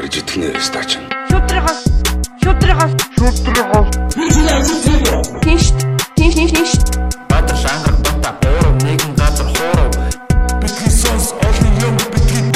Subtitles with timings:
[0.00, 0.96] барьж идэх нэ стач.
[1.28, 1.84] Шүтрихас
[2.40, 3.88] шүтрихас шүтрихас
[5.44, 5.64] Тинш
[6.16, 6.72] тинш тинш тинш
[7.28, 9.92] Баатар шангар бата гурав нэгэн газар хуурав
[10.62, 12.48] Бидний сонс олон юм бидний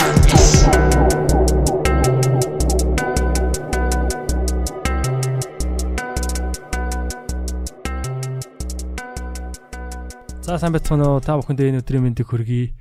[10.40, 11.20] За сайн байцгаана уу?
[11.20, 12.72] Та бүхэндээ энэ өдрийн мэндийг хүргэе.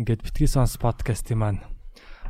[0.00, 1.60] Ингээд битгий сонс подкастын маань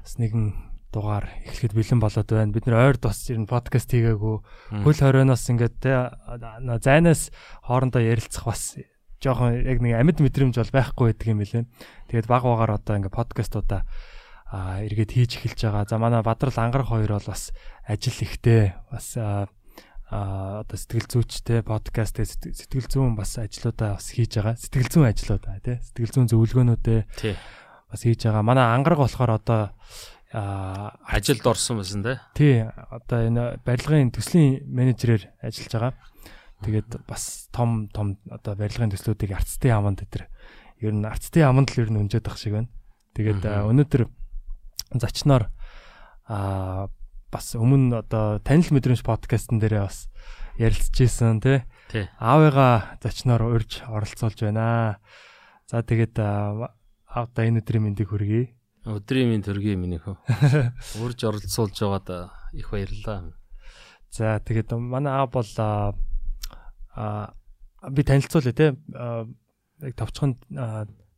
[0.03, 2.57] бас нэгэн дугаар эхлэхэд бэлэн болоод байна.
[2.57, 4.37] Бид нэр ойр тус ер нь подкаст хийгээгүй.
[4.81, 6.09] Хөл хорионоос ингээд те
[6.81, 7.29] зайнаас
[7.69, 8.81] хоорондоо ярилцах бас
[9.21, 11.65] жоохон яг нэг амьд мэдрэмж бол байхгүй байдаг юм билээ.
[12.09, 13.85] Тэгээд баг багаар одоо ингээд подкастуудаа
[14.47, 15.85] а эргээд хийж эхэлж байгаа.
[15.85, 17.53] За манай Бадрал ангарах хоёр бол бас
[17.85, 19.51] ажил ихтэй бас а
[20.07, 24.55] одоо сэтгэл зүйчтэй подкаст сэтгэл зүүн бас ажлуудаа бас хийж байгаа.
[24.55, 25.83] Сэтгэл зүүн ажлуудаа тий.
[25.83, 27.01] Сэтгэл зүүн зөвлөгөөнүүдээ
[27.91, 28.47] бас хийж байгаа.
[28.47, 29.75] Манай ангараг болохоор одоо
[30.33, 32.21] а Ажилд орсон байсан те.
[32.35, 35.95] тий одоо энэ барилгын төслийн менежерээр ажиллаж байгаа.
[36.67, 40.27] Тэгээд бас том том одоо барилгын төслүүдийг арцтай аманд дээр
[40.83, 42.73] ер нь арцтай аманд л ер нь өнжөөд ах шиг байна.
[43.15, 44.03] Тэгээд өнөөдөр
[44.99, 45.53] зочноор
[46.27, 46.89] а
[47.31, 50.11] бас өмнө одоо танил мэдрэмж подкастн дээрээ бас
[50.59, 51.63] ярилцж исэн тий.
[51.93, 52.09] Тий.
[52.19, 54.99] Аавыгаа зочноор урьж оролцуулж байна.
[55.69, 58.56] За тэгээд одоо энэ өдрийн мэндийг хүргэе.
[58.87, 60.15] Өдрийн минь төргийн минийхөө.
[61.03, 63.35] Урж оролцуулж байгаад их баярлалаа.
[64.15, 65.93] За тэгээд манай аав бол а
[66.95, 67.35] а,
[67.91, 68.67] би танилцуулъя те
[69.83, 70.39] яг товчхон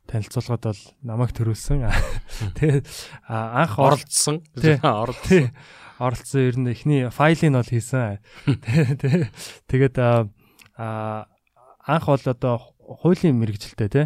[0.09, 1.85] танилцуулгад бол намайг төрүүлсэн.
[2.57, 2.89] Тэгээд
[3.29, 4.41] анх орол Оролцсон.
[4.57, 5.53] Оролцсон.
[6.01, 8.17] оролцсон ер нь эхний файлыг бол хийсэн.
[8.65, 9.29] Тэ- тэ-
[9.69, 10.01] Тэгээд
[10.81, 14.03] анх бол одоо хуулийн мэрэгжилтэй те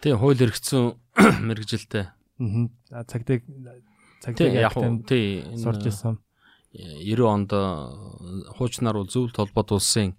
[0.00, 0.94] Тий, хууль эргэцэн
[1.46, 2.10] мэрэгжилтэй.
[2.38, 2.70] мгм.
[2.90, 3.38] А, цагдаа
[4.22, 4.74] цагдаа яг
[5.06, 5.44] тий.
[5.56, 6.18] сурж исэн.
[6.74, 7.62] 90 онд э,
[8.58, 10.16] хуучнаар бол зөвлөлт холбоот улсын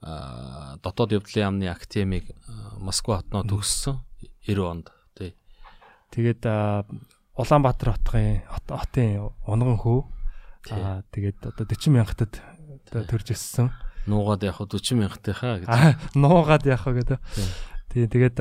[0.00, 4.00] а, дотоод явдлын яамны академиг а, Москва хотноо төгссөн
[4.48, 4.86] 90 онд.
[5.14, 5.36] Тий.
[6.16, 6.48] Тэгээд
[7.36, 10.08] Улаанбаатар хотын хот- хотын унган.
[10.64, 10.76] Тий.
[10.80, 12.40] Аа тэгээд одоо 40 мянгатад
[12.92, 13.68] төрж өссөн.
[14.08, 15.68] Нуугаад яг хөө 40 мянгаттай хаа гэж.
[15.68, 17.20] Аа нуугаад вэ гэдэг.
[17.36, 18.06] Тий.
[18.08, 18.36] Тэгээд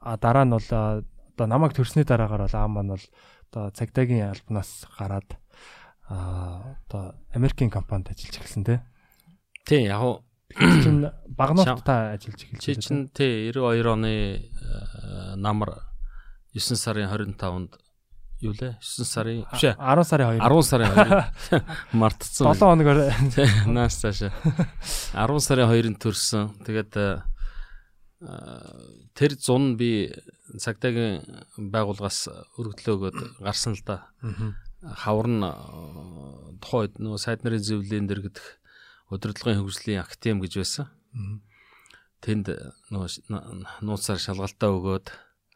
[0.00, 3.06] дараа нь бол одоо намайг төрсний дараагаар бол аав маань бол
[3.52, 5.28] одоо цагдаагийн албанаас гараад
[6.08, 8.78] одоо Америкийн компанид ажиллаж эхэлсэн тий.
[9.66, 10.24] Тий, яг
[10.58, 15.78] Чин багнуут та ажиллаж эхэлж Чи чин тий 92 оны э, намар
[16.54, 17.78] 9 сарын 25-нд
[18.42, 18.74] юу лээ?
[18.82, 19.78] 9 сарын биш ээ.
[19.78, 21.62] 10 сарын 2 10 сарын 2
[22.02, 22.50] мартцсан.
[22.50, 22.98] 7 хоногор
[23.70, 24.34] наас цаашаа.
[25.14, 27.22] 10 сарын 2-нд төрсөн тэгээд э,
[28.20, 30.12] тэр зун би
[30.60, 31.24] цагдаагийн
[31.72, 32.28] байгууллагаас
[32.60, 34.12] өргөдлөө өгөөд гарсан л да.
[34.80, 35.52] Хавар нь э,
[36.60, 38.46] тухайн үед нөгөө сайд нарын зөвлөлийн дэргэдэх
[39.12, 40.88] удирдлагын хөгжлийн актем гэж байсан.
[42.20, 42.48] Тэнд
[42.92, 45.06] нөгөө ш- н- нууцаар шалгалтаа өгөөд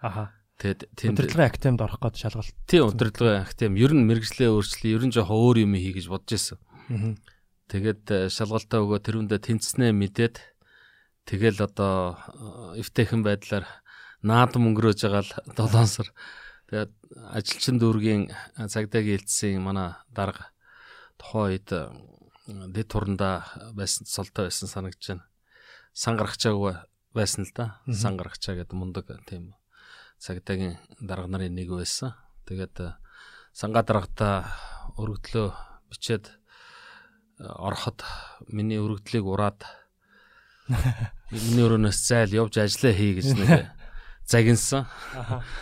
[0.00, 0.32] аха.
[0.60, 2.56] тэгээд тэнд удирдлагын актемд орох гээд шалгалт.
[2.68, 3.76] тий удирдлагын актем.
[3.76, 6.58] Ер нь мэрэгжлээ өөрчлөе ер нь жоохон өөр юм хий гэж бодож байсан.
[7.68, 10.36] Тэгээд э, шалгалтаа өгөө тэрүүндээ тэнцснээ мэдээд
[11.24, 12.20] тэгэл одоо
[12.76, 13.64] э, эвтэйхэн байдлаар
[14.20, 16.08] наадам өнгөрөөж байгаа л 7 сар.
[16.68, 16.92] Тэгээд
[17.32, 20.52] ажилчин дүүргийн э, цагдаагийн хэлтсийн манай дарга
[21.16, 21.88] тухайн үед э,
[22.72, 25.24] дэд турандаа байсан цолтой байсан санагдаж байна.
[25.92, 26.74] Сан гаргачаагүй
[27.16, 27.80] байсан л да.
[27.88, 29.56] Сан гаргачаа гэдэг мундаг тийм
[30.20, 32.12] цагдаагийн дарга нарын нэг байсан.
[32.44, 33.00] Тэгээд
[33.56, 34.52] сангаа даргатаа
[35.00, 35.48] өргөдлөө
[35.88, 36.28] бичээд
[37.38, 38.04] ороход
[38.50, 39.64] миний өргөдлийг ураад
[40.68, 43.50] миний өрөөнөөс зайл явж ажиллаа хий гэж нэг
[44.24, 44.88] загинсан.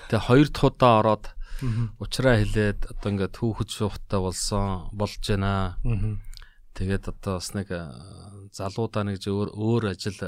[0.09, 1.25] Тэгээ хоёр дахь удаа ороод
[1.99, 5.79] уучраа хэлээд одоо ингээд түүхэд шуухтай болсон болж байна.
[6.75, 7.83] Тэгээд одоо бас нэг э,
[8.55, 10.19] залуудаа нэг өөр өөр ажил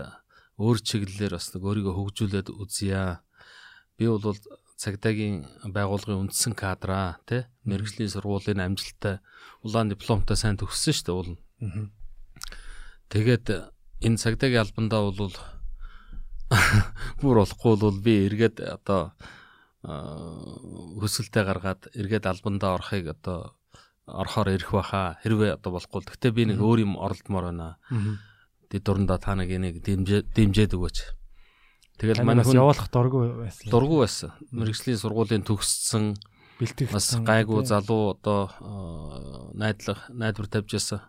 [0.60, 3.18] өөр чиглэлээр бас нэг өөрийгөө хөгжүүлээд үзье.
[3.96, 4.36] Би бол
[4.76, 9.22] цагдаагийн байгууллагын үндсэн кадраа тий мэрэгжлийн сургуулийн амжилттай
[9.64, 11.32] улаан дипломтой сайн төгссөн шүү дээ уул.
[13.08, 13.73] Тэгээд
[14.04, 15.34] энэ цагдаагийн албандаа бол
[17.20, 19.16] бүр болохгүй бол би эргээд одоо
[19.84, 23.56] хөсөлтөө гаргаад эргээд албандаа орохыг одоо
[24.06, 26.04] орохоор ирэх баха хэрвээ одоо болохгүй.
[26.04, 27.76] Гэхдээ би нэг өөр юм оролдмоор байна.
[28.68, 30.98] Дэд дурандаа та нэг энийг дэмжээ дэмжээд өгөөч.
[32.00, 33.70] Тэгэл манай хүн явуулах дурггүй байсан.
[33.70, 34.30] дургу байсан.
[34.52, 36.16] Мэргэжлийн сургуулийн төгссөн
[36.60, 38.50] бэлтгэх бас гайгүй залуу одоо
[39.54, 41.00] найдлах найдвар тавьж ясан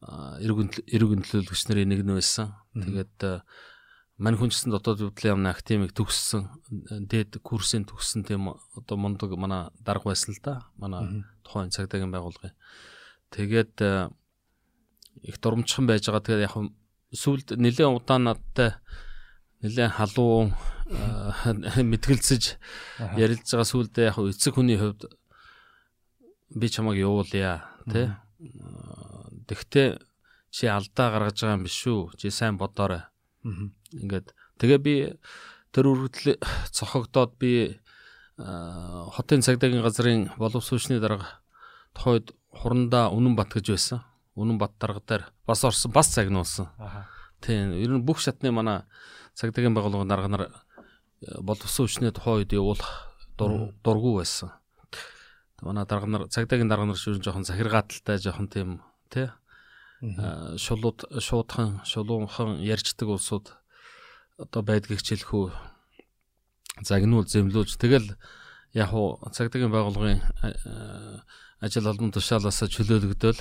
[0.00, 2.56] эргэн эргэн төлөөлөгч нарын нэг нь байсан.
[2.72, 3.44] Тэгээд
[4.20, 6.48] мань хүн гэсэн дотоод явдлын яамны академик төгссөн
[7.08, 10.64] дээд курсын төгссөн тийм одоо мундаг манай дарга байсан л да.
[10.76, 12.56] Манай тухайн цагдаагийн байгууллагын.
[13.32, 13.76] Тэгээд
[15.24, 16.24] их дурамчхан байж байгаа.
[16.24, 16.54] Тэгээд яг
[17.12, 18.76] сүүлд нэлээд удаан надтай
[19.60, 20.56] нэлээд халуун
[21.92, 22.56] мэтгэлцэж
[23.20, 25.06] ярилж байгаа сүүлдээ яг эцэг хүний хувьд
[26.54, 28.10] би чамайг явуулъя тий.
[29.50, 29.98] Тэгтээ
[30.54, 32.14] чи алдаа гаргаж байгаа юм биш шүү.
[32.14, 33.02] Чи сайн бодоорой.
[33.42, 34.30] Ингээд
[34.62, 34.94] тэгээ би
[35.74, 36.38] тэр үргэлжлэл
[36.76, 37.82] цохогдоод би
[38.38, 41.26] хотын цагдаагийн газрын боловсруучны дарга
[41.94, 44.06] тохойд хурандаа Үнэн бат гэж байсан.
[44.38, 46.70] Үнэн бат дарга дээр бас орсон, бас загнуулсан.
[47.42, 47.74] Тийм.
[47.74, 48.86] Ер нь бүх шатны манай
[49.34, 50.44] цагдаагийн байгууллагын дарга нар
[51.42, 54.54] боловсруучны тохойд явуулах дургу байсан.
[55.60, 59.28] Манай дарга нар цагдаагийн дарга нар шүүрэн жоохон захиргааталтай жоохон тийм тий
[60.00, 63.52] шулууд шуудхан шулуунхан ярьждаг улсууд
[64.40, 65.44] одоо байдгийг хичээлхүү
[66.80, 67.76] загнуул зэмлүүлж.
[67.76, 68.16] Тэгэл
[68.72, 70.20] яг уу цагдаагийн байгууллагын
[71.60, 73.40] ажил олбон тушаалаас чөлөөлөгдөөл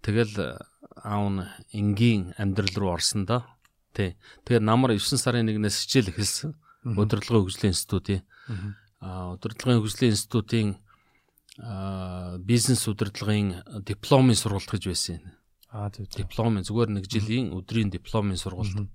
[0.00, 0.56] тэгэл
[1.04, 1.44] аав нь
[1.76, 3.44] энгийн амьдрал руу орсон да.
[3.92, 4.16] Тий
[4.48, 6.56] тэгээ намар 9 сарын 1-ээс хичээл эхэлсэн.
[6.96, 8.24] Удирдлагын хөгжлийн институтийн
[9.04, 10.68] удирдлагын хөгжлийн институтийн
[12.40, 15.40] бизнес удирдлагын дипломын сургалт гэж байсан юм
[15.70, 16.08] Аа зөв.
[16.10, 18.90] Дипломын зүгээр нэг жилийн өдрийн дипломын сургалт.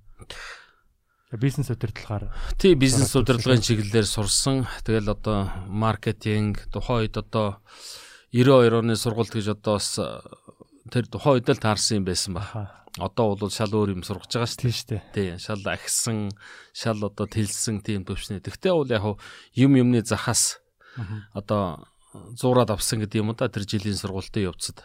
[1.32, 2.36] Бизнес удирдлагаар.
[2.60, 4.68] Тий, бизнес удирдлагын чиглэлээр сурсан.
[4.84, 7.64] Тэгэл одоо маркетинг тухайн үед одоо
[8.36, 9.96] 92 оны сургалт гэж одоо бас
[10.92, 12.44] тэр тухайн үед л таарсан юм байсан ба.
[13.00, 15.04] Одоо бол шал өөр юм сургаж байгаа шүү дээ.
[15.16, 16.32] Тий, шал ахсан,
[16.76, 18.44] шал одоо тэлсэн тийм төвшнээ.
[18.44, 19.04] Тэгтээ бол яг
[19.56, 20.60] юм юмны захаас
[21.32, 21.88] одоо
[22.36, 24.84] зуураад авсан гэдэг юм да тэр жилийн сургалтын явцад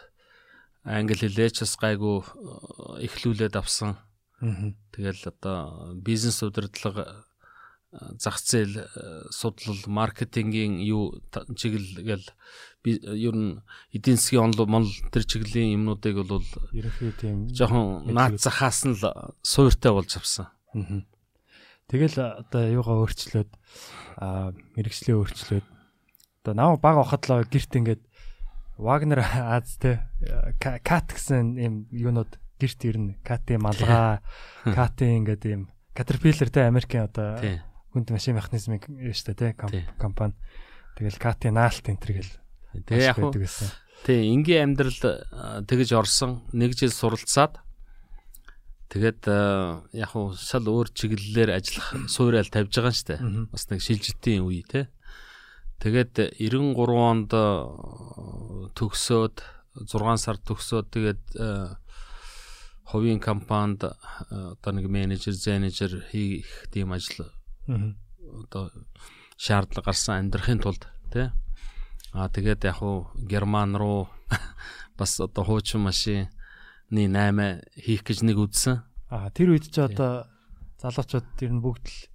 [0.83, 3.97] англи хэлээч бас гайгүй э, эхлүүлээд авсан.
[4.41, 7.25] Тэгэл одоо бизнес удирдлага
[7.93, 8.85] э, зах зээл э,
[9.29, 11.21] судлал маркетингийн юу
[11.53, 12.25] чиглэл гэл
[12.81, 13.61] ер нь
[13.93, 16.41] эдийн засгийн онол мол тэр чиглэлийн юмнуудыг бол
[16.73, 19.05] ерөнхий тийм жоохон наад захаас нь л
[19.45, 20.49] суйртай болж авсан.
[21.93, 23.51] Тэгэл одоо юугаа өөрчлөөд
[24.17, 25.65] мэрэгчлээ өөрчлөөд
[26.41, 28.01] одоо нав баг хахад л гэрт ингээд
[28.81, 30.09] Вагнер Аз те
[30.57, 33.21] Кат гэсэн юм юунууд гэрт ирнэ.
[33.21, 34.25] Катын малгай,
[34.65, 37.37] Катын ингээд юм Caterpillar те Америкийн одоо
[37.93, 40.33] хүнд машин механизмын шүү дээ те компани.
[40.97, 42.33] Тэгэл Катын наалт энэ төр гэл.
[42.89, 43.37] Тэгээ яг уу.
[44.01, 46.41] Тий, энгийн амьдрал тэгэж орсон.
[46.57, 47.61] Нэг жил суралцаад
[48.89, 49.29] тэгээд
[49.93, 53.53] яг уу шал өөр чиглэлээр ажиллах суурьал тавьж байгаа юм дээ.
[53.53, 54.89] Бас нэг шилжилтийн үе те.
[55.81, 57.45] Тэгээд 93 онд э,
[58.77, 59.41] төгсөөд
[59.81, 61.73] 6 сар төгсөөд тэгээд э,
[62.85, 63.93] хувийн компанид э,
[64.29, 67.33] одоо нэг менежер, зэнежер хийх тийм ажил
[67.65, 68.69] одоо
[69.41, 71.33] шаардлага гарсан амьдрахын тулд тий.
[72.13, 74.05] Аа тэгээд яг уу Герман руу
[75.01, 76.29] бас одоо хуучин машины
[76.93, 78.85] 8 хийх гэж нэг үзсэн.
[79.09, 80.29] Аа тэр үед ч одоо
[80.77, 82.10] залуучууд тэр нь бүгд л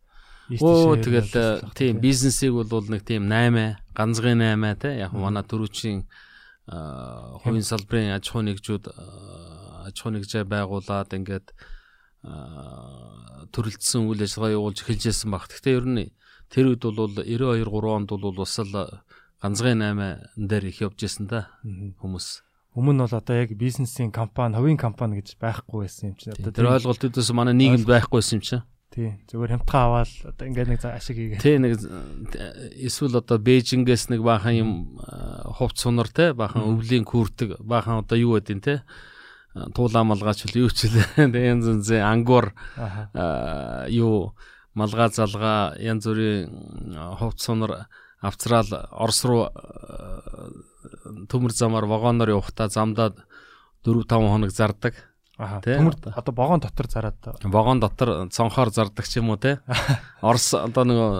[0.60, 6.76] Оо тэгэл тийм бизнесийг бол нэг тийм 8 ганцгын 8 те яг манай төрүүчийн э,
[7.42, 8.84] хувийн салбарын аж ахуй нэгжүүд
[9.90, 11.50] аж ахуй нэгжээ байгуулад ингээд
[13.54, 15.46] төрөлдсөн үйл ажиллагаа явуулж эхэлжсэн баг.
[15.46, 16.10] Гэхдээ ер нь
[16.50, 18.74] тэр үед бол 92 3 онд бол бас л
[19.42, 22.42] ганцгын 8 дээр их явж исэн та хүмүүс.
[22.74, 26.34] Өмнө нь бол одоо яг бизнесийн компани, хувийн компани гэж байхгүй байсан юм чинь.
[26.34, 28.64] Одоо тэр ойлголтуудаас манай нийгэмд байхгүй байсан юм чинь.
[28.96, 29.12] Тий.
[29.28, 31.44] Зүгээр хямдхан аваад одоо ингээд нэг ашиг хийгээ.
[31.44, 31.76] Тий нэг
[32.80, 34.70] эсвэл одоо Бээжингээс нэг баахан юм
[35.52, 38.88] хувц сунар те баахан өвлийн күртэг баахан одоо юу гэдэг те
[39.76, 40.96] туулаа малгаач л юу ч л
[41.28, 42.56] янз янз ангуур
[43.92, 44.32] юу
[44.72, 46.48] малгай залгаа янз бүрийн
[47.20, 47.92] хувц сунар
[48.24, 49.52] авцраал Орос руу
[51.28, 53.12] төмөр замаар вагоноор явахдаа замдаа
[53.84, 54.96] 4 5 хоног зардаг
[55.36, 59.60] Аа төмөр одоо вагон дотор зараад вагон дотор цонхоор зардаг ч юм уу те.
[60.24, 61.10] Орос одоо нөгөө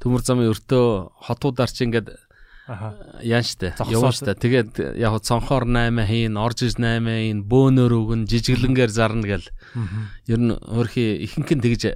[0.00, 2.08] төмөр замын өртөө хотуудаар чи ингээд
[2.64, 3.76] яан штэ?
[3.92, 4.32] Явна штэ.
[4.32, 9.52] тэгээд яг цонхоор 8 хийн орж иж 8 хийн бөөнөр өгн жижиглэнгээр зарна гэл.
[10.24, 11.92] Ер нь өөрхий ихэнх нь тэгж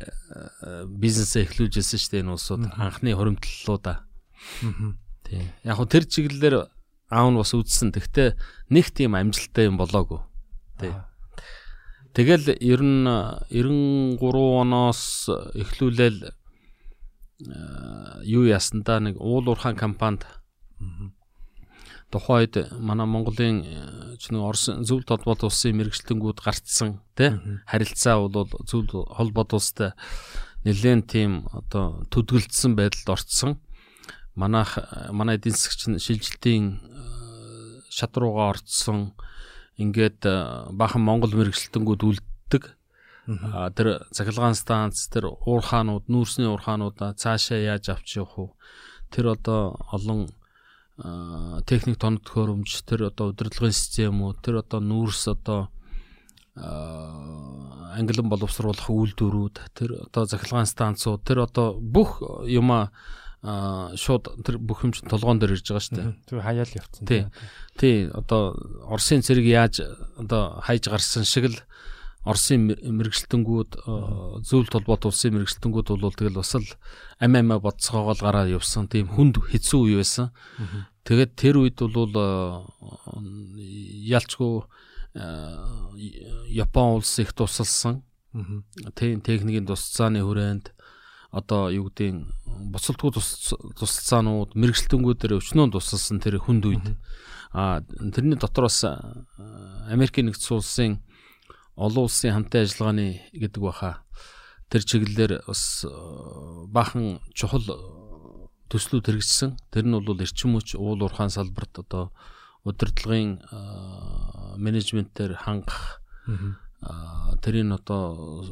[0.85, 2.69] бизнесээ эхлүүлж ирсэн штэ энэ улсууд.
[2.77, 4.05] Анхны хуримтлалуудаа.
[5.25, 6.69] Тий яг тэр чиглэлээр
[7.09, 8.37] аав нь бас үзсэн тэгтээ
[8.69, 10.21] нэг тийм амжилттай юм болоогүй.
[10.77, 10.93] Тий
[12.15, 13.07] Тэгэл ер нь
[13.51, 14.19] 93
[14.63, 16.33] оноос эхлүүлэл
[18.25, 20.27] юу ясандаа нэг уул уурхаан компанид.
[22.11, 27.37] Тухайн үед манай Монголын э, ч нэг Орос зөвлөлт холбоот улсын мэрэгчлэнгүүд гарцсан тий
[27.69, 29.93] харилцаа бол зөвлөлт холбоот улстай
[30.65, 33.61] нэлээд тийм одоо төдгөлдсөн байдалд орцсон.
[34.33, 34.81] Манайх
[35.13, 39.13] манай эдийн засгийн шилжилтийн э, шат руугаа орцсон.
[39.79, 40.35] Ингээд э,
[40.75, 42.75] бахан Монгол мэрэгчлэнгүүд үлддэг.
[43.29, 48.47] А тэр цахилгаан станц тэр уурхаанууд, нүүрсний уурхаануудаа цаашаа яаж авч явах вэ?
[49.13, 50.33] Тэр одоо олон
[51.69, 55.71] техник тоног төхөөрөмж тэр одоо удирдлагын системүүд тэр одоо нүүрс одоо
[56.59, 62.19] англин боловсруулах үйлдвэрүүд тэр одоо захилгаан станцууд тэр одоо бүх
[62.51, 62.91] юма
[63.43, 66.11] шууд тэр бүх юм чинь толгоон дээр ирж байгаа шүү дээ.
[66.27, 67.07] Тэр хаяал явцсан.
[67.07, 67.23] Тий.
[67.79, 68.59] Тий одоо
[68.91, 69.79] Оросын цэрэг яаж
[70.19, 71.59] одоо хайж гарсан шиг л
[72.27, 73.79] Оросын мэрэгчлэнгүүд
[74.43, 76.67] зөвлөлт холбоот улсын мэрэгчлэнгүүд бол тэгэл бас л
[77.23, 80.35] ам амаа бодцоогоол гараад явсан тийм хүнд хэцүү үе байсан.
[81.07, 82.11] Тэгээд тэр үед бол
[84.03, 84.67] ялчгүй
[85.15, 88.03] Япон улс их тусалсан.
[88.99, 90.75] Тийм техникийн тусцааны хүрээнд
[91.31, 92.25] одоо юу гэдгийг
[92.73, 96.87] буцалтгүй тусалцаанууд мэрэгчлэнгүүдээр өчнөө тусалсан тэр хүнд үед.
[97.53, 98.85] А тэрний дотор бас
[99.93, 100.93] Америкийн нэгдсэн улсын
[101.77, 104.01] олон улсын хамтын ажиллагааны гэдэг баха.
[104.73, 105.85] Тэр чиглэлээр бас
[106.73, 107.65] бахан чухал
[108.73, 109.57] төслүүд хэрэгжсэн.
[109.69, 112.13] Тэр нь бол эрчим хүч уул уурхаан салбарт одоо
[112.65, 113.41] удирдлагын
[114.57, 116.01] менежментээр хангах
[117.41, 118.45] тэрийг одоо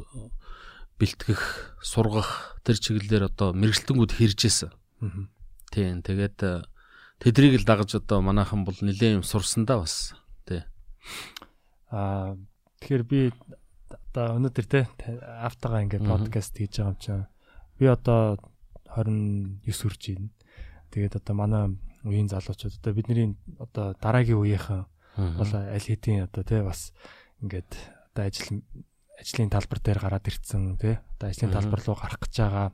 [0.97, 4.71] бэлтгэх, сургах тэр чиглэлээр одоо мэрэгчлэнгүүд хэрэгжсэн.
[5.71, 6.01] Тийм.
[6.01, 6.67] Тэгээд
[7.21, 10.17] тэдрийг л дагаж одоо манайхан бол нэлээд юм сурсан да бас.
[10.45, 10.65] Тий.
[11.93, 12.37] Аа
[12.81, 13.19] тэгэхээр би
[14.17, 14.89] одоо өнөөдөр те
[15.45, 17.25] автагаа ингээд подкаст хийж байгаа юм чинь
[17.77, 18.41] би одоо
[18.97, 20.29] 29 хүрч байна.
[20.89, 21.63] Тэгээд одоо манай
[22.01, 24.83] үеийн залуучууд одоо бидний одоо дараагийн үеийнхэн
[25.17, 26.93] бол аль хэдийн одоо тий бас
[27.41, 27.69] ингээд
[28.13, 28.61] одоо ажил
[29.17, 30.95] ажлын талбар дээр гараад ирцэн тий.
[31.17, 32.67] Одоо ажлын талбар руу гарах гэж байгаа.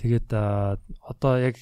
[0.00, 1.56] Тэгээд одоо яг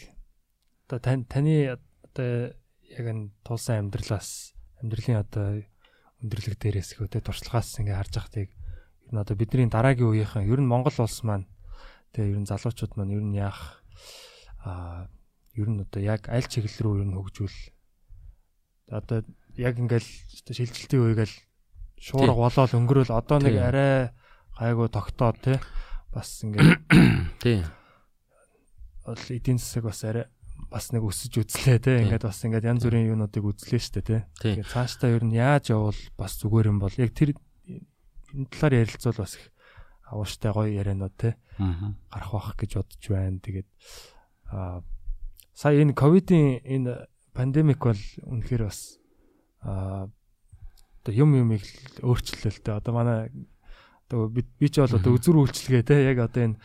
[0.86, 2.54] одоо таны одоо
[2.86, 5.46] яг энэ тулсан амьдралаас амьдралын одоо
[6.22, 10.60] өндөрлөг дээрээс хөө тий туршлагаас ингээ харж байхдыг ер нь одоо бидний дараагийн үеийнхэн ер
[10.62, 11.50] нь Монгол улс маань
[12.16, 13.84] Тэгээ ер нь залуучууд маань ер нь яах
[14.64, 15.12] аа
[15.52, 17.58] ер нь одоо яг аль чиглэл рүү ер нь хөгжүүл?
[18.88, 19.20] Одоо
[19.60, 21.36] яг ингээл шилжилтийн үегээл
[22.00, 23.12] шуурга болоод өнгөрөөл.
[23.12, 24.10] Одоо нэг арай
[24.58, 25.60] гайгүй тогтоод те
[26.12, 26.80] бас ингээд
[27.42, 27.60] тий.
[29.04, 30.26] Бол эдийн засаг бас арай
[30.70, 34.72] бас нэг өсөж үзлээ те ингээд бас ингээд янз бүрийн юунуудыг үзлээ штэ те тэгээд
[34.72, 39.36] цаашдаа ер нь яаж явбал бас зүгээр юм бол яг тэр энэ талаар ярилцвал бас
[39.38, 39.44] их
[40.10, 43.38] авууштай гоё ярианууд те гарах бах гэж бодож байна.
[43.40, 43.68] Тэгээд
[44.50, 44.82] аа
[45.54, 49.00] сая энэ ковидын энэ пандемик бол үнэхээр бас
[49.62, 50.10] аа
[51.06, 51.62] одоо юм юмыг
[52.02, 52.74] өөрчлөлөө л те.
[52.74, 53.30] Одоо манай
[54.10, 56.58] одоо би ч бол одоо үзүр үйлчлэгээ те яг одоо энэ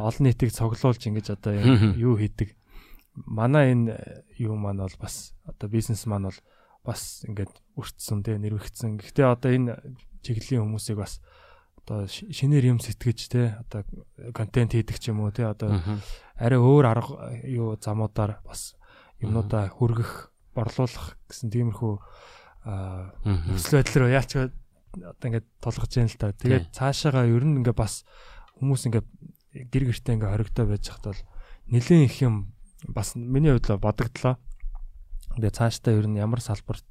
[0.00, 1.52] олон нийтийг цоглуулж ингэж одоо
[1.92, 2.56] юу хийдэг.
[3.28, 6.40] Манай энэ юу маань бол бас одоо бизнес маань бол
[6.88, 8.96] бас ингээд өртсөн те нэрвэгдсэн.
[8.96, 9.76] Гэхдээ одоо энэ
[10.24, 11.20] чиглэлийн хүмүүсийг бас
[11.84, 13.84] одоо шинээр юм сэтгэж те одоо
[14.32, 15.76] контент хийдэг ч юм уу те одоо
[16.40, 18.72] арай өөр арга юу замуудаар бас
[19.20, 21.94] юмнуудаа хүргэх борлуулах гэсэн тиймэрхүү
[22.66, 26.34] нөхцөл байдал руу яач одоо ингээд тулгаж яана л та.
[26.34, 28.02] Тэгээд цаашаага ер нь ингээд бас
[28.58, 29.06] хүмүүс ингээд
[29.70, 31.22] гэр гертэ ингээд хоригдоо байж хат бол
[31.70, 32.56] нэлээд их юм
[32.90, 34.34] бас миний хувьд бодогдлоо.
[35.38, 36.84] Тэгээд цаашдаа ер нь ямар салбарт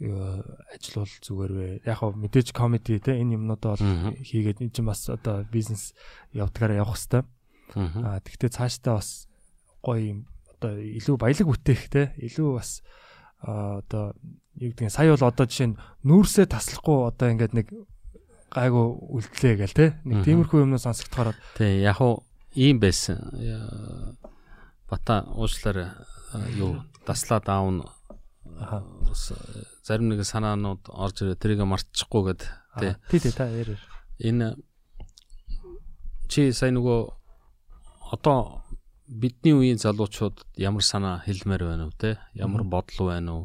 [0.00, 1.68] ажиллавал зүгээр вэ.
[1.84, 5.92] Яг хөө мэдээж комеди те энэ юмнуудаа бол хийгээд эн чинь бас одоо бизнес
[6.32, 7.24] явдгаараа явах хэвээр.
[8.04, 9.28] Аа тэгвэл цаашдаа бас
[9.84, 10.18] гоё юм
[10.56, 12.80] одоо илүү баялаг бүтээх те илүү бас
[13.44, 14.16] одоо
[14.58, 17.66] юу гэдэг нь сая бол одоо жишээ нь нүүрсээ таслахгүй одоо ингээд нэг
[18.50, 19.86] гайгүй үлдлээ гэл те.
[20.02, 22.26] Нэг тиймэрхүү юмнууд сонсогдохоор тий яг хуу
[22.58, 23.22] ийм байсан.
[24.90, 25.94] Бата уучлаарай
[26.58, 27.86] юу таслаад аавн
[29.86, 31.38] зарим нэг санаанууд орж ирээ.
[31.38, 32.42] Тэрийг мартчихгүй гэд
[32.82, 32.92] тий.
[33.22, 33.78] Тий та ярь.
[34.18, 34.58] Энэ
[36.26, 36.98] чи сайн нөгөө
[38.10, 38.66] одоо
[39.06, 42.10] бидний үеийн залуучууд ямар санаа хэлмээр байна вэ те?
[42.34, 43.44] Ямар бодол байна уу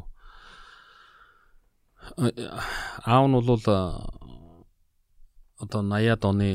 [2.14, 4.06] аав нь бол одоо
[5.58, 6.50] 80-аад оны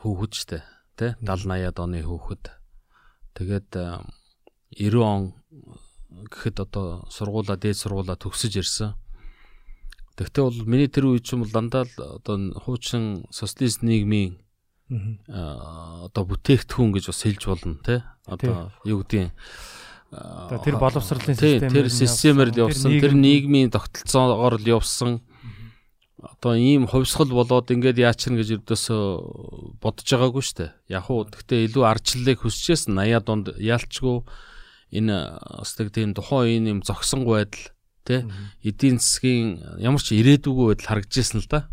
[0.00, 0.58] хүүхэд штэ
[0.96, 2.44] те 70 80-аад оны хүүхэд
[3.34, 3.68] тэгээд
[4.76, 5.34] 90 он
[6.30, 8.94] гэхэд одоо сургуулаа дээд сургуулаа төгсөж ирсэн.
[10.16, 14.40] Тэгвэл бол миний тэр үе чинь бол дандаа л одоо хуучин социалист нийгмийн
[14.88, 18.00] одоо бүтээгдэхүүн гэж бас хэлж болно те.
[18.24, 19.36] Одоо юу гэдгийг Одоо
[20.10, 25.20] тэр боловсролын тий, системээр тэр системээр л явсан, тэр нийгмийн тогтолцоогоор л явсан.
[26.16, 29.04] Одоо ийм хувьсгал болоод ингээд яачихна гэж өрдөөсөө
[29.82, 30.70] бодож байгаагүй шүү дээ.
[30.94, 34.16] Яг уу гэхдээ илүү арчлалыг хүсчээс 80-аад онд яалчгүй
[34.96, 37.66] энэ бас тэг тийм тухайн үеийн юм зогсонгүй байдал
[38.06, 38.20] тий
[38.62, 41.68] эдийн засгийн ямар ч ирээдүгөө байдал харагдажсэн л да.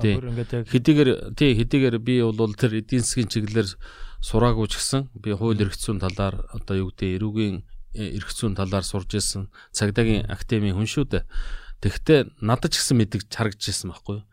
[0.00, 0.20] тий.
[0.20, 3.68] Хэдийгээр тий хэдийгээр би бол тэр эдийн засгийн чиглэлээр
[4.20, 7.56] сураагүй ч гэсэн би хууль эрх зүйн талаар одоо юу гэдэг эрүүгийн
[7.96, 11.24] э, эрх зүйн талаар сурж ирсэн цагдаагийн академийн хүн шүү дээ.
[11.80, 14.24] Тэгэхдээ надад ч гэсэн мэдгэж харагдаж ирсэн байхгүй юу?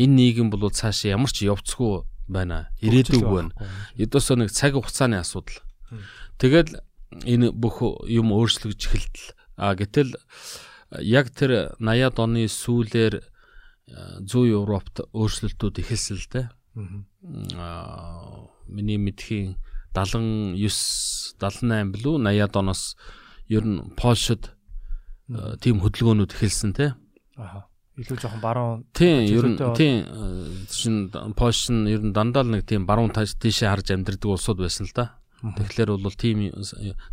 [0.00, 2.72] Энэ нийгэм бол цаашаа ямар ч явцгүй байна.
[2.80, 3.52] Ирээдүггүй байна.
[4.00, 5.60] Эдөөсөө нэг цаг хугацааны асуудал.
[6.40, 6.80] Тэгэл
[7.28, 9.28] энэ бүх юм өөрчлөгдөж эхэлтэл.
[9.60, 10.16] А гэтэл
[11.04, 13.24] яг тэр 80-ад оны сүүлээр э,
[14.24, 16.46] зүүн Европт өөрчлөлтүүд эхэлсэн л дээ.
[17.60, 19.54] Аа миний мэдхийн
[19.94, 22.82] 79 78 билүү 80-ад оноос
[23.48, 24.50] ер нь Польшид
[25.30, 26.94] э, тийм хөдөлгөөнүүд эхэлсэн те.
[27.38, 32.42] аха илүү жоохон баруун Тийм ер нь тийм э, чин Польш нь ер нь дандаа
[32.42, 35.14] л нэг тийм баруун тааш тийшээ харж амьдэрдэг улсууд байсан л да.
[35.44, 36.50] Тэгэхээр бол тийм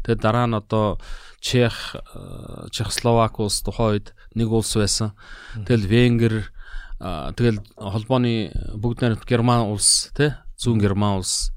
[0.01, 0.97] тэгээд дараа нь одоо
[1.37, 5.13] Чех э, Чехословак улс тухайн үед нэг улс байсан.
[5.53, 6.49] Тэгэл Венгер
[6.97, 11.49] тэгэл холбооны бүгд найрамд Герман улс тий зүүн Герман улс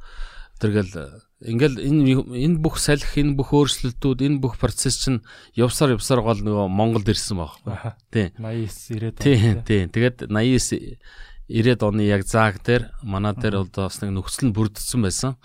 [0.65, 5.21] тэргээл ингээл энэ энэ бүх салхи энэ бүх өөрчлөлтүүд энэ бүх процесс чинь
[5.53, 7.69] явсаар явсаар гол нөгөө Монголд ирсэн байхгүй.
[7.69, 8.33] аха Тий.
[8.41, 9.87] 89 90 Тийм тийм.
[9.93, 10.97] Тэгээд 89
[11.45, 15.37] 90-ад оны яг зааг дээр манай дээр бол бас нэг нөхцөл нь бүрдсэн байсан.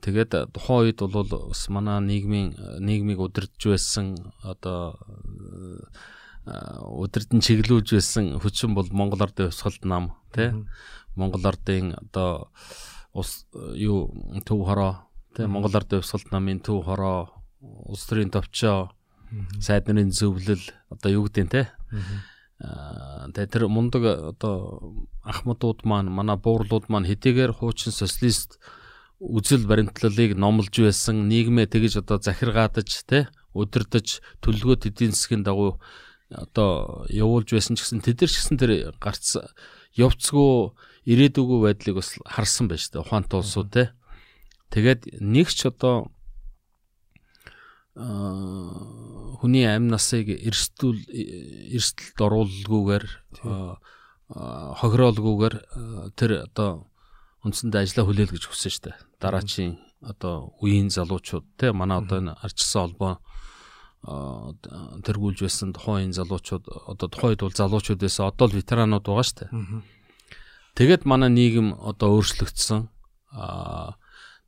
[0.00, 4.96] Тэгээд тухайн үед бол бас манай нийгмийн нийгмийг удирдах байсан одоо
[6.48, 10.48] э, удирдан чиглүүлж байсан хүчин бол Монгол Ардын хувьсгалт нам тий
[11.18, 12.48] Монгол Ардын одоо
[13.12, 14.14] ус юу
[14.46, 15.04] төв хороо.
[15.34, 17.28] Тий Монгол Ардын хувьсгалт намын төв хороо
[17.60, 18.94] улс төрийн товчоо
[19.60, 21.62] сайд нарын зөвлөл одоо юу гэдэг нь те?
[22.58, 28.58] Тэгээ тэр мундаг одоо ахмадууд маань манай буурлууд маань хэдийгээр хуучин социалист
[29.18, 35.78] үзэл баримтлалыг номлож байсан нийгмээ тэгж одоо захиргаадаж те удирдах төлөвлөгөөт эдийн засгийн дагуу
[36.30, 39.38] одоо явуулж байсан ч гэсэн тэд нар ч гэсэн тэр гарц
[39.96, 40.74] явцгүй
[41.08, 43.84] ирээдүгөө байдлыг бас харсан байж та ухаантай улсууд те
[44.70, 46.12] тэгээд нэг ч одоо
[47.98, 51.00] хүний амь насыг эрсдүүл
[51.74, 53.04] эрсдэлд оруулалгүйгээр
[54.28, 56.86] хохироолгүйгээр аа, тэр одоо
[57.42, 58.96] үндсэндээ ажилла хүлээл гэж хүссэн шүү дээ.
[59.18, 59.72] Дараачийн
[60.04, 63.18] одоо үеийн залуучууд те манай одоо энэ арчсан холбоо
[65.02, 69.38] тэргүүлж байсан тухайн залуучууд одоо тухайн үед бол залуучууд байсан одоо л ветеранууд байгаа шүү
[69.42, 69.50] дээ.
[70.74, 72.88] Тэгээд манай нийгэм одоо өөрчлөгдсөн.
[73.32, 73.96] Аа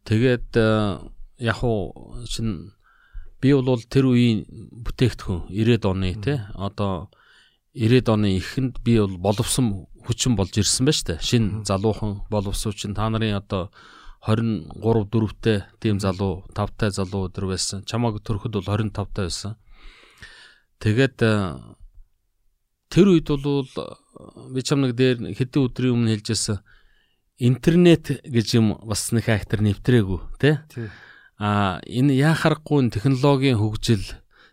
[0.04, 2.72] тэгээд аа, яг уу чин
[3.40, 4.44] би бол тэр үеийн
[4.84, 7.08] бүтээгдэхүүн 90-ад оны тий одоо
[7.72, 11.18] 90-ад оны эхэнд би бол боловсон хүчин болж ирсэн шүү дээ.
[11.24, 13.70] Шин залуухан боловсуучин та нарын одоо
[14.26, 17.84] 23 4-тэй тийм залуу 5-тай залуу өдр байсан.
[17.88, 19.56] Чамааг төрөхөд бол 25 таа байсан.
[20.80, 21.32] Тэгээд э,
[22.92, 23.64] тэр үед бол
[24.54, 26.58] би чамнаг дээр хэдэн өдрийн өмнө хэлжсэн
[27.40, 30.56] интернет гэж юм бас нэг актер нэвтрээгүй тий.
[31.40, 34.04] А энэ яа харахгүй технологийн хөгжил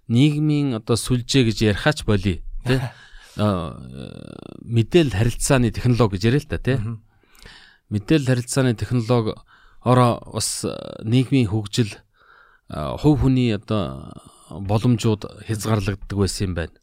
[0.08, 2.80] нийгмийн одоо сүлжээ гэж ярихаач болий тий
[3.36, 3.46] э,
[4.64, 6.80] мэдээлэл харилцааны технологи гэж яриа л та тий
[7.92, 9.36] мэдээлэл харилцааны технологи
[9.84, 10.72] ороо бас э,
[11.04, 12.00] нийгмийн хөгжил э,
[13.04, 14.16] хувь хүний одоо
[14.48, 16.76] боломжууд хязгаарлагддаг байсан юм байна.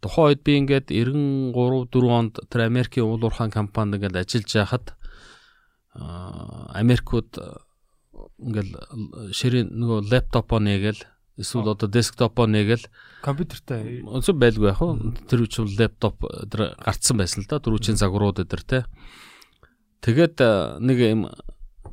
[0.00, 1.52] Тухайн үед би ингээд 93
[1.92, 4.86] 4 онд тэр Америкийн уул уурхайн компанид ингээд ажиллаж байхад
[6.72, 7.30] Америкууд
[8.40, 8.72] ингээл
[9.36, 11.02] ширээ нөгөө лаптопоо нэгээл
[11.40, 12.84] эсвэл одоо десктопоо нэгээл
[13.24, 14.96] компьютертэй Өнцөг байлгүй яг хуу
[15.28, 18.78] тэр үчил лаптоп тэр гарцсан байсан л да дөрвчийн загварууд өдр те.
[20.00, 20.36] Тэгээд
[20.80, 21.28] нэг юм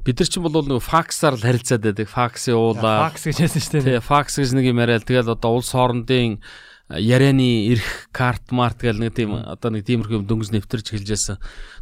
[0.04, 2.08] бид нар чинь бол нэг факсаар л харилцаад байдаг.
[2.08, 3.12] Факсын уулаа.
[3.12, 4.00] факс гэж хэлсэн шүү дээ.
[4.04, 6.40] Факс гэж нэг юм яриад тэгэл одоо улс хоорондын
[6.90, 11.36] ярианы эрх карт март гэл нэг тийм одоо нэг тиймэрхүү дөнгөж нэвтэрч эхэлжсэн.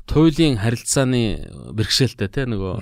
[0.10, 1.46] Туйлын харилцааны
[1.78, 2.82] бэрхшээлтэй те нөгөө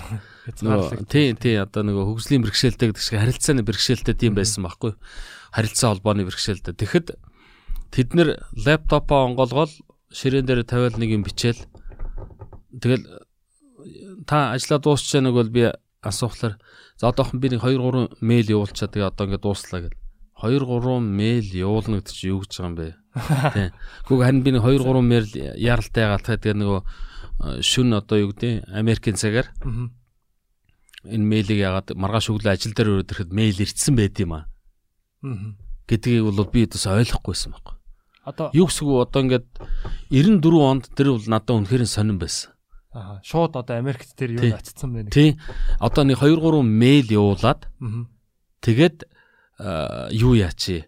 [1.12, 4.96] тий тий одоо нөгөө хөгжлийн бэрхшээлтэй гэдэг шиг харилцааны бэрхшээлтэй тийм байсан байхгүй.
[5.52, 6.80] Харилцаа холбооны бэрхшээлтэй.
[6.80, 7.08] Тэгэхэд
[7.92, 9.76] тэд нэр лаптопоо онгоолгоол
[10.16, 11.60] ширээн дээр тавиал нэг юм бичээл.
[12.72, 13.04] Тэгэл
[14.24, 15.68] та ажиллаа дуусчаа нэг бол би
[16.00, 16.56] асуухлаар
[16.96, 20.03] за одоохон би нэг 2 3 мэйл явуулчаа тэгээ одоо ингээд дууслаа гэл
[20.42, 22.88] 2 3 мэйл явуулна гэдэг чи юу гэж байгаа юм бэ
[23.54, 23.70] тий
[24.10, 25.28] Гэхдээ харин би нэг 2 3 мэйл
[25.60, 29.48] яралтай гаалтаа тэгээ нөгөө э, шүн одоо юу гэдэг Америкийн цагаар
[31.04, 34.48] энэ мэйлийг ягаад маргааш өглөө ажил дээр өрөөд ирэхэд мэйл ирдсэн байд юм аа.
[35.88, 37.76] Гэдгийг бол би бас ойлгохгүйсэн байхгүй.
[38.24, 39.48] Одоо Юу гэсэн үг одоо ингээд
[40.08, 42.56] 94 онд тэр бол надад үнэхээр сонирн байсан.
[42.96, 45.12] аа шууд одоо Америкт тэр юу очсон байна.
[45.12, 45.36] Тий.
[45.84, 47.68] Одоо нэг 2 3 мэйл явуулаад
[48.64, 49.04] тэгээд
[50.12, 50.86] юу яачи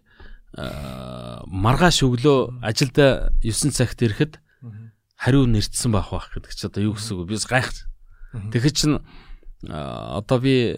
[0.56, 4.40] аа, маргааш өглөө ажилда 9 цагт ирэхэд
[5.16, 7.72] хариу нэрчсэн байх байх гэдэг чи одоо юу гэсэн үг би бас гайх.
[8.32, 8.92] Тэгэхээр чин
[9.68, 10.76] аа, одоо би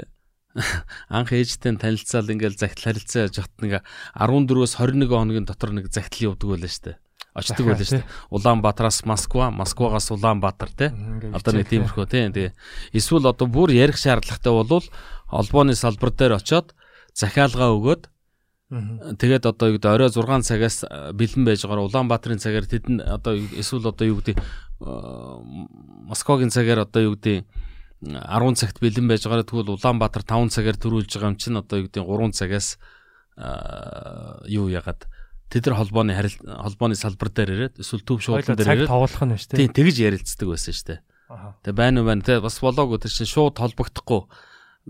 [1.11, 3.83] анх ээжтэй танилцаал ингээл загтал харилцаа яж хат нэг
[4.15, 6.99] 14-өөс 21 хоногийн дотор нэг загтал явдаг байлаа штэ.
[7.35, 8.07] Очдөг байлаа штэ.
[8.31, 10.87] Улаанбаатараас Москва, Москвагаас Улаанбаатар те.
[11.35, 12.55] Одоо нэг тиймэрхүү тийм тэгээ
[12.95, 14.87] эсвэл одоо бүр ярих шаардлагатай болвол
[15.31, 16.75] холбооны салбар дээр очоод
[17.19, 18.03] захиалгаа өгөөд
[19.19, 23.33] тэгээд одоо юу гэдэг орой 6 цагаас э, бэлэн байж байгаа Улаанбаатарын цагаар тэдэн одоо
[23.35, 24.89] юу- эсвэл одоо юу гэдэг э,
[26.05, 27.49] Москвагийн цагаар одоо юу гэдэг
[28.05, 31.87] 10 цагт бэлэн байж байгаа тэгвэл Улаанбаатар 5 цагаар төрүүлж байгаа юм чинь одоо юу
[31.89, 32.77] гэдэг 3 цагаас
[33.41, 35.09] э, юу ягаад
[35.49, 39.23] тэд нар холбооны харил холбооны салбар дээр ирээд эсвэл төв Хоёлоо дээр цаг ирээд тоглох
[39.25, 39.79] нь шүү тийм дээ.
[39.81, 41.01] тэгж ярилцдаг байсан шүү дээ.
[41.65, 42.21] Тэгээ байна уу байна.
[42.21, 44.21] Тэгээ бас болоогүй тэр чинь шууд холбогдохгүй.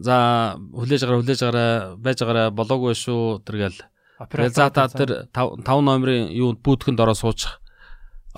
[0.02, 3.80] За хүлээж агараа хүлээж агараа байж агараа болоогүй шүү тэргээл.
[4.18, 7.58] Тэгээ за та тэр 5 номерын юу бүүтгэнд ороо суучих.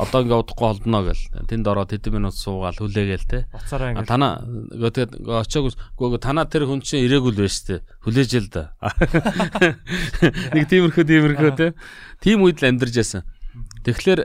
[0.00, 1.24] Одоо ингээ удахгүй холдно гэл.
[1.44, 3.38] Тэнд ороод хэдэн минут суугаал хүлээгээл те.
[3.52, 4.32] уцаараа А, ингээд Танаа
[4.80, 7.84] тэгээд очоогүй гоо танаа тэр хүн чинь ирээгүй л байж тээ.
[8.06, 8.72] Хүлээж л да.
[10.56, 11.66] Нэг тиймэрхүү тиймэрхүү те.
[12.24, 13.28] Тийм үед л амьдарч яасан.
[13.84, 14.24] Тэгэхээр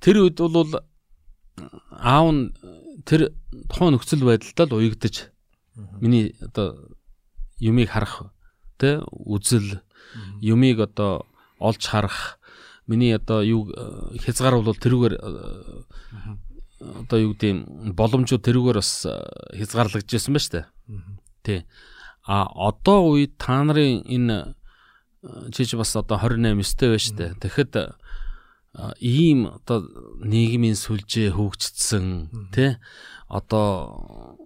[0.00, 0.72] тэр үед бол
[2.00, 2.54] аав нь
[3.04, 3.34] тэр
[3.68, 5.28] тухайн нөхцөл байдалтай л уягдаж
[6.00, 6.96] миний одоо
[7.58, 8.32] юмыг харах
[8.78, 9.80] те үзэл
[10.40, 11.26] юмыг одоо
[11.58, 12.40] олж харах
[12.90, 15.22] миний одоо юу э, хязгаар бол тэрүүгээр э,
[16.80, 19.14] одоо юу гэдэг боломжууд тэрүүгээр бас э,
[19.60, 20.60] хязгаарлагдж байсан ба штэ.
[21.44, 21.60] Тий.
[22.26, 24.56] А одоо үед та нарын энэ
[25.22, 27.26] э, чи ч бас одоо 28 9-тэй байна штэ.
[27.38, 27.72] Тэгэхэд
[28.98, 29.86] ийм одоо
[30.24, 32.80] нийгмийн сүлжээ хөгжчихсэн тий.
[33.28, 34.39] Одоо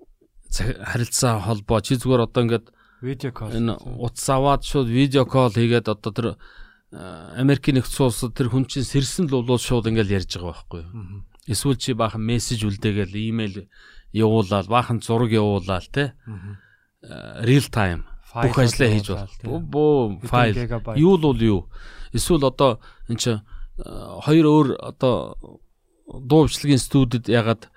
[0.61, 1.81] харилцаа холбоо.
[1.81, 2.67] Чи зүгээр одоо ингээд
[3.03, 3.51] видео кол.
[3.51, 6.29] энэ утас аваад шууд видео кол хийгээд одоо тэр
[6.95, 11.27] Америкийн нэгдсэн улсад тэр хүн чинь сэрсэн л бол шууд ингээл ярьж байгаа байхгүй юу.
[11.51, 13.67] Эсвэл чи баахан мессеж үлдээгээл имэйл
[14.15, 16.15] явуулаад баахан зураг явуулаад те
[17.43, 20.55] real time бүх ажлаа хийж бол бөө файл.
[20.99, 21.61] юу л бол юу?
[22.15, 22.79] Эсвэл одоо
[23.11, 23.43] эн чи
[23.79, 25.37] хоёр өөр одоо
[26.07, 27.71] дуу бичлэгийн студид ягаад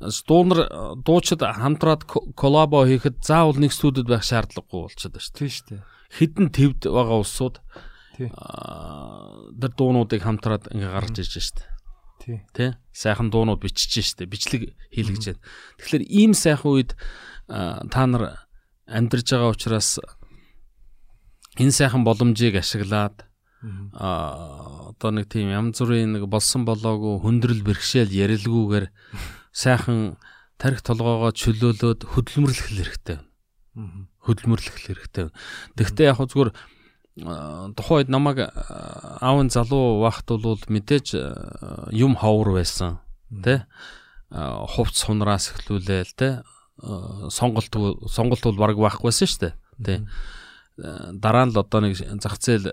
[0.00, 0.60] дуунар
[1.04, 5.36] дуучид хамтраад ко- коллабо хийхэд заавал нэг студид байх шаардлагагүй болчиход байна шүү.
[5.36, 5.82] Тийм шүү дээ.
[6.16, 7.56] Хідэн твд байгаа улсууд
[8.32, 11.68] аа, тэр дуунуудыг хамтраад ингээ гаргаж ирж байна шүү дээ.
[12.20, 12.38] Тий.
[12.52, 12.66] Тэ?
[12.92, 15.40] Сайхан дуунууд бичиж штэ бичлэг хийлгэж байна.
[15.80, 16.90] Тэгэхээр ийм сайхан үед
[17.48, 18.44] аа, та нар
[18.88, 20.00] амьдарч байгаа учраас
[21.60, 23.24] энэ сайхан боломжийг ашиглаад
[23.92, 28.86] аа одоо нэг тийм янз бүрийн нэг болсон болоогүй хүндрэл бэрхшээл ярилгүйгээр
[29.52, 30.16] сайхан
[30.58, 33.18] тарих толгоогоо чөлөөлөөд хөдөлмөрлөх хэрэгтэй.
[34.24, 35.30] Хөдөлмөрлөх хэрэгтэй.
[35.76, 36.50] Тэгвэл яг зүгээр
[37.20, 41.16] үед намайг аа, аав нь залуу байхад бол мэдээж
[41.92, 43.60] юм ховор байсан тий
[44.30, 46.32] хувц сунараас эхлүүлээл тий
[47.28, 47.74] сонголт
[48.08, 49.98] сонголт бол баг байхгүйсэн шүү дээ тий
[50.80, 52.72] Аа, дараа нь л одоо нэг зах зээл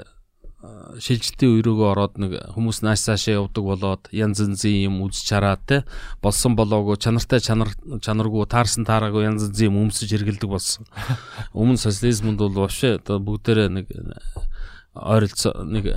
[1.00, 5.78] шилжилтийн рүүгээ ороод нэг хүмүүс нааш цаашаа явдаг болоод янз янзын юм үзэж хараад те
[6.22, 10.88] болсон болоогүй чанартай чанар чанаргүй таарсан таараагүй янз янзын юм өмсөж хэргэлдэг болсон.
[11.60, 13.88] Өмнө социализмд бол вообще одоо бүгдээрээ нэг
[14.98, 15.94] ойролцоо нэг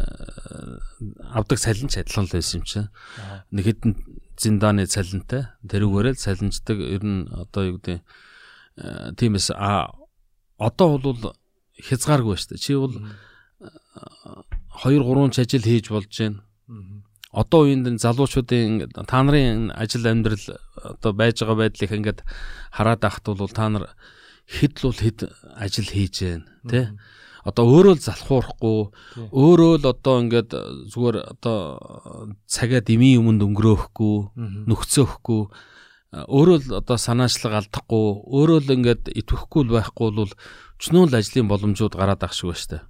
[1.33, 2.89] авдаг салинч адилхан л байсан юм чинь.
[3.51, 3.93] Нэг хэдэн
[4.37, 9.93] зиндааны цалинтай тэрүүгээрээ цалинждаг ер нь одоо юу гэдэг э, тиймээс а
[10.61, 11.37] одоо бол
[11.81, 12.65] хязгааргүй шүү дээ.
[12.65, 12.95] Чи бол
[13.61, 16.41] 2 3 ч ажил хийж болж байна.
[17.31, 20.41] Одоо үеинд энэ залуучуудын та нарын ажил амьдрал
[20.83, 22.21] одоо байж байгаа байдлыг ингээд
[22.73, 23.95] хараад ахт бол та нар
[24.49, 25.19] хэд л бол хэд
[25.61, 26.87] ажил хийж байна тий
[27.45, 28.79] одоо өөрөө л залхуурахгүй
[29.31, 30.51] өөрөө л одоо ингээд
[30.91, 31.59] зүгээр одоо
[32.51, 34.17] цагаа дэмий юмд өнгөрөөхгүй
[34.67, 35.43] нөхцөөхгүй
[36.11, 40.33] өөрөө л одоо санаачлаг алдахгүй өөрөө л ингээд итвэхгүй л байхгүй бол
[40.83, 42.83] чнөө л ажлын боломжууд гараад ах шиг ба штэ Тийм шүү дээ.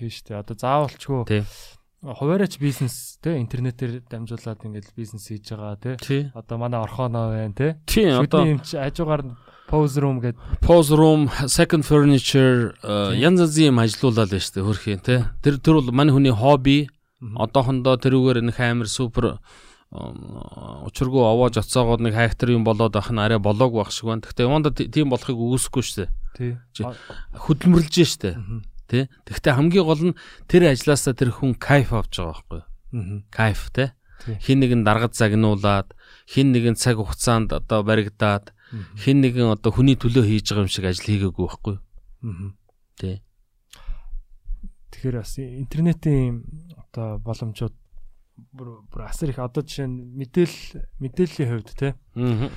[0.00, 1.42] Одоо заавалчгүй тий
[2.02, 5.96] хуваараач бизнес те интернетээр дамжуулаад ингээд бизнес хийж байгаа те.
[6.02, 7.76] тий Одоо манай орхоноо байна те.
[7.86, 9.36] тий одоо юм чи хажуугаар нь
[9.70, 14.66] pose room гэдэг pose room second furniture э, янз янзын юм ажилуулаад байна шүү дээ
[14.66, 16.90] хөрхийн тий тэр тэр бол манай хүний хобби
[17.22, 19.38] одоохондоо тэрүүгээр нэг амар супер
[19.92, 24.24] учиргүй овоож оцоогоод нэг хайхтар юм болоод ах нь арай болоог байх шиг байна.
[24.24, 26.10] Гэхдээ юунда тийм болохыг үүсэхгүй шүү дээ.
[26.32, 26.52] тий.
[27.36, 28.40] Хөдөлмөрлж штэ.
[28.92, 29.08] Тэ.
[29.24, 30.18] Тэгвэл хамгийн гол нь
[30.52, 32.68] тэр ажилласаа тэр хүн кайф авч байгаа байхгүй юу?
[32.92, 33.24] Аа.
[33.32, 33.72] Кайф.
[33.72, 33.88] Тий.
[34.44, 35.96] Хин нэгэн даргад загнуулаад,
[36.28, 38.52] хин нэгэн цаг хугацаанд одоо баригдаад,
[39.00, 41.80] хин нэгэн одоо хүний төлөө хийж байгаа юм шиг ажил хийгээгүй байхгүй юу?
[41.80, 42.52] Аа.
[43.00, 43.16] Тий.
[44.92, 46.44] Тэгэхээр бас интернетийн
[46.76, 47.72] одоо боломжууд
[48.52, 50.56] бүр асар их одоо жишээ нь мэдээл
[51.00, 52.52] мэдээллийн хувьд те Аа.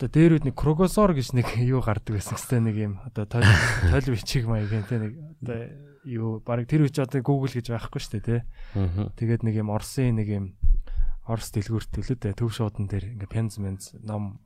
[0.00, 3.44] Одоо дээр үд нэг крогосор гэж нэг юу гардаг байсан гэстэй нэг юм одоо тойл
[3.92, 5.12] тойл бичиг маягийн те нэг
[5.44, 5.60] одоо
[6.08, 8.36] юу баг тэр үуч одоо Google гэж байхгүй шүү дээ те
[8.80, 9.12] Аа.
[9.20, 10.46] тэгээд нэг юм Орсын нэг юм
[11.28, 14.40] Орс дэлгүүрт төлөө те төв шуудан дээр ингээ пенз менз ном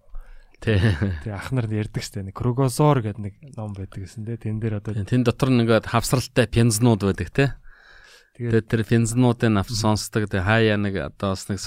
[0.59, 0.83] Тий.
[1.23, 4.83] тэгээ ах нар ярьдаг дээ нэг крогосор гэдэг нэг ном байдаг гэсэн те тэн дээр
[4.83, 7.55] одоо Тэн дотор нэгээд хавсралтай пензнууд байдаг те.
[8.35, 10.27] тэгээд тэр пензнуудын авч сонсдог.
[10.27, 11.63] Тэгээ хаяа нэг одоо бас нэг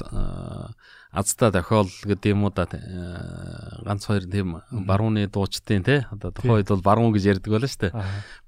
[1.11, 6.07] азтай тохиол гэдэг юм уу да аа, ганц хоёр тийм барууны дуучдын те.
[6.11, 7.93] Одоо тухайн үед бол баруун гэж ярьдаг байлаа шүү дээ.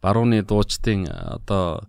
[0.01, 1.87] Барууны дуучдын одоо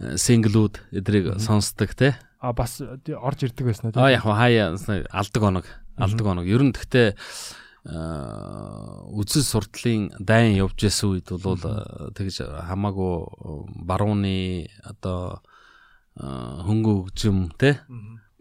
[0.00, 2.16] э, синглүүд эдрийг сонсдог те.
[2.40, 4.76] а бас орж ирдэг байсан уу Аа яг хаяа
[5.10, 5.66] алдаг оног
[5.98, 6.46] алдаг оног.
[6.46, 7.18] Ер нь гэхдээ
[7.88, 11.58] үзэл сурдлын дайн явж байсан үед бол
[12.14, 13.14] тэгж хамаагүй
[13.86, 15.42] барууны одоо
[16.18, 17.80] хөнгө хөгжим те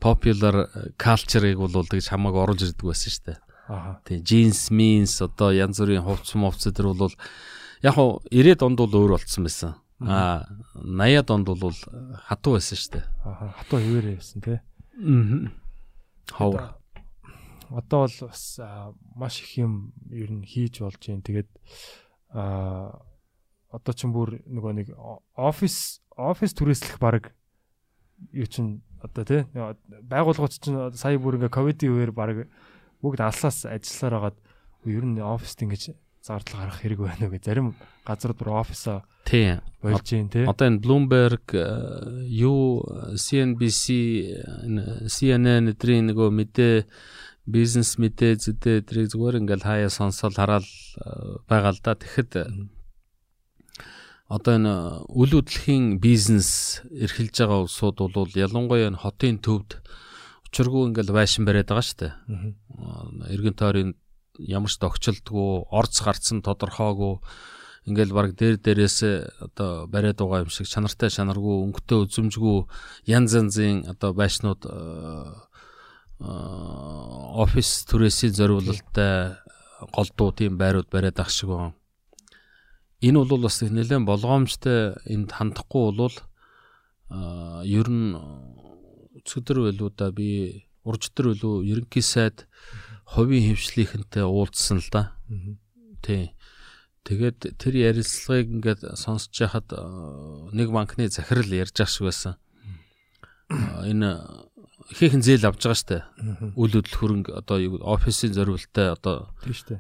[0.02, 0.68] popular
[1.02, 3.40] culture-ыг бол тэгж хамаагүй оруулж ирдэг байсан шүү дээ.
[3.68, 7.12] аа Тий, jeans, means одоо янз бүрийн хувцс мовц тэр бол
[7.84, 9.76] яг хуу 90-ад онд бол өөр болцсон байсан.
[10.02, 10.46] Аа
[10.78, 11.76] 80-ад онд бол
[12.30, 13.06] хатуу байсан шүү дээ.
[13.26, 14.62] аа хатуу хിവэрээ байсан те
[14.98, 15.52] Аа.
[16.34, 16.74] Ховор.
[17.70, 18.60] одоо бол бас
[19.16, 21.22] маш их юм ер нь хийж болж байна.
[21.22, 21.50] Тэгээд
[22.34, 23.02] аа
[23.72, 24.88] одоо ч бүр нөгөө нэг
[25.36, 27.36] офис офис түрээслэх баг
[28.34, 32.48] юу чин одоо тий байгууллагууд чинь сая бүр ингээ ковидын үеэр баг
[33.02, 34.38] бүгд алсаас ажилласаар хагаад
[34.86, 39.60] ер нь офист ингэж зардал гарах хэрэг байна уу гэ зарим газрууд бүр офисоо Тий.
[39.84, 42.84] болж юм тий Одоо энэ Bloomberg, э, юу
[43.16, 43.84] CNBC,
[45.12, 46.76] CNN эдрийн нөгөө мэдээ
[47.48, 51.96] бизнес мэдээ зүйдээ эдрийг зүгээр ингээл хаяа сонсоод хараад э, байгаа л да.
[51.96, 52.32] Тэгэхэд
[54.28, 54.74] одоо энэ
[55.08, 59.80] үл хөдлөхийн бизнес эрхэлж байгаа улсууд бол ялангуяа энэ хотын төвд
[60.52, 62.14] учиргүй ингээл байшин бариад байгаа шүү дээ.
[62.28, 62.52] Мгм.
[63.32, 63.92] эргэн тойрын
[64.40, 67.24] ямар ч тогтчлдгүү орц гарцсан тодорхойгүй
[67.88, 68.98] ингээл баг дээр дээрээс
[69.48, 72.68] одоо бариад байгаа юм шиг чанартай чанаргүй өнгөтэй үзэмжгүй
[73.08, 74.76] янз янзын одоо байшнууд э,
[76.20, 76.32] э,
[77.44, 79.40] офис түрээсийн зориулалттай
[79.96, 81.74] голдуу тийм байрууд бариад ах шиг байна.
[83.02, 86.16] Энэ бол бас нэлээд болгоомжтой энд хандахгүй бол
[87.64, 88.18] ер нь
[89.22, 92.48] өцгдөр байлуудаа би урждөр байлуу ерөнхий сайд
[93.06, 95.14] хувийн хөвшлийнхэнтэй уулзсан л да.
[96.02, 96.34] Тий.
[97.08, 99.48] Тэгээд тэр ярилцлагыг ингээд сонсож э,
[100.52, 102.36] нэг банкны захирал ярьж ах шиг байсан.
[103.48, 104.12] Энэ
[104.92, 105.98] ихээхэн зээл авж байгаа штэ.
[106.56, 107.58] Үйл хөдлөл хөрөнгө одоо
[107.92, 109.76] офисын зориултаа одоо тий штэ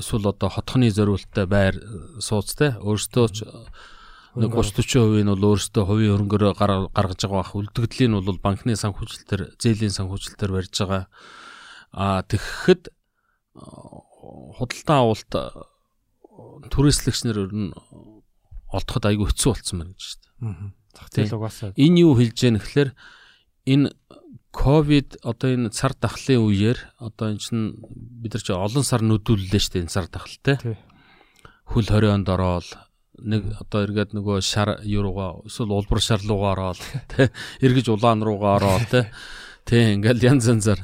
[0.00, 1.76] эсвэл одоо хотхны зориултаа байр
[2.20, 3.44] сууц те өөртөө ч
[4.32, 7.52] нэг 30 40% нь бол өөртөө хувийн хөрөнгөөр гар- гаргаж байгаа бах.
[7.52, 11.04] Үлдэгдлийн нь бол банкны санхүүжилтээр зээлийн санхүүжилтээр барьж байгаа.
[11.92, 12.88] А тэгэхэд
[13.52, 15.32] худалдан авалт
[16.72, 17.70] түрээслэгчнэр ер нь
[18.72, 20.32] олдоход айгүй хэцүү болцсон байна гэж шүү дээ.
[20.96, 21.70] Зах зээл угаасаа.
[21.76, 22.90] Энэ юу хэлж яах гэхээр
[23.66, 23.90] энэ
[24.52, 27.78] ковид одоо энэ цар тахлын үеэр одоо энэ чинь
[28.20, 30.56] бид нар чи олон сар нүдүүллээ шүү дээ энэ цар тахалтай.
[31.66, 32.68] Хөл хорионд ороод
[33.22, 36.80] нэг одоо эргээд нөгөө шар юу руугаа эсвэл улбар шар руугаа ороод
[37.12, 37.28] тий
[37.62, 39.04] эргэж улаан руугаа ороод тий
[39.64, 40.80] тий ингээл янз янзаар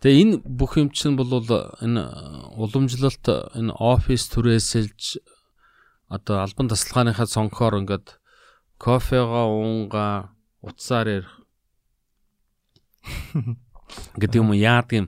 [0.00, 2.02] Тэгээ энэ бүх юм чинь бол энэ
[2.54, 3.26] уламжлалт
[3.58, 5.18] энэ офис түрээсэлж
[6.12, 8.20] одоо албан тасалгааныхаа цонхоор ингээд
[8.78, 11.35] кофега уунга утсаар ярих
[14.20, 15.06] гэдэг юм яадаг юм?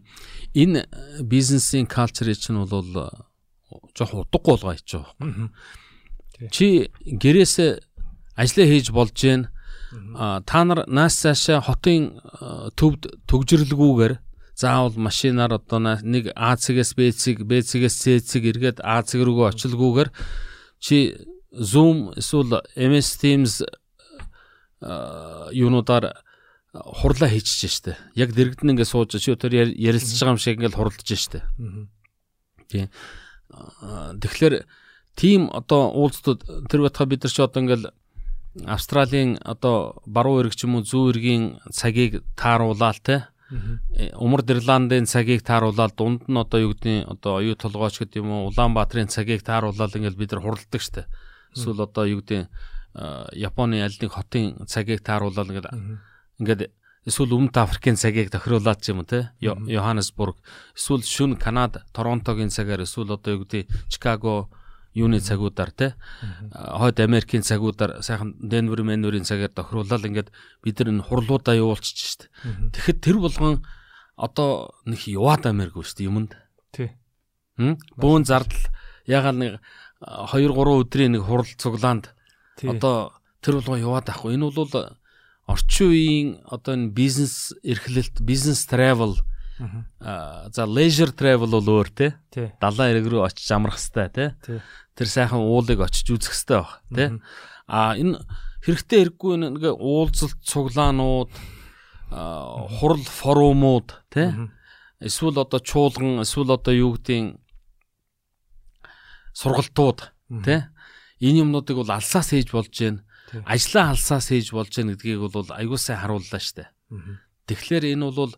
[0.54, 0.86] Энэ
[1.22, 3.12] бизнесийн калчер чинь бол
[3.94, 5.50] жоох удаггүй болгоо хийж байгаа.
[6.50, 7.70] Чи гэрээсээ
[8.38, 9.48] ажиллаа хийж болж гэн
[10.46, 14.14] та нар наас цаашаа хотын а, төвд төгжрлгүүгээр
[14.58, 19.22] заавал машинаар одоо нэг А цэгээс Б цэг Б цэгээс С цэг эргээд А цэг
[19.22, 20.10] рүүгээ очилгүйгээр
[20.82, 21.14] чи
[21.54, 23.62] Zoom эсвэл MS Teams
[25.54, 26.12] юунуудаар
[26.74, 27.92] хурлаа хийчихэж штэ.
[28.14, 31.40] Яг дэрэгдэн ингээд сууж чи өтөр яр- ярилцж байгаа юм шиг ингээд хуралдаж штэ.
[33.48, 34.68] Аа, Тэгэхээр
[35.16, 37.86] тийм одоо уулзтууд тэр байтха бид нар ч одоо ингээл
[38.68, 43.16] Австралийн одоо баруун эрэг ч юм уу зүүн эргийн цагийг тааруулаад те
[43.96, 48.30] э, Умард Ирландын цагийг тааруулаад дунд нь одоо юу гэдгийг одоо оюу толгойч гэдэг юм
[48.30, 51.08] уу Улаанбаатарын цагийг тааруулаад ингээл бид нар хуралдаг штэ.
[51.56, 52.52] Эсвэл одоо юу гэдэг
[53.32, 55.68] Японы аль нэг хотын цагийг тааруулаад ингээд
[56.38, 56.70] ингээд
[57.06, 59.32] эсвэл Өмнөд Африкийн цагийг тохируулаад ч юм уу те?
[59.40, 60.38] Йоханнесбург.
[60.74, 64.50] Эсвэл шүн Канада Торонтогийн цагаар эсвэл одоо юу гэдэг Чикаго
[64.94, 65.94] юуны цагуудаар те?
[66.52, 70.28] Хойд Америкийн цагуудаар сайхан Денвер Менверийн цагаар тохируулаад ингээд
[70.62, 72.22] бид нар энэ хурлуудаа явуулчих шít.
[72.74, 73.64] Тэгэхэд тэр болгон
[74.18, 76.34] одоо нэг яваад амиргүй дээ юмд.
[76.74, 76.90] Тий.
[77.58, 78.66] Бүүн зардал.
[79.06, 79.52] Ягаад нэг
[80.02, 82.14] 2 3 өдрийн нэг хурал цуглаанд
[82.62, 84.34] одоо тэр болгоо яваад ахгүй.
[84.34, 84.68] Энэ бол
[85.48, 89.16] орчин үеийн одоо энэ бизнес эрхлэлт, бизнес travel
[89.98, 92.14] аа за leisure travel бол өөр те.
[92.60, 94.26] Далайн эрэг рүү очиж амрах хэвээр те.
[94.94, 97.06] Тэр сайхан уулыг очиж үзэх хэвээр баг те.
[97.66, 98.22] А энэ
[98.62, 101.32] хэрэгтэй хэрэггүй нэг уулзалт цуглаанууд
[102.10, 104.32] хурал форумууд тий
[105.00, 107.36] эсвэл одоо чуулган эсвэл одоо юу гэдгийг
[109.36, 109.98] сургалтууд
[110.44, 110.64] тий
[111.20, 113.04] энэ юмнуудыг бол алсаас хийж болж гэн
[113.44, 116.72] ажлаа алсаас хийж болж гэн гэдгийг бол аягүй сайн харууллаа штэ.
[117.46, 118.32] Тэгэхээр энэ бол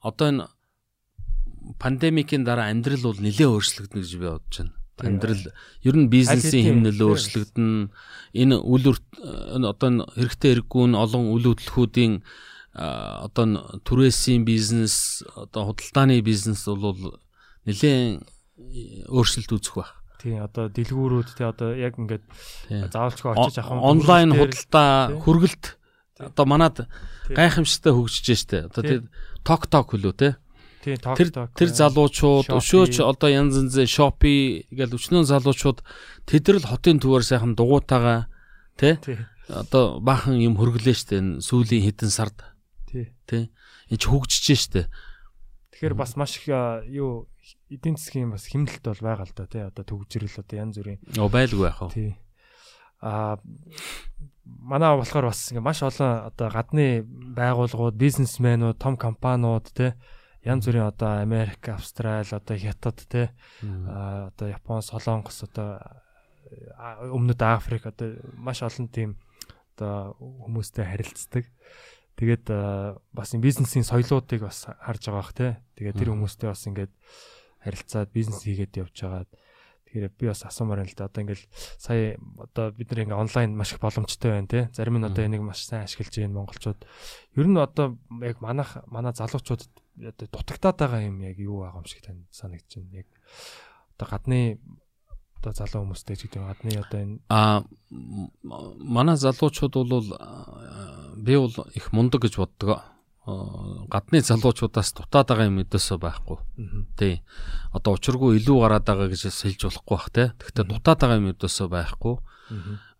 [0.00, 0.44] одоо энэ
[1.78, 4.74] пандемикийн дараа амьдрал бол нэлээд өөрчлөгдөнө гэж би бодож байна.
[5.00, 5.44] Амьдрал
[5.84, 7.92] ер нь бизнесийн хэмнэл өөрчлөгдөн
[8.36, 12.20] энэ үл одоо хэрэгтэй хэрэггүй нь олон үйл хөдлөхүүдийн
[12.74, 17.20] одоо түрээсийн бизнес одоо худалдааны бизнес бол
[17.64, 18.24] нэлээд
[19.08, 19.99] өөрчлөлт үүсэх байх.
[20.20, 22.24] Тий одоо дэлгүүрүүд тий одоо яг ингээд
[22.68, 25.80] заавалчгүй очиж авах онлайн худалдаа хүргэлт
[26.20, 26.76] одоо манад
[27.32, 28.68] гайхамшигтай хөгжиж штэ.
[28.68, 28.98] Одоо тий
[29.40, 30.32] ток ток хөлөө тий.
[30.84, 31.56] Тий ток ток.
[31.56, 35.80] Тэр залуучууд өшөөч одоо янз янзын шопи гэж өчнөө залуучууд
[36.28, 38.28] тэд нар л хотын төвөр сайхан дугуйтаага
[38.76, 39.00] тий.
[39.48, 42.44] Одоо баахан юм хөрглөө штэ сүүлийн хэдэн сард.
[42.92, 43.16] Тий.
[43.24, 43.48] Тий.
[43.88, 44.92] Энд ч хөгжиж штэ.
[45.80, 46.52] Тэгэхээр бас маш их
[46.92, 47.24] юу
[47.70, 49.62] эдийн засгийн бас хэмнэлт бол байгаа л да тий.
[49.64, 51.00] Одоо төгжрөл одоо янз бүрийн.
[51.18, 51.88] Оо байлгүй яах вэ?
[51.94, 52.10] Тий.
[53.00, 53.40] Аа
[54.44, 59.94] манай болохоор бас ингээ маш олон одоо гадны байгууллагууд, бизнесмэнүүд, том компаниуд тий
[60.44, 63.28] янз бүрийн одоо Америк, Австрали, одоо Хятад тий
[63.62, 65.80] аа одоо Япон, Солонгос одоо
[67.12, 69.16] өмнөд Африк одоо маш олон тийм
[69.76, 71.44] одоо хүмүүстэй харилцдаг.
[72.16, 72.44] Тэгээд
[73.12, 75.52] бас бизнесийн соёлоодыг бас харж байгаа бах тий.
[75.76, 76.92] Тэгээд тэр хүмүүстэй бас ингээд
[77.64, 79.26] харилцаад бизнес хийгээд явж байгаа.
[79.90, 81.10] Тэгэхээр би бас асуумаар байна л да.
[81.10, 81.46] Одоо ингээл
[81.78, 84.64] сая одоо бид нэг ингээ онлайн маш их боломжтой байна тий.
[84.72, 86.80] Зарим нь одоо энийг маш сайн ашиглаж байна монголчууд.
[87.34, 89.66] Ер нь одоо яг манах манай залуучууд
[89.98, 93.02] одоо дутагтаад байгаа юм яг юу байгаа юм шиг тань санагдаж байна.
[93.02, 93.08] Яг
[93.98, 94.60] одоо гадны
[95.40, 97.64] одоо залуу хүмүүстэй ч гэдэг гадны одоо энэ а
[98.78, 100.06] манай залуучууд бол
[101.16, 102.84] би бол их мундаг гэж боддог.
[103.90, 106.38] Гадны залуучуудаас дутаад байгаа юм өдөөсөө байхгүй.
[106.96, 107.14] Тий.
[107.74, 110.24] Одоо учиргүй илүү гараад байгаа гэж хэлж болохгүй бах те.
[110.38, 112.14] Гэхдээ дутаад байгаа юм өдөөсөө байхгүй.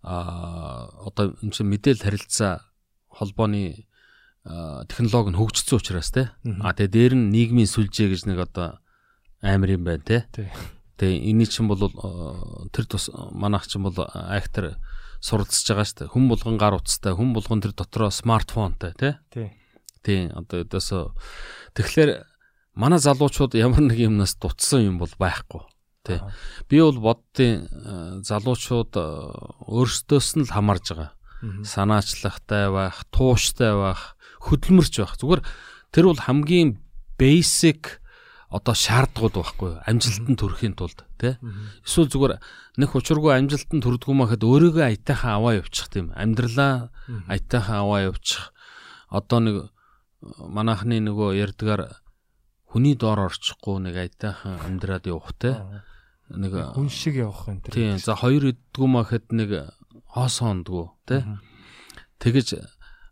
[0.02, 2.64] Аа одоо энэ чинь мэдээлэл харилцаа
[3.12, 3.86] холбооны
[4.88, 6.32] технологи нь хөгжсөн учраас те.
[6.64, 8.80] А тэгээ дээр нь нийгмийн сүлжээ гэж нэг одоо
[9.44, 10.24] амар юм байна те.
[10.96, 11.92] Тэгээ энэ чинь бол
[12.72, 14.80] тэр тус манайх чинь бол актер
[15.20, 16.12] суралцж байгаа шүү дээ.
[16.16, 19.12] Хүн болгон гар утастай, хүн болгон тэр дотроо смартфонтой тий.
[19.28, 19.48] Тий.
[20.02, 20.28] Тий.
[20.32, 21.02] Одоо өдөөсөө
[21.76, 22.10] тэгэхээр
[22.76, 25.62] манай залуучууд ямар нэг юмнаас дутсан юм бол байхгүй.
[26.06, 26.20] Тий.
[26.68, 27.68] Би бол боддیں۔
[28.24, 28.92] залуучууд
[29.68, 31.10] өөрсдөөс нь л хамаарж байгаа.
[31.64, 35.16] Санаачлагтай байх, тууштай байх, хөдөлмөрч байх.
[35.16, 35.42] Зүгээр
[35.92, 36.80] тэр бол хамгийн
[37.20, 38.00] basic
[38.50, 41.38] одоо шаардлагууд байхгүй амжилтанд хүрэхийн тулд тий
[41.86, 42.34] эсвэл зүгээр
[42.82, 46.90] нэг учиргүй амжилтанд хүрдгүү мэхэд өөрийгөө аятайхан аваа явуучих тийм амьдралаа
[47.30, 48.50] аятайхан аваа явуучих
[49.06, 49.56] одоо нэг
[50.22, 51.82] манайхны нөгөө ярдгаар
[52.70, 55.56] хүний доор орчихгүй нэг аятайхан амьдраад явах тий
[56.30, 59.50] нэг хүн шиг явах юм тий за хоёр иддгүү мэхэд нэг
[60.12, 61.20] хоос хондгүү тий
[62.20, 62.48] тэгэж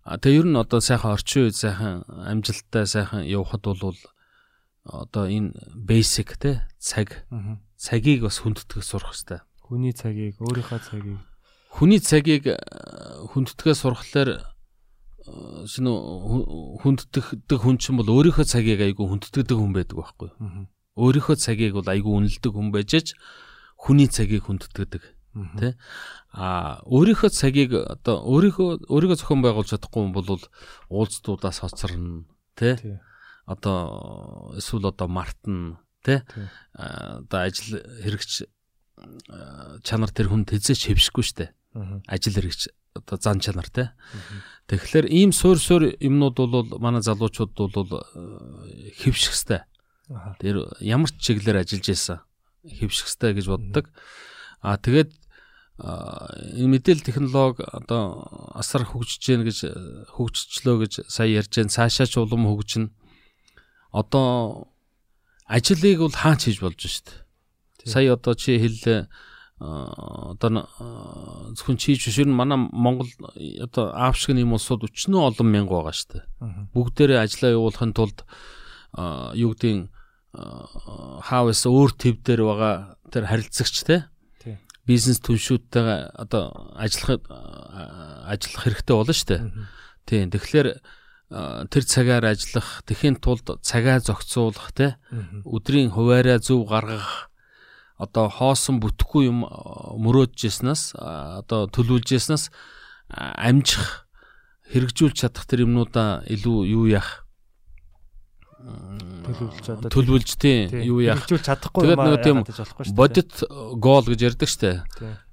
[0.04, 3.98] тэгээ ер нь одоо сайхан орчин үед сайхан амжилттай сайхан явахад бол
[4.88, 7.24] одоо энэ basic те цаг.
[7.76, 9.40] Цагийг бас хүндэтгэх сурах хэрэгтэй.
[9.62, 11.20] Хүний цагийг, өөрийнхөө цагийг.
[11.70, 12.48] Хүний цагийг
[13.36, 14.30] хүндтгэхээ сурахлаар
[15.68, 15.90] шинэ
[16.82, 20.30] хүндтгэдэг хүн чинь бол өөрийнхөө цагийг айгүй хүндтгэдэг хүн байдаг байхгүй.
[20.98, 23.14] Өөрийнхөө цагийг бол айгүй үнэлдэг хүн байж
[23.78, 25.18] хүний цагийг хүндтгэдэг
[25.58, 25.72] тий
[26.32, 30.42] а өөрийнхөө цагийг одоо өөрийнхөө өөрийгөө зохион байгуулж чадахгүй хүн бол
[30.90, 32.24] уулздуудаас хоцорно
[32.56, 32.76] тий.
[33.46, 36.20] Одоо эсвэл одоо мартна тий.
[36.74, 38.44] Одоо ажил хэрэгч
[39.84, 41.52] чанар тэр хүн тэзээч хэвшгүй штэ.
[42.08, 43.88] Ажил хэрэгч одоо зан чанар тий
[44.68, 48.04] тэгэхээр ийм суур суур юмнууд бол манай залуучууд бол
[49.00, 49.60] хэвших хэвстэй
[50.40, 52.18] тэр ямар ч чиглэлээр ажиллаж байсан
[52.64, 53.92] хэвших хэвстэй гэж боддог.
[54.60, 55.12] А тэгээд
[55.78, 58.24] энэ мэдээлэл технологи одоо
[58.56, 59.58] асар хөгжиж гэн гэж
[60.16, 62.90] хөгжчлөө гэж сая ярьж гэн цаашаа ч улам хөгжинэ.
[63.92, 64.72] Одоо
[65.46, 67.22] ажлыг бол хаач хийж болж штт.
[67.84, 69.06] Сая одоо чи хэллээ
[69.58, 70.70] одоо
[71.58, 72.18] зөвхөн чи биш.
[72.18, 73.10] Ер нь манай Монгол
[73.62, 76.22] одоо Африк нэм улсууд өчнөө олон мянга байгаа штт.
[76.74, 78.22] Бүгдээрээ ажиллаа явуулахын тулд
[79.34, 79.90] юу гэдгийг
[81.26, 82.74] хаавс өөр төв дээр байгаа
[83.10, 84.06] тэр харилцагч те?
[84.86, 87.20] Бизнес түншүүдтэйгээ одоо ажиллах
[88.30, 89.42] ажиллах хэрэгтэй болно шүү дээ.
[90.06, 90.30] Тийм.
[90.32, 90.68] Тэгэхээр
[91.68, 94.96] тэр цагаар ажиллах, тэхийн тулд цагаа зохицуулах те?
[95.44, 97.27] Өдрийн хуваараа зөв гаргах
[97.98, 102.50] одоо хоосон бүтэхгүй юм мөрөөджсэнээс одоо төлөвлөжсэнээс
[103.10, 104.06] амжих
[104.70, 107.26] хэрэгжүүлж чадах тэр юмнуудаа илүү юу яах?
[108.58, 111.26] Төлөвлөж одоо төлөвлөж тийм юу яах?
[111.26, 112.38] хэрэгжүүлж чадахгүй тэгээд нөгөө тийм
[112.94, 113.32] бодит
[113.80, 114.84] гол гэж ярьдаг штэ.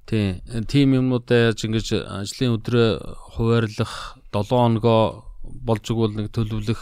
[0.09, 2.89] Тийм тийм юмнуудаа яаж ингэж ажлын өдрөө
[3.35, 5.25] хуваарлах 7 хоногоо
[5.65, 6.81] болж игэл нэг төлөвлөх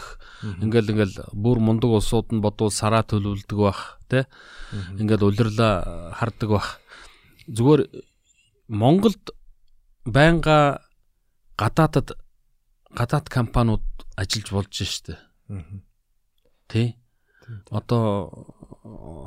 [0.60, 4.24] ингээл ингээл бүр мундаг улсууд нь бодвол сараа төлөвлөдөг бах тий
[4.98, 6.68] ингээл улирлаа хардаг бах.
[7.48, 7.88] Зүгээр
[8.68, 9.34] Монголд
[10.04, 10.80] байнга
[11.56, 12.16] гадаадад
[12.94, 13.84] гадаад компаниуд
[14.16, 15.18] ажиллаж болж штэ.
[16.68, 16.96] Тий
[17.70, 18.32] Одоо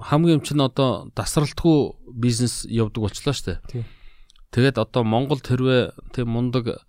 [0.02, 3.86] хамгийн чинь одоо тасралтгүй бизнес явдаг болчлоо шүү дээ.
[4.50, 6.82] Тэгээд одоо Монгол тэрвээ тийм мундаг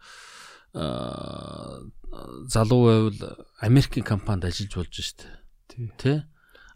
[2.49, 5.27] залуу байвал Америкийн компанид ажиллаж болж штэ.
[5.99, 6.25] Тэ?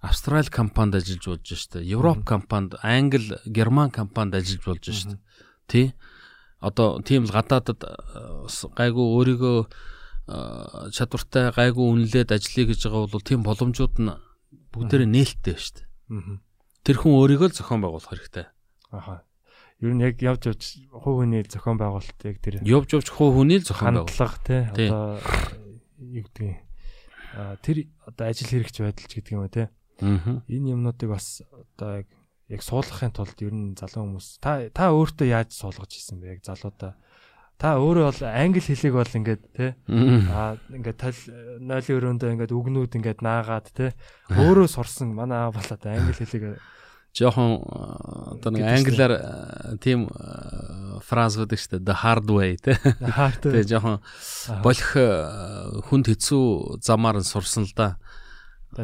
[0.01, 1.83] Австрали компанид ажиллаж болж штэ.
[1.83, 5.19] Европ компанид, Англи, Герман компанид ажиллаж болж штэ.
[5.67, 5.95] Тэ?
[6.61, 7.83] Одоо тийм л гадаадад
[8.79, 9.59] гайгүй өөрийгөө
[10.95, 14.15] чадвартай гайгүй үнэлээд ажиллая гэж байгаа бол тийм боломжууд нь
[14.71, 15.83] бүгдээрээ нээлттэй штэ.
[16.87, 18.47] Тэр хүн өөрийгөө л зохион байгуулах хэрэгтэй.
[18.95, 19.27] Аха.
[19.83, 20.63] Ер нь яг явж явж
[20.95, 24.15] хувь хүний зохион байгуулалт яг тэр Явж явж хувь хүний л зохион байгуулах.
[24.15, 24.63] хандлага тий.
[24.71, 25.19] одоо
[25.99, 26.57] юу гэдгийг
[27.35, 27.77] а тэр
[28.07, 29.67] одоо ажил хэрэгч байдал ч гэдэг юм уу тий
[30.03, 30.43] Аа.
[30.47, 32.09] энэ юмнуудыг бас одоо яг
[32.47, 36.37] яг суулгахын тулд ер нь залуу хүмүүс та та өөртөө яаж суулгаж ирсэн бэ?
[36.39, 36.95] Яг залуудаа.
[37.59, 39.71] Та өөрөө бол англи хэлийг бол ингээд тий
[40.35, 41.15] а ингээд тал
[41.63, 43.91] нойлын өрөөндөө ингээд үгнүүд ингээд наагаад тий
[44.35, 45.15] өөрөө сурсан.
[45.15, 46.59] Манай аав бол одоо англи хэлийг
[47.13, 52.57] жоохон э, одоо нэг англиар э, тийм э, фраз гэдэг шүү дээ the hard way
[52.57, 52.81] те.
[53.45, 54.01] Тэгээ жоохон
[54.65, 54.93] болох
[55.93, 58.01] хүнд хэцүү замаар нь сурсан л да.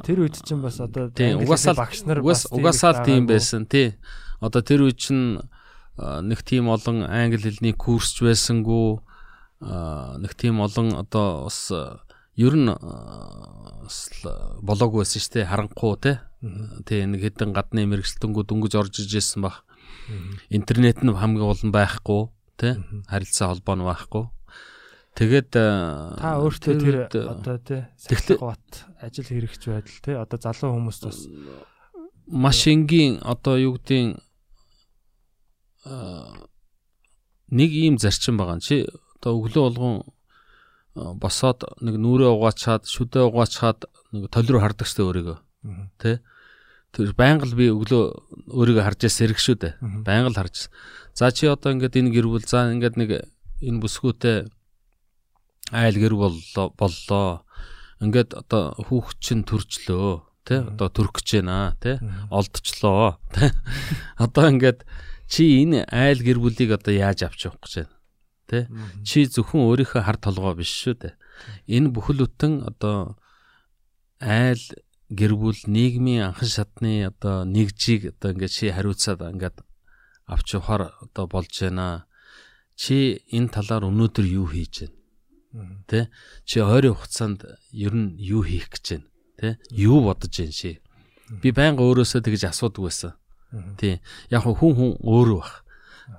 [0.04, 3.96] Тэр үед чинь бас одоо хэлний багш нар угаас бас угаасаа л тийм байсан тий.
[4.44, 5.40] Одоо тэр үед чинь
[5.96, 9.00] нэг тийм олон англи хэлний курсч байсангүй
[10.20, 11.72] нэг тийм олон одоо бас
[12.36, 12.68] ер нь
[14.60, 16.20] болоогүй байсан шүү дээ харанхуу тий.
[16.86, 19.66] Тий нэг хэдэн гадны мэрэгчлэнгүүд дөнгөж орж ижсэн баг.
[20.48, 22.78] Интернет нь хамгийн гол нь байхгүй тий.
[23.10, 24.24] Харилцаа холбоо нь байхгүй.
[25.18, 25.66] Тэгээд э,
[26.22, 31.02] Та өөртөө тэр э, одоо Тэгтээ- сахилга бат ажил хэрэгч байдал тий одоо залуу хүмүүст
[31.10, 31.26] бас
[32.30, 34.22] маш энгийн одоо юу гэдгийг
[35.90, 36.46] аа,
[37.50, 38.60] нэг ийм зарчим байгаа.
[38.62, 38.86] Чи
[39.18, 39.96] одоо өглөө болгон
[40.94, 45.38] босоод нэг нүрээ угаачаад, шүдээ угаачаад нэг толь руу хардаг штэ өөрийгөө.
[45.98, 46.20] Тэ?
[46.94, 48.04] Тэр байнга л би өглөө
[48.54, 49.74] өөрийгөө харж яс хэрэг шүү дээ.
[50.06, 50.72] Байнга л харж.
[51.12, 53.10] За чи одоо ингээд энэ гэр бүл за ингээд нэг
[53.60, 54.48] энэ бүсгүүтэй
[55.74, 57.44] айл гэр боллоо боллоо.
[58.00, 60.24] Ингээд одоо хүүхэд чинь төрчлөө.
[60.48, 60.64] Тэ?
[60.64, 61.76] Одоо төрөх гэж байна.
[61.76, 62.00] Тэ?
[62.32, 63.20] олдчлоо.
[63.34, 63.52] Тэ?
[64.24, 64.86] Одоо ингээд
[65.28, 67.94] чи энэ айл гэр бүлийг одоо яаж авч явах гэж байна?
[68.48, 68.58] Тэ?
[69.04, 71.14] Чи зөвхөн өөрийнхөө хар толгоо биш шүү дээ.
[71.68, 73.20] Энэ бүхэл бүтэн одоо
[74.24, 74.62] айл
[75.08, 79.64] гэр бүл нийгмийн анхан шатны одоо нэгжийг одоо ингээд чи хариуцаад ингээд
[80.28, 82.04] авч явахаар одоо болж байна.
[82.76, 85.82] Чи энэ талаар өнөөдөр юу хийж байна?
[85.88, 86.12] Тэ?
[86.44, 89.08] Чи ойрын хугацаанд ер нь юу хийх гэж байна?
[89.40, 89.56] Тэ?
[89.72, 90.78] Юу бодож байна ши?
[91.40, 93.12] Би байнга өөрөөсөө тэгж асуудаг байсан.
[93.80, 94.00] Тий.
[94.28, 95.64] Яг хүн хүн өөрөө бах.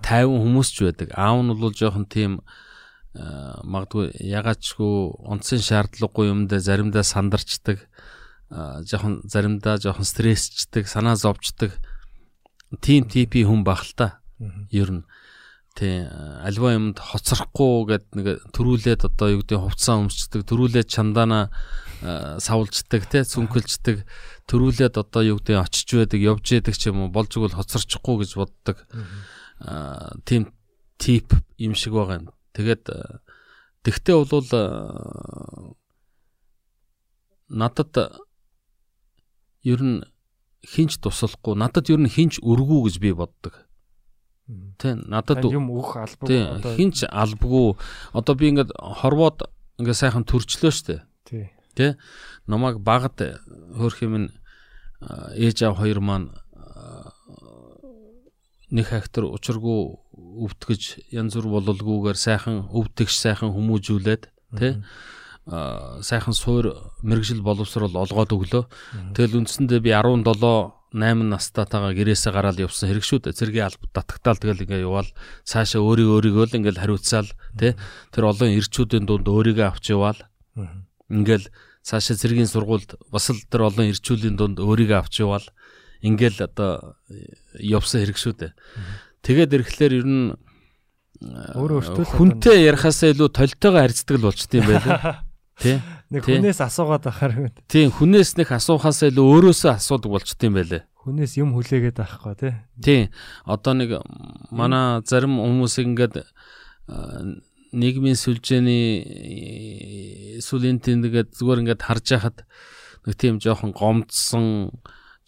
[0.02, 1.14] 50 хүмүүс ч байдаг.
[1.14, 2.42] Аав нь бол жоохон тийм
[3.14, 3.22] э,
[3.66, 4.94] магадгүй ягаачгүй
[5.30, 7.86] онцгийн шаардлагагүй юмдаа заримдаа сандарчдаг.
[8.52, 11.78] Э, жоохон заримдаа жоохон стрессчдэг, санаа зовчдаг.
[12.82, 14.20] Тим типи хүн бах л та.
[14.70, 15.04] Ер нь
[15.80, 16.04] тий
[16.44, 21.48] альва юмд хоцрохгүй гэд нэг төрүүлээд одоо юу гэдэг хувцас өмсчдэг төрүүлээд чандаана
[22.04, 24.04] э, савлждаг тий цүнхэлждэг
[24.50, 28.32] төрүүлээд одоо юу гэдэг очиж байдаг явж байдаг ч юм уу болж игэл хоцорчихгүй гэж
[28.36, 28.78] боддог
[29.64, 30.52] аа тийм
[31.00, 32.28] тип юм шиг байгаа юм
[32.58, 33.24] тэгээд э,
[33.88, 34.50] тэгтээ бол
[37.48, 37.94] надад
[39.64, 40.04] ер нь
[40.64, 43.66] хинч туслахгүй надад ер нь хинч өргүү гэж би боддог.
[44.82, 47.78] Тэ надад юм өгөх албаг тий одоо хинч албгүй
[48.14, 49.46] одоо би ингээд хорвоод
[49.78, 51.06] ингээд сайхан төрчлөө штэ.
[51.24, 51.54] тий.
[51.76, 51.96] Тэ
[52.48, 53.20] намайг багад
[53.78, 54.34] хөөх юм
[55.00, 56.34] ээж аав хоёр маань
[58.70, 59.98] нэг хактар учиргүй
[60.46, 64.24] өвтгөж янз бүр бололгүйгээр сайхан өвтгч сайхан хүмүүжүүлээд
[64.60, 64.70] тэ.
[64.78, 64.84] А,
[65.50, 68.64] сайхан суур мэрэгжил боловсрол олгоод өглөө.
[69.18, 73.38] Тэгэл үндсэндээ би 17 8 настайгаа гэрээсээ гараад явсан хэрэг шүү дээ.
[73.38, 75.10] Цэргийн алба татагтаал тэгэл ингээ яваал
[75.46, 77.30] цаашаа өөрийгөө өөрийгөө л ингээл хариуцаал
[77.62, 77.78] тэ
[78.10, 80.18] тэр олон ирчүүдийн дунд өөрийгөө авч яваал
[81.14, 81.46] ингээл
[81.86, 85.46] цаашаа цэргийн сургуульд бас л тэр олон ирчүүлийн дунд өөрийгөө авч яваал
[86.02, 86.98] ингээл одоо
[87.54, 88.52] явсан хэрэг шүү дээ.
[89.22, 90.26] Тэгээд ирэхлээр ер нь
[91.20, 95.20] Өөрөө өөртөө л одоо хүнтэй ярихаасаа илүү толтойгоо харьцдаг л болчтой юм байлаа.
[95.60, 95.84] Тэ?
[96.10, 96.40] нэг тий.
[96.40, 100.90] хүнээс асуугаад ахаар Тийм хүнээс нэг асуухаасаа илүү өөрөөсөө асуудаг болчтой юм байлаа.
[101.04, 102.54] хүнээс юм хүлээгээд авахгүй тий.
[102.82, 103.14] Тийм.
[103.46, 104.02] Одоо нэг
[104.50, 106.26] манай зарим хүмүүс ингээд
[107.76, 112.42] нийгмийн сүлжээний сүлийн тэндэгээд зүгээр ингээд харж яхад
[113.06, 114.74] нэг тийм жоохон гомдсон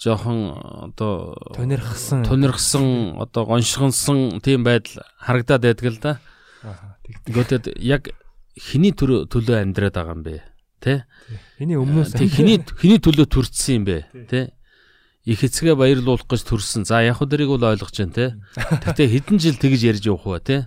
[0.02, 0.58] жоохон
[0.90, 2.26] одоо Тонирхсан.
[2.26, 6.18] тунирхсан одоо гоншгонсон тийм байдал харагдаад байдаг л да.
[7.30, 8.10] Гэхдээ яг
[8.58, 10.36] хиний төлөө төлөө амьдраад байгаа юм бэ?
[10.82, 11.06] Тэ?
[11.62, 13.98] Эний өмнөөс Тэг хиний хиний төлөө төрчихсөн юм бэ?
[14.28, 14.42] Тэ?
[15.30, 16.84] Их эцгээ баярлуулах гэж төрсөн.
[16.90, 18.26] За яг хөө бол ойлгож байна те.
[18.90, 20.58] Гэхдээ хэдэн жил тэгж ярьж явах ба те.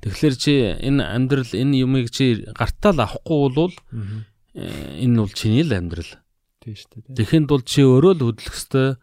[0.00, 3.74] Тэгэхээр чи энэ амьдрал энэ юмыг чи гартаал авахгүй бол
[4.54, 6.14] э, энэ бол чиний л амьдрал.
[6.62, 7.16] тий шүү дээ.
[7.18, 8.96] Тэгэхэд бол чи өөрөө л хөдлөх ёстой.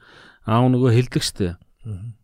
[0.47, 1.59] Аав нөгөө хэлдэг штэ.
[1.83, 2.15] Мгм.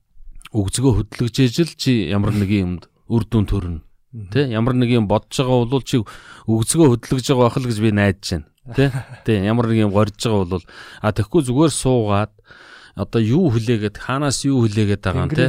[0.56, 3.82] Өгзгөө хөдлөж ижил чи ямар нэгэн юмд үр дүн төрнө.
[4.12, 6.04] Тэ ямар нэг юм бодож байгаа бол чи
[6.44, 8.48] өгзгөө хөдлөж байгаа байх л гэж би найдаж байна.
[8.76, 8.92] Тэ?
[9.26, 10.66] Тэ ямар нэг юм горж байгаа бол
[11.00, 12.34] а тэгэхгүй зүгээр суугаад
[13.00, 15.48] одоо юу хүлээгээд хаанаас юу хүлээгээд байгаа юм те.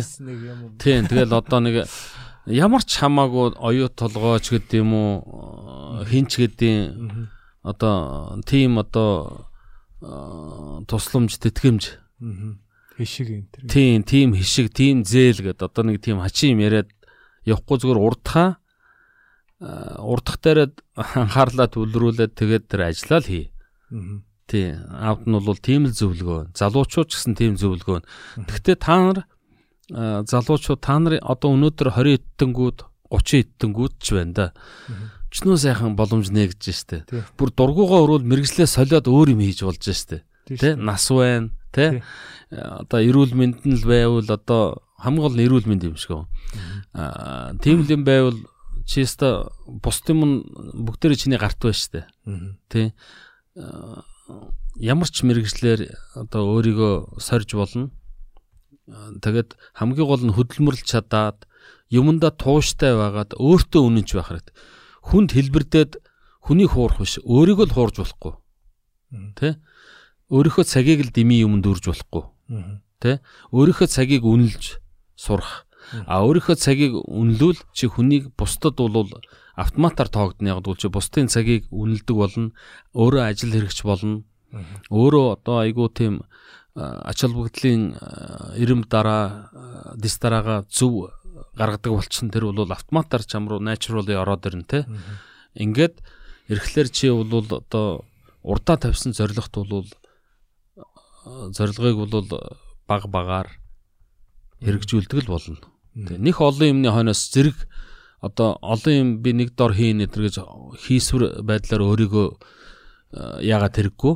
[0.78, 1.90] Тийм тэгэл одоо нэг
[2.46, 6.94] ямар ч хамаагүй оюу толгойч гэдэг юм уу хинч гэдэг
[7.66, 9.50] одоо тийм одоо
[10.02, 11.98] э, тусламж тэтгэмж.
[12.98, 13.66] Хишиг юм тэр.
[13.66, 16.90] тийм тийм хишиг тийм зээл гэдэг одоо нэг тийм хачин юм яриад
[17.46, 18.48] явахгүй зүгээр урдхаа
[19.62, 20.68] э, урдах дээрээ
[20.98, 23.46] анхаарлаа төвлөрүүлээд тэгээд тэр ажлаа л хий.
[24.46, 24.74] Тий.
[24.76, 26.52] Аавд нь бол тийм л зөвлөгөө.
[26.52, 28.02] Залуучууд ч гэсэн тийм зөвлөгөө.
[28.46, 29.18] Гэхдээ та нар
[29.90, 32.78] э, залуучууд та нар одоо өнөөдөр 20 эдтэнгүүд
[33.08, 34.46] 30 эдтэнгүүд ч байна да.
[35.32, 37.08] Чнөө сайхан боломж нэгж штэ.
[37.40, 40.20] Бүр дургуугаа өрөөл мэрэгжлээ солиод өөр юм хийж болж штэ.
[40.44, 41.48] Тэ нас байна.
[41.72, 42.04] Тэ.
[42.52, 46.22] Э, одоо эрүүл мэнд нь л байвал одоо хамгийн гол нь эрүүл мэнд юм шиг.
[46.94, 48.38] Аа тийм л юм байвал
[48.86, 50.46] чи өста бус юм
[50.78, 52.06] бүгдээрээ чиний гарт байна штэ.
[52.70, 52.94] Тэ
[53.56, 54.04] Аа,
[54.80, 57.92] ямар ч мэрэгжлэр одоо өөрийгөө сорж болно.
[58.88, 61.44] Аа, Тэгээд хамгийн гол нь хөдөлмөрлж чадаад
[61.92, 64.56] юмдаа тууштай байгаад өөртөө үнэнч байх хэрэгтэй.
[65.04, 65.92] Хүнд хэлбэрдээд
[66.48, 68.34] хүний хуурах биш, өөрийгөө л хуурж болохгүй.
[69.36, 69.60] Тэ?
[70.32, 72.24] Өөрийнхөө цагийг л дими юмд үрж болохгүй.
[73.04, 73.20] Тэ?
[73.52, 74.80] Өөрийнхөө цагийг үнэлж
[75.16, 75.66] сурах.
[76.06, 79.10] А өөрийнхөө цагийг үнэлвэл чи хүнийг бусдад бол
[79.56, 82.52] автоматар тоогдно яг бол чи бусдын цагийг үнэлдэг болно.
[82.94, 84.22] Өөрөө ажил хэрэгч болно.
[84.88, 86.14] Өөрөө одоо айгүй тийм
[86.74, 87.98] ач холбогдлын
[88.56, 89.52] ирэм дараа
[89.96, 91.12] дис дараага зөв
[91.56, 94.86] гаргадаг болчихсон тэр бол автоматар чам руу naturally ороод ирнэ те.
[95.54, 96.00] Ингээд
[96.48, 98.04] эрэхлэр чи бол одоо
[98.42, 99.88] урдаа тавьсан зорилгот бол
[101.52, 102.24] зорилгыг бол
[102.88, 103.48] баг багаар
[104.62, 105.58] хэрэгжүүлдэг л болно.
[105.92, 106.18] Тэг.
[106.18, 107.56] Них олон юмны хойноос зэрэг
[108.22, 110.36] одоо олон юм би нэг дор хийн гэтэр гэж
[110.86, 114.14] хийсвэр байдлаар өөрийгөө э, яагаад хэрэггүй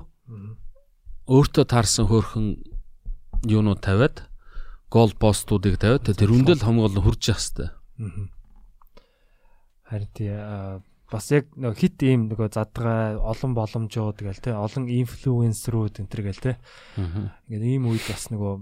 [1.27, 2.47] өөртөө таарсан хөөрхөн
[3.45, 4.31] юунууд тавиад
[4.89, 7.75] гол постуудыг тавиад тэр үндэл хамгийн гол нь хурж явах.
[7.99, 8.31] Мгм.
[9.91, 10.31] Харин тий
[11.11, 16.23] бас яг нөгөө хит ийм нөгөө задгаа олон боломжууд гээл те олон инфлюенсерүүд энэ төр
[16.27, 16.53] гээл те
[16.99, 18.55] ингээд ийм үед бас нөгөө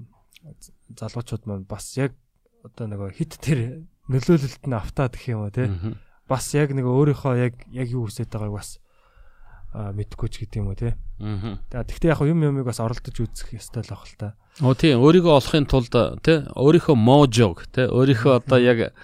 [0.93, 2.13] залуучууд маань бас яг
[2.65, 5.69] одоо нөгөө хит тэр нөлөөлөлт нь автаад гэх юм уу те?
[6.29, 8.81] Бас яг нөгөө өөрийнхөө яг яг юу хүсэж байгааг бас
[9.75, 10.97] аа, мэдэхгүй ч гэдэг юм уу те?
[11.73, 14.37] За, Тэгтээ яг юм юмыг бас оролдож үзэх ёстой л ах л та.
[14.63, 15.01] Оо тийм.
[15.03, 18.95] Өөрийгөө олохын тулд тий өөрийнхөө можог тий өөрийнхөө одоо яг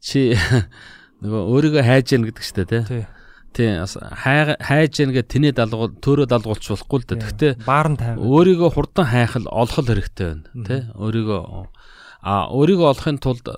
[0.00, 0.32] чи
[1.22, 3.04] нөгөө өөрийгөө хайж яах гэдэг чтэй тий Тий.
[3.52, 7.20] Тий бас хай- хайж яах гэдэг тэнээ далгуул төрөө далгуулч болохгүй л дээ.
[7.22, 8.18] Гэхдээ баар нь тавь.
[8.18, 11.40] өөрийгөө хурдан хайх л олох хэрэгтэй байна тий өөрийгөө
[12.22, 13.54] а өөрийгөө олохын тулд э,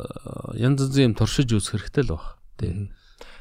[0.56, 2.90] янз янзын юм туршиж үзэх хэрэгтэй л баг тий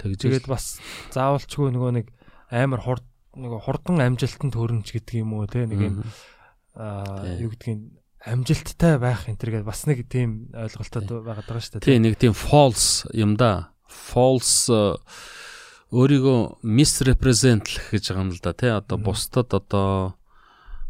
[0.03, 0.77] тэгж Тэгээд бас
[1.15, 2.05] заавалчгүй нөгөө нэг
[2.51, 5.95] амар хурд нөгөө хурдан амжилтанд төрнч гэдэг юм уу те нэг юм
[6.75, 11.79] аа юу гэдгийг амжилттай байх энэ төр гэдэг бас нэг тийм ойлголтод байгаад байгаа шүү
[11.79, 11.87] дээ.
[11.87, 13.71] тий нэг тийм false юм да.
[13.87, 14.95] False э,
[15.93, 20.17] өөрийгөө misrepresentlэх гэж байгаа юм л да тий одоо бусдад одоо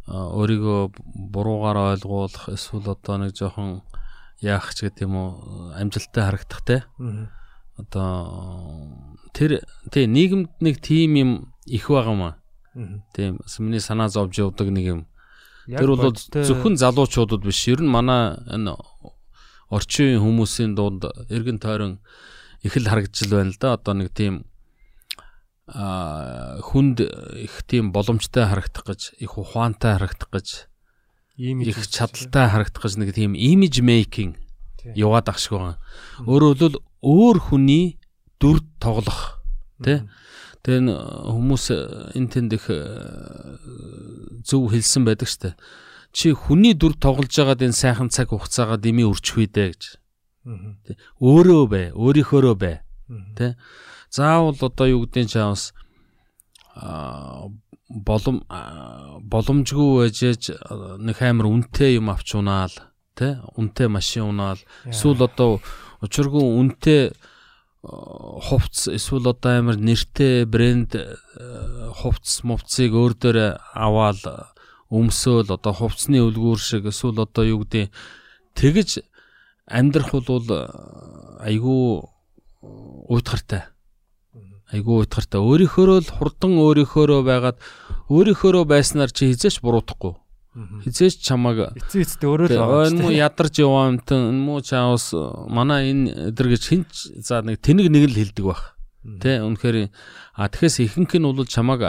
[0.07, 0.81] өөрийгөө
[1.31, 3.83] буруугаар ойлгуулах эсвэл одоо нэг жоохон
[4.39, 5.29] яах ч гэдэг юм уу
[5.75, 7.27] амжилттай харагдах тий Мгм.
[7.77, 11.31] одоо тэр тий нийгэмд нэг тийм юм
[11.65, 12.33] их байгаа маа.
[13.13, 15.01] Тийм миний санаа зовж явдаг нэг юм.
[15.67, 17.67] Тэр бол зөвхөн залуучуудад биш.
[17.67, 18.75] Ер нь манай энэ
[19.69, 21.99] орчин хүмүүсийн дунд эргэн тойрон
[22.61, 23.73] их л харагдж л байна л да.
[23.73, 24.45] Одоо нэг тийм
[25.67, 26.99] хүнд
[27.39, 30.47] их тийм боломжтой харагдах гэж их ухаантай харагдах гэж
[31.39, 34.35] ийм их чадaltaй харагдах гэж нэг тийм image making
[34.91, 35.79] яваад ах шиг байгаа.
[36.27, 37.95] Өөрөөр хэлбэл өөр хүний
[38.43, 39.39] дүр тоглох
[39.79, 40.03] тий.
[40.67, 42.79] Н- хүмүүс э, энэ тэнд их э,
[44.47, 45.55] зөв хэлсэн байдаг штэ.
[46.15, 49.83] Чи хүний дүр тоглож байгаад энэ сайхан цаг хугацаагаа дэмий өрчих үедээ гэж.
[51.19, 52.79] Өөрөө бай, өөрийнхөөрөө бай.
[53.35, 53.55] Тэ?
[54.13, 55.73] Заавал одоо юу чамс
[56.75, 57.49] а
[57.89, 58.43] болом
[59.25, 62.73] боломжгүй байжээж а, нэг амар үнэтэй юм авч унаал
[63.17, 63.41] тэ?
[63.57, 65.61] Үнэтэй машин унаал эсвэл одоо
[66.05, 67.17] учиргүй үнэтэй а,
[68.37, 74.21] хувцс эсвэл одоо амар нэртэй брэнд а, хувцс мувцыг өөр дээр аваал
[74.93, 77.89] өмсөөл одоо хувцсны үлгүүр шиг эсвэл одоо юу гэдэг
[78.57, 79.01] тэгж
[79.65, 80.49] амьдрах бол
[81.41, 82.05] айгүй
[82.61, 83.72] уйтгартай
[84.73, 87.57] айгүй уйтгартай өөрийнхөөрөө л хурдан өөрийнхөөрөө байгаад
[88.09, 90.17] өөрийнхөөрөө байснаар чи хизээч буруутахгүй.
[90.53, 90.85] Мгм.
[90.85, 95.17] хизээч чамаг эцээ эцтэй өөрөө л байгаа энэ муу ядарч яваа юмтан энэ муу чаус
[95.49, 96.91] манай энэ эдэр гэж хинч
[97.25, 98.77] за нэг тэнэг нэг л хилдэг бах.
[99.01, 99.89] Тэ үнэхээр
[100.37, 101.81] а тэгэхээр ихэнх нь бол чамаг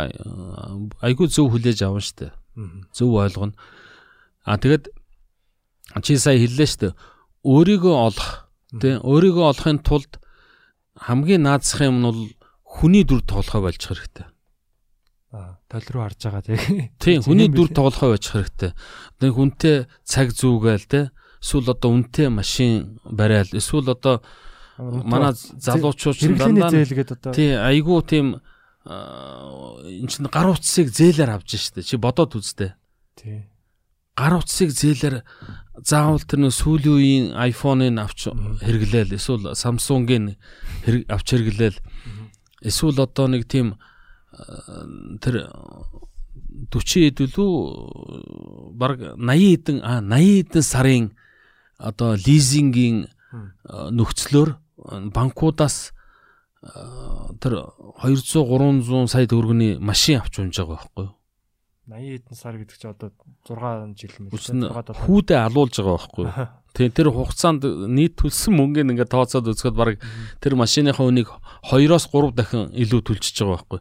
[1.04, 2.32] айгүй зөв хүлээж авна штэ
[2.96, 3.52] зөв ойлгоно.
[4.48, 4.88] А тэгэд
[6.00, 6.88] чи сая хэллээ штэ
[7.44, 8.48] өөрийгөө олох
[8.80, 10.16] тэ өөрийгөө олохын тулд
[10.96, 12.20] хамгийн наадсах юм нь бол
[12.74, 14.34] хүний дүр тоглохоо болж хэрэгтэй
[15.34, 16.58] Аа, тол руу харж байгаа тий.
[17.02, 18.70] Тийм хүний Тийм дүр тоглохоо байж хэрэгтэй.
[19.18, 21.00] Нэг хүнтэй цаг зүүгээл те.
[21.42, 23.50] Эсвэл одоо үнэтэй машин барайл.
[23.50, 24.22] Эсвэл одоо
[24.78, 28.26] манай залуучууд ч дандаа одоо тийм айгүй тийм
[28.86, 31.82] эн чин гар утсыг зээлээр авч штэ.
[31.82, 32.78] Чи бодоод үзтээ.
[33.18, 33.50] тий.
[34.14, 35.26] Гар утсыг зээлээр
[35.82, 39.18] заавал тэр нэг сүүлийн үеийн iPhone-ыг авч хэрэглээл.
[39.18, 40.38] Эсвэл Samsung-ыг
[41.10, 41.78] авч хэрэглээл.
[42.64, 43.76] Эсвэл одоо нэг тийм
[44.32, 44.88] а,
[45.20, 45.52] тэр
[46.72, 47.52] 40 хэдүүлүү
[48.72, 51.04] баг 80 хэдэн а 80 хэдэн сарын
[51.76, 53.12] одоо лизингийн
[53.68, 54.56] а, нөхцлөөр
[55.12, 55.92] банкудаас
[56.64, 57.68] а, тэр
[58.00, 61.14] 200 300 сая төгрөгийн машин авч унж байгаа байхгүй юу?
[61.84, 63.12] 80 хэдэн сар гэдэг чи одоо
[63.44, 66.32] 6 жил мэл Үс нь хүүдээ алуулж байгаа байхгүй юу?
[66.74, 70.02] Тэгээ тэр хугацаанд нийт төлсөн мөнгөний ингээд тооцоод үзэхэд баг
[70.42, 71.30] тэр машиныхаа үнийг
[71.70, 73.80] 2-оос 3 дахин илүү төлчихөж байгаа байхгүй.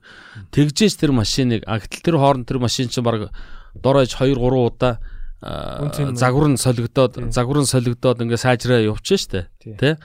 [0.53, 3.33] Тэгжээж тэр машиныг а гэтэл тэр хооронд тэр машин чинь баг
[3.73, 5.01] дорож 2 3 удаа
[5.41, 9.39] загвар нь солигдоод загвар нь солигдоод ингээд сайжраа явчихсан штэ.
[9.59, 9.77] Тийм.
[9.81, 9.97] Тэ?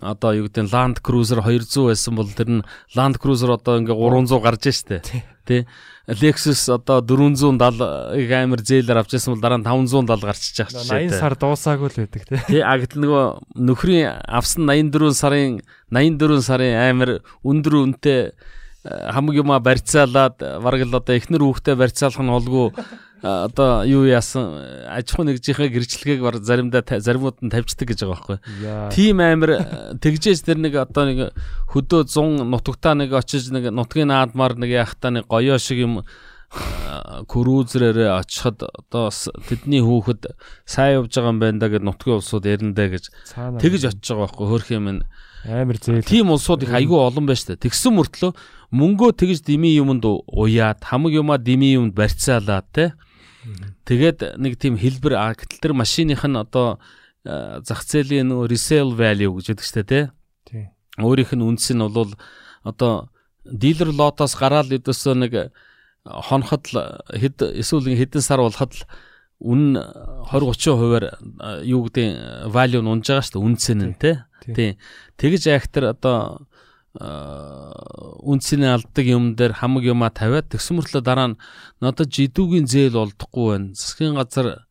[0.00, 2.66] Одоо юу гэдэг нь Land Cruiser 200 байсан бол тэр нь
[2.96, 5.04] Land Cruiser одоо ингээ 300 гарч штэ.
[5.50, 5.66] Тэ?
[6.06, 11.18] Lexus одоо 470-ыг амар зээлээр авч ирсэн бол дараа нь 570 гарчиж байгаа ч 80
[11.18, 12.38] сар дуусаагүй л байдаг тий.
[12.46, 13.24] Тий а гэтэл нөгөө
[13.58, 15.58] нөхрийн авсан 84 сарын
[15.90, 17.10] 84 сарын амар
[17.42, 18.20] өндөр үнэтэй
[18.84, 22.72] хамаг юма барьцаалаад бараг л одоо эхнэр хүүхдээ барьцаалах нь олгүй
[23.20, 28.38] одоо юу яасан аж ахуй нэгжийнхээ гэрчлэгийг бар заримдаа заримуд нь тавьчихдаг гэж байгаа байхгүй.
[28.96, 29.50] Тим амир
[30.00, 31.18] тэгжээс тэр нэг одоо нэг
[31.68, 36.00] хөдөө 100 нутагтаа нэг очиж нэг нутгийн наадмаар нэг яхтаа нэг гоёо шиг юм
[37.28, 39.12] крузерээр очиход одоо
[39.46, 40.32] тэдний хүүхэд
[40.64, 43.04] сайн явж байгаа юм байна да гэж нутгийн улсууд яриндаа гэж
[43.36, 45.00] тэгж очиж байгаа байхгүй хөрх юм нь
[45.44, 46.04] амар зээл.
[46.04, 48.32] тийм улсууд их айгүй олон байна штэ тэгсэн мөртлөө
[48.70, 52.84] мөнгөө тэгж дими юмд уяад хамаг юмаа дими юмд барьцаалаад те
[53.88, 56.78] тэгээд нэг тийм хэлбэр гэтэл тэр машиных нь одоо
[57.24, 60.00] зах зээлийн нөгөө resale value гэж яддаг штэ те
[60.44, 60.68] Тий.
[61.00, 62.12] өөрийнх нь үнс нь бол
[62.64, 63.08] одоо
[63.44, 65.32] дилер лотоос гараад өдөөсөө нэг
[66.04, 66.76] хоноход л
[67.12, 68.82] хэд эсвэл хэдэн сар болоход л
[69.40, 71.04] үн 20 30 хувиар
[71.64, 74.54] юу гэдэг value нь унж байгаа шүү дээ үнцэн нь те Тий.
[74.54, 74.70] тий.
[75.16, 76.46] Тэгж айхтар одоо
[76.98, 77.72] а,
[78.24, 81.40] үнцний алдаг юм дээр хамаг юмаа тавиад тэгсэн мөртлөө дараа нь
[81.80, 83.74] надад жидүүгийн зээл олдохгүй байна.
[83.76, 84.66] Засгийн газар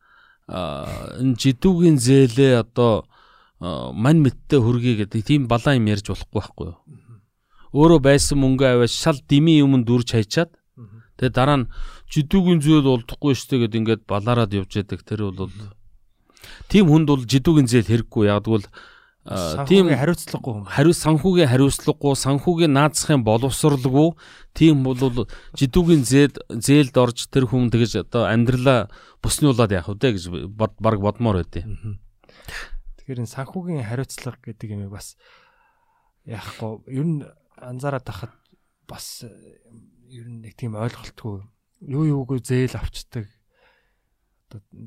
[0.50, 3.06] энэ жидүүгийн зээлээ одоо
[3.60, 6.78] мань мэттэй хөргий гэдэг тийм балаа юм ярьж болохгүй байхгүй юу?
[7.70, 10.50] Өөрөө байсан мөнгө аваад шал дими юмд дүрж хайчаад
[11.20, 11.70] тэгээ дараа нь
[12.10, 15.52] жидүүгийн зээл олдохгүй штэ гэд ингээд балаараад явж яадаг тэр бол
[16.66, 18.26] тийм хүнд бол жидүүгийн зээл хэрэггүй.
[18.26, 18.72] Яг тэгвэл а,
[19.30, 20.66] тийм тийм хариуцлагагүй юм.
[20.66, 24.08] хариу санхүүгийн хариуцлагагүй санхүүгийн наацхийн боловсралгүй
[24.58, 24.98] тийм бол
[25.54, 28.90] жидүүгийн зээд зээлд орж тэр хүн тэгэж одоо амьдралаа
[29.22, 30.24] буснуулаад яах вэ гэж
[30.58, 31.64] баг бодмоор байдیں۔
[32.98, 35.14] Тэгэхээр энэ санхүүгийн хариуцлага гэдэг юм бас
[36.26, 37.22] яахгүй ер нь
[37.62, 38.34] анзаараад тахад
[38.90, 39.30] бас э,
[40.10, 41.46] ер нь нэг тийм ойлголтгүй
[41.86, 43.30] юу юугүй зээл авчдаг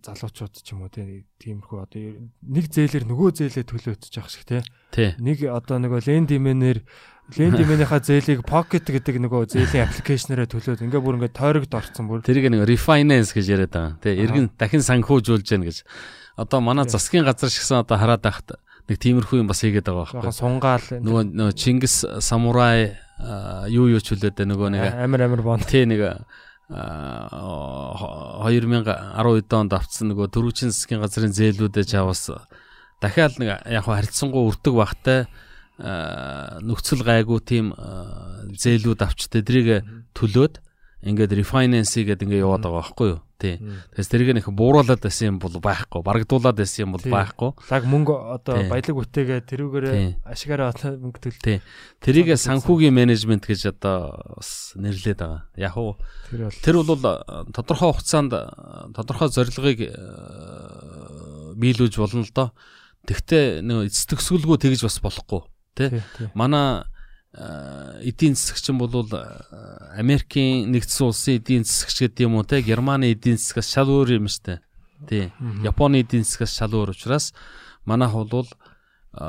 [0.03, 2.01] залуучууд ч юм уу тиймэрхүү одоо
[2.43, 4.43] нэг зээлэр нөгөө зээлээ төлөөдөж явах шиг
[4.91, 5.15] Тий.
[5.17, 6.79] нэг одоо нөгөө лендимэнээр
[7.37, 12.51] лендимэнийхаа зээлийг pocket гэдэг нөгөө зээлийн аппликейшнаараа төлөөд ингээ бүр ингээ тойрогд орцсон бүр Тэрийг
[12.51, 13.95] нэг refinance гэж яриад байгаа.
[14.03, 15.77] Тэ эргэн дахин санхүүжүүлж гэнэ гэж.
[16.35, 18.59] Одоо манай засгийн газар шигсэн одоо хараад байхад
[18.91, 20.35] нэг тиймэрхүү юм бас хийгээд байгаа байхгүй.
[20.35, 22.99] сунгаал Нөгөө нөгөө Чингис самурай
[23.71, 26.27] юу юу ч хүлээдэ нөгөө нэг амир амир бон Тэ нэг
[26.69, 32.23] 2012 онд авцсан нөгөө дөрвчин засгийн газрын зээлүүдээ чаваас
[33.03, 35.27] дахиад нэг яг харьцангуй өртөг багтай
[36.63, 37.75] нөхцөл гайгүй тийм
[38.55, 39.83] зээлүүд авч тэдрийг
[40.15, 40.63] төлөөд
[41.03, 43.19] ингээд refinance гэдэг ингээд яваад байгаа байхгүй юу?
[43.43, 43.59] Тий.
[43.59, 45.99] Тэгээс тэрийг нэг бууруулаад байсан юм бол байхгүй.
[45.99, 47.51] Барагдуулаад байсан юм бол байхгүй.
[47.67, 49.47] Лаг мөнгө одоо баялаг бүтээгээ Тий.
[49.51, 51.59] тэрүүгээрээ ашигаараа одоо мөнгө төл тий.
[51.99, 55.43] Тэрийг санхүүгийн менежмент гэж одоо бас нэрлээд байгаа.
[55.59, 55.99] Яг уу
[56.63, 58.47] тэр бол э, тодорхой хугацаанд э,
[58.95, 62.55] тодорхой зорилгыг э, биелүүлж болно л доо.
[63.03, 65.43] Тэгвэл нөө эцэг төсгөлгүй тэгж бас болохгүй.
[65.75, 65.99] Тий.
[66.31, 66.87] Манай
[67.33, 73.09] эдийн засагч нь бол э, Америкийн нэгдсэн улсын эдийн засагч гэдэг юм уу те Германы
[73.09, 74.61] эдийн засгаас шал өөр юм штэ.
[75.09, 75.33] Тий.
[75.65, 77.33] Японы эдийн засгаас шал өөр учраас
[77.89, 79.25] манайх бол э,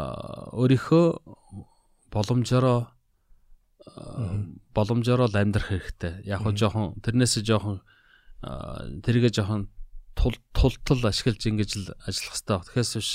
[0.52, 1.06] өөрийнхөө
[2.12, 2.92] боломжоор
[4.74, 6.28] боломжоор л амьдрах хэрэгтэй.
[6.28, 7.80] Яг хөө жоохон тэрнээсээ жоохон
[9.00, 9.72] тэргээ жоохон
[10.12, 12.60] тул тултал ашиглаж ингэж л ажиллах хэрэгтэй.
[12.68, 13.10] Тэгэхээс биш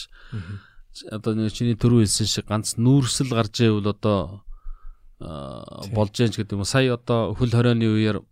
[1.14, 4.49] одоо нэг чиний төрөө хэлсэн шиг ганц нүүрсэл гарч ивэл одоо.
[5.20, 6.64] Болж яаж гэдэг юм.
[6.64, 8.24] Сая одоо хөл хорионы үеэр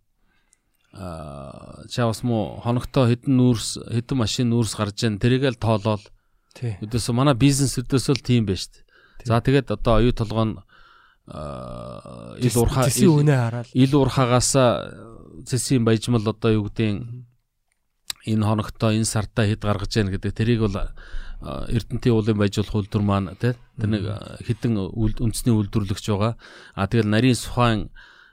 [0.92, 6.08] аа чаавс муу хоногтоо хэдэн нүүрс хэдэн машин нүүрс гарч ийн тэрийгэл тоолоод
[6.56, 8.84] тий өдөөсөө манай бизнес өдөөсөө л тийм байж тээ.
[9.28, 10.64] За тэгээд одоо оюу толгойн
[11.28, 14.56] аа, ил урхаа ил урхаагаас
[15.44, 17.04] цэсийн баяжмал одоо юу гэдэг
[18.32, 20.76] энэ хоногтоо энэ сартаа хэд гаргаж яах гэдэг тэрийг бол
[21.40, 24.04] а, Эрдэнтийн уулын баяжуулах үйлдвэр маань тий тэр нэг
[24.46, 26.34] хідэн үндэсний үйлдвэрлэгч байгаа.
[26.74, 27.90] А тэгэл нарийн сухайн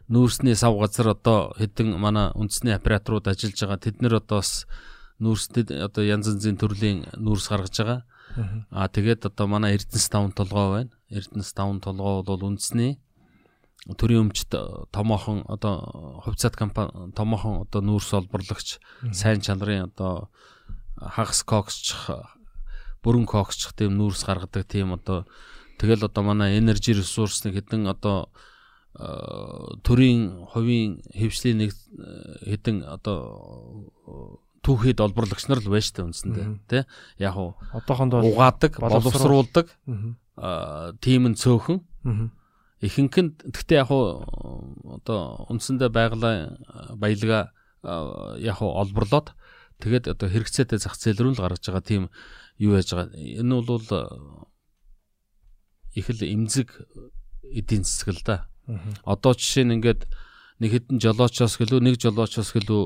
[0.09, 3.81] нүүрсний сав газар одоо хідэн манай үндэсний операторууд ажиллаж байгаа.
[3.81, 4.65] Тэд нэр одоо бас
[5.21, 8.01] нүүрстэд одоо янз янзын төрлийн нүүрс гаргаж байгаа.
[8.69, 10.91] А тэгээд одоо манай Эрдэнэс таван толгой байна.
[11.09, 12.99] Эрдэнэс таван толгой бол үндэсний
[13.93, 14.49] төрийн өмчт
[14.91, 18.81] томоохон одоо хувьцаат компани томоохон одоо нүүрс олборлагч
[19.13, 20.29] сайн чанарын одоо
[20.97, 21.93] хагас коксч
[23.05, 25.29] бүрэн коксч тийм нүүрс гаргадаг тийм одоо
[25.77, 28.33] тэгэл одоо манай energy resource хэдэн одоо
[28.97, 29.05] э,
[29.85, 33.93] төрийн хувийн хөвшлийн нэг э, хэдэн одоо
[34.65, 36.81] түүхэд олборлагч нар л байж та үндсэндээ тий
[37.21, 39.67] яг уу одоохондоо угаадаг боловсруул- боловсруулдаг
[41.05, 41.79] тийм нь цөөхөн.
[42.81, 44.25] Ихэнх нь гэхдээ яг уу
[44.89, 46.57] одоо үндсэндээ байгалаа
[46.97, 47.53] баялгаа
[48.41, 49.37] яг уу олборлоод
[49.79, 52.03] тэгээд одоо хэрэгцээтэй зах зээл рүү л гаргаж байгаа тийм
[52.57, 53.15] юу яаж байгаа.
[53.15, 54.47] Энэ бол а,
[55.93, 56.69] их л эмзэг
[57.43, 58.47] эдийн засаг л да.
[59.05, 60.07] Одоо жишээ нь ингээд
[60.59, 62.83] нэг хэдэн жолоочоос гэлөө нэг жолоочоос гэлөө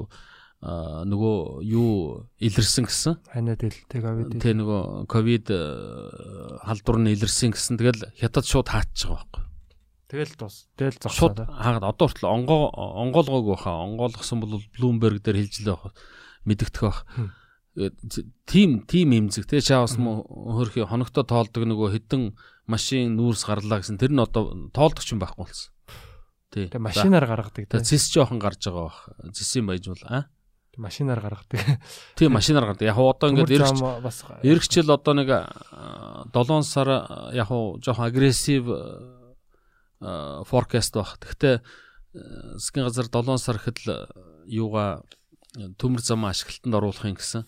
[0.61, 3.13] а, нөгөө юу илэрсэн гэсэн
[3.88, 4.41] тэг авид ил.
[4.41, 5.61] Тэ нөгөө ковид э,
[6.65, 8.84] халдвар нь илэрсэн гэсэн тэгэл хятад шууд байгаа
[9.15, 9.49] байхгүй.
[10.09, 10.65] Тэгэл тус.
[10.74, 11.53] Тэгэл Шууд зогсоод.
[11.53, 13.86] хаагаад одоо хүртэл онгоо онгоолгоогүй хаа.
[13.86, 15.93] Онгоолгосон бол Bloomberg дээр хэлжлээ байх.
[16.49, 17.05] Мэдэгдэх байх.
[17.76, 22.34] Тим тим имзэг те чаавс мө хөрхи хоногтой тоолдог нөгөө хідэн
[22.65, 25.72] машин нүүрс гарлаа гэсэн тэр нь одоо тоолдог ч юм байхгүй болсон.
[26.49, 26.65] Тий.
[26.65, 27.86] Тэг машинаар гаргадаг тэг.
[27.86, 29.09] зис жоохон гарч байгаа бах.
[29.38, 30.28] Зисийн баяжуул аа.
[30.78, 31.82] Машинаар гаргадаг.
[32.17, 32.89] Тийм машинаар гардаг.
[32.89, 35.30] Яг одоо ингээд бас Эргчл одоо нэг
[36.34, 36.89] 7 сар
[37.36, 38.65] яг жоохон агрессив
[40.01, 41.22] forecast баг.
[41.22, 41.61] Гэхдээ
[42.57, 44.07] засгийн газар 7 сар гэхэд л
[44.49, 45.05] юугаа
[45.55, 47.45] төмөр зам ашиглалтанд оруулахын гэсэн.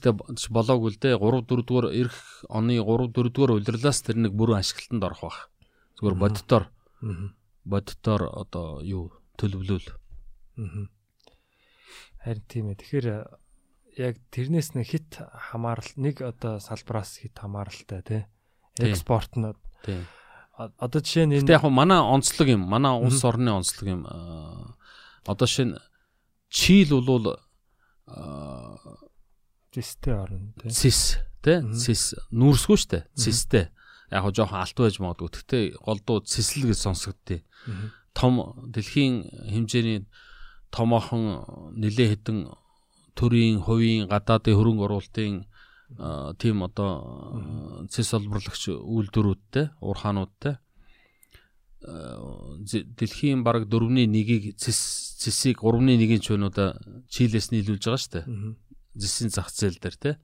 [0.00, 0.10] Гэтэ
[0.48, 2.16] болоогүй л дээ 3 4 дугаар эх
[2.48, 5.36] оны 3 4 дугаар улирлаас тэр нэг бүрэн ашиглалтанд орох баг.
[6.00, 6.64] Зүгээр боддоор
[7.68, 9.84] боддоор одоо юу төлөвлөл.
[12.24, 12.80] Харин тийм ээ.
[12.80, 13.20] Тэгэхээр э,
[14.00, 18.22] яг тэрнээс нэг хит хамаарал нэг одоо салбараас хит хамааралтай тий.
[18.80, 19.52] Экспорт нь
[20.56, 22.64] одоо жишээ нь энэ яг манай онцлог юм.
[22.64, 24.06] Манай улс орны онцлог юм.
[24.06, 24.72] Аа,
[25.26, 25.78] Одоо шинэ
[26.52, 27.40] Чил бол
[28.06, 28.76] аа,
[29.72, 30.68] Зэстэй орно тий.
[30.68, 33.72] цэс тий цэс нүүрсгүй штэ цэстэй
[34.12, 35.32] яг хоо жоохон алт байж магадгүй.
[35.32, 37.40] Гэхдээ голдуу цэсэл гэж сонсогдтыг
[38.12, 40.04] том дэлхийн хэмжээний
[40.68, 42.52] томоохон нэлээ хэдэн
[43.16, 45.48] төрийн хувийн гадаадын хөрөнгө оруулалтын
[46.36, 50.60] тийм одоо цэс олборлагч үйлдвэрүүдтэй уурхаануудтай
[51.80, 56.74] дэлхийн бараг 4-ний 1-ийг цэс цэсийг 3-ны 1-ийн чуунуудаа
[57.06, 58.26] Чилээс нийлүүлж байгаа шүү дээ.
[58.98, 60.14] Зэсийн зах зээл дээр тий.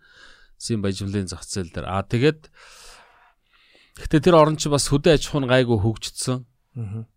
[0.58, 1.86] Зэсийн баяжмлын зах зээл дээр.
[1.86, 2.50] А тэгээд
[3.98, 6.46] Гэхдээ тэр орн чи бас хөдөө аж ахуйн гайгүй хөгжсөн.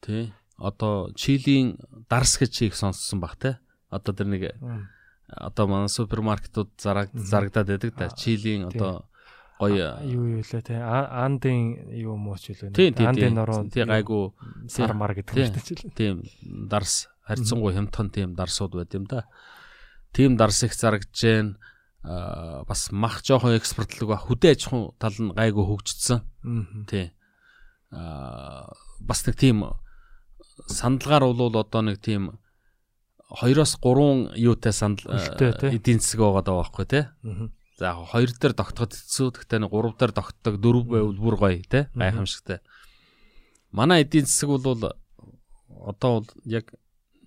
[0.01, 0.33] Тий.
[0.57, 1.77] Одоо Чилийн
[2.09, 3.57] дарс гэж их сонссон баг те.
[3.93, 4.43] Одоо тэр нэг
[5.29, 8.09] одоо манай супермаркетууд зараг зарагдаад байдаг да.
[8.09, 9.05] Чилийн одоо
[9.61, 10.81] гоё юу юу лээ.
[10.81, 12.73] А- Андын юу муу ч үлээ.
[12.73, 14.33] тий тий тий Андын нуруу тий гайгүй
[14.65, 15.93] сармар гэдэг юм шүү дээ.
[15.93, 16.15] тийм
[16.65, 19.25] дарс харьцангуй хямдхан тийм дарсууд байд юм да.
[20.11, 21.55] Тийм дарс их зарагдж जैन
[22.03, 26.19] бас мах жоохон экспортлог ба хөдөө аж ахуйн тал нь гайгүй хөгжсөн.
[26.89, 27.13] Тий.
[27.91, 29.63] Аа бас нэг тийм
[30.67, 32.41] сандалгаар бол одоо нэг тийм
[33.31, 37.03] 2-оос 3 юутай сандал эдийн засаг байгаа даа байхгүй тий.
[37.77, 41.61] За яг хоёр дээр тогтоход хэцүү гэхдээ нэг гурав дээр тогтдог дөрөв байвал бүр гоё
[41.63, 42.59] тий гайхамшигтай.
[43.71, 44.75] Манай эдийн засаг бол
[45.69, 46.73] одоо бол яг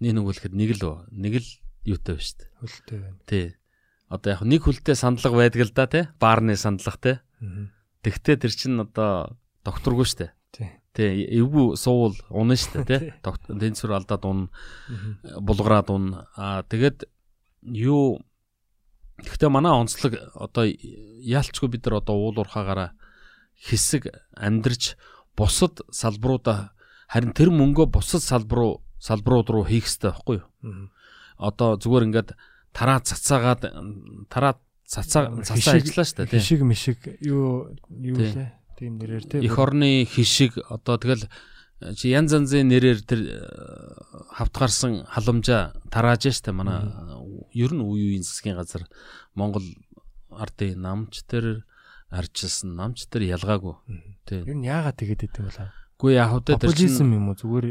[0.01, 1.49] нэг хэлэхэд нэг л нэг л
[1.85, 2.51] юутай ба шүү дээ.
[2.61, 3.19] Хөлтэй байна.
[3.29, 3.47] Тий.
[4.09, 6.05] Одоо яг нэг хүлтэй сандлага байдаг л да тий.
[6.19, 7.17] Баарны сандлага тий.
[8.03, 10.33] Тэгтээ тэр чинь одоо докторгүй шүү дээ.
[10.55, 10.71] Тий.
[10.95, 13.13] Тий, эвгүй суувал унаа шүү дээ, тий.
[13.25, 14.49] Доктор тэнцвэр алдаад унаа,
[15.43, 16.29] булгараад унаа.
[16.37, 17.09] Аа тэгээд
[17.75, 18.23] юу
[19.15, 22.99] Гэхдээ манай онцлог одоо яалчгүй бид нар одоо уул уурхаагаараа
[23.63, 24.99] хэсэг амьдрж
[25.39, 26.75] бусад салбаруудаа
[27.07, 28.75] харин тэр мөнгөө бусад салбар руу
[29.05, 30.49] салбарууд руу хийх хэрэгтэй байхгүй юу?
[31.37, 32.31] Одоо зүгээр ингээд
[32.73, 33.61] тараа цацаагаад
[34.33, 34.57] тараа
[34.89, 36.41] цацаа цацаа ажиллаа шүү дээ.
[36.41, 38.53] Хишиг мишиг юу юу лээ?
[38.75, 39.41] Тийм нэрээр тий.
[39.45, 41.29] Эх орны хишиг одоо тэгэл
[41.81, 43.39] э, чи янз янзын нэрээр тэр э,
[44.35, 46.91] хавтгаарсан халамжаа тарааж штэ манай
[47.55, 48.89] ер нь үе үеийн засгийн газар
[49.39, 49.65] Монгол
[50.35, 51.63] ардын намч тэр
[52.11, 53.79] арчилсан намч тэр ялгаагүй.
[54.27, 54.43] Тий.
[54.43, 57.67] Юу нь яагаад тэгээд идэв бол Гүй яг хөдөө тэр чинь популизм юм уу зүгээр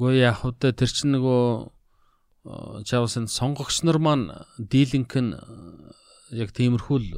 [0.00, 1.70] гүй яг хөдөө тэр чинь нөгөө
[2.88, 5.32] чавсан сонгогч нар маань дийлэнх нь
[6.32, 7.10] яг тиймэрхүү л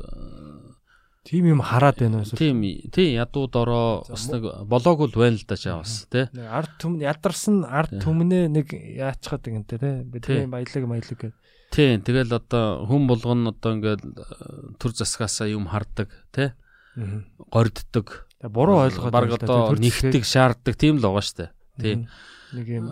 [1.22, 2.34] тийм юм хараад байна уу?
[2.34, 6.26] тийм тий ядууд ороо бас нэг болоог л байна л да чавс тий.
[6.26, 9.95] Ард түмэн ядарсан ард түмнээ нэг яачхад ингэнтэй тий.
[10.03, 11.32] Бидний баялаг баялаг гэдэг.
[11.70, 14.03] тий тэгэл одоо хүн болгоно одоо ингээд
[14.82, 16.51] төр засгаасаа юм хардаг тий.
[17.55, 22.09] Горддог буруу ойлгоод баг одоо нэгтгэг шаарддаг тийм л байгаа штэ тий.
[22.53, 22.87] Нэг юм.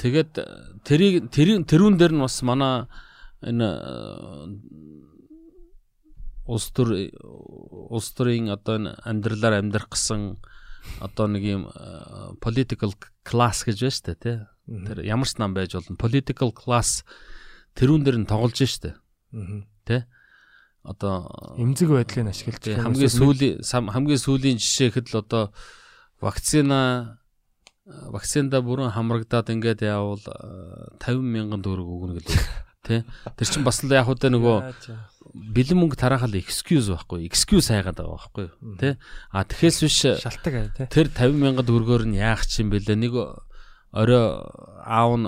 [0.00, 0.32] тэгээд
[0.84, 2.88] тэрийг тэр тэрүүн дээр нь бас манай
[3.44, 4.46] энэ э,
[6.48, 7.12] улс төр
[7.92, 10.40] улс төрийн одоо амьдралаар амьдрах гэсэн
[11.04, 12.96] одоо нэг юм э, political
[13.26, 16.00] class гэж байна штэ тий тэр ямар ч нам байж болно.
[16.00, 17.04] Political class
[17.76, 18.96] тэрүүн дээр нь тоглож штэ.
[19.36, 19.68] Мгм.
[20.86, 21.26] одоо
[21.58, 25.44] эмзэг байдлыг ашиглаж тий, байгаа хамгийн сүүлийн хамгийн сүүлийн жишээ гэхэд л одоо
[26.22, 27.18] вакцина
[27.86, 32.42] вакцинда бүрэн хамрагдаад ингээд яавал э, 50 мянган төгрөг өгнө гэлээ.
[32.86, 34.56] Тий Тэр чинь бас л яг үдэ нөгөө
[35.54, 38.46] бэлэн мөнгө тараахал excuse байхгүй excuse хайгаад байгаа байхгүй
[38.78, 38.92] тий
[39.34, 40.86] а тэгэхээр биш шалтак аа тий.
[40.86, 43.14] тэр 50 мянган төгрөгөөр нь яах чинь бэлээ нэг
[43.90, 44.22] орой
[44.86, 45.26] аав нь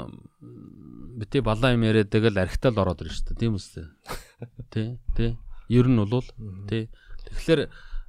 [1.18, 3.90] бити балаа юм яриадаг л архитал ороод ирж та тийм үстэй
[4.72, 5.34] тий тий
[5.66, 6.22] ер нь бол
[6.70, 6.86] тий
[7.26, 7.66] тэгэхээр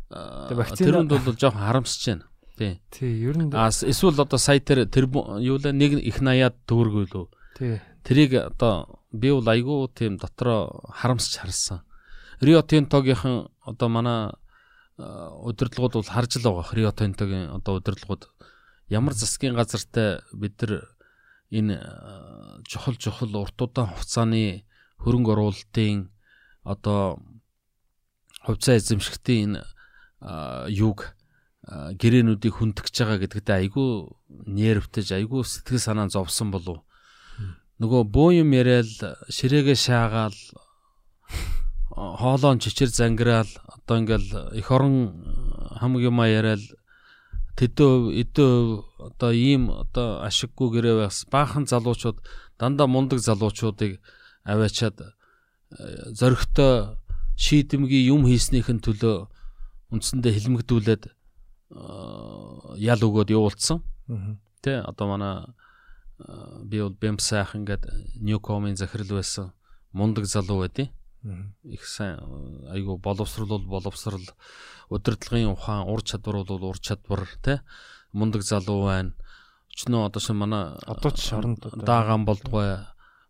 [0.10, 2.26] Тэг вакцина- тэрүнд бол жоохон харамсаж байна
[2.60, 6.55] тий Тий, ер нь эсвэл одоо сая тэр тэр бу- юу л нэг их 80-аад
[6.68, 7.76] төгрөг үлээ тий.
[8.03, 11.82] Тэрийг одоо би бол айгүй тийм дотроо харамсч харсан.
[12.43, 14.36] Рио Тинтогийнхан одоо манай
[14.99, 16.76] удирдлагууд бол харж л байгаа.
[16.76, 18.28] Рио Тинтогийн одоо удирдлагууд
[18.89, 20.84] ямар засгийн газартай бид нар
[21.51, 21.80] энэ
[22.68, 24.64] чухал чухал урт удаан хугацааны
[24.99, 26.10] хөрөнгө оруулалтын
[26.64, 27.20] одоо
[28.43, 29.64] хувьцаа эзэмшигтийн энэ
[30.76, 31.16] юг
[31.70, 33.89] гэрээнүүдийг хүндгэж байгаа гэдэгтээ айгүй
[34.49, 36.82] нервтэж айгүй сэтгэл санаа зовсон болов.
[37.78, 38.89] Нөгөө бөө юм яриад
[39.30, 40.38] ширээгээ шаагаал
[41.93, 45.22] хоолоон чичир зангираал одоо ингээл эх орон
[45.78, 46.63] хамаг юма яриад
[47.53, 48.53] тэдөө эдөө
[48.97, 52.17] одоо ийм одоо ашиггүй гэрээ бас баахан залуучууд
[52.57, 54.01] дандаа мундаг залуучуудыг
[54.43, 54.97] аваачаад
[56.17, 56.97] зөрөгтэй
[57.38, 59.30] шийдэмгий юм хийснийхэн төлөө
[59.93, 61.03] үндсэндээ хилмигдүүлээд
[61.72, 63.84] ял өгөөд явуулсан.
[64.61, 65.36] Тэ одоо манай
[66.20, 67.86] а, би бол Бэмп сайхан ингээд
[68.20, 69.53] Ньюкомын захирал байсан.
[69.93, 70.89] Мундаг залуу байдیں۔
[71.63, 72.20] их сайн
[72.72, 74.24] айгу боловсрал бол боловсрал.
[74.89, 77.61] Удирдлагын ухаан ур чадвар бол ур чадвар те
[78.13, 79.13] мундаг залуу байна.
[79.76, 82.86] Өчнөө одоо шин манай Одоо ч шоронд даагаан болдгой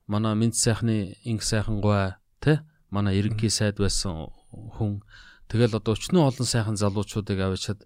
[0.07, 5.01] манай мэд сайхны инг сайхан гой те манай ерөнхий сайд байсан хүн.
[5.49, 7.81] Тэгэл одоо өчнөө олон сайхан залуучуудыг аваачаад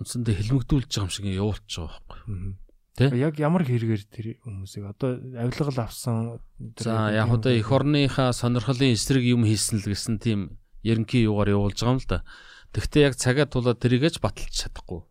[0.00, 2.56] үндсэндээ хилмигдүүлж байгаа юм шиг явуулж байгаа байхгүй.
[2.94, 3.10] Тэ?
[3.18, 6.38] яг ямар хэрэгээр тэр хүмүүсийг одоо авилгал авсан
[6.78, 11.78] За яг одоо эх орныхаа сонирхлын эсрэг юм хийсэн л гэсэн тийм ерөнхий юугаар явуулж
[11.82, 12.22] байгаа юм л да.
[12.70, 15.02] Тэгвэл яг цагаа тулаад тэрийгэж баталж чадахгүй.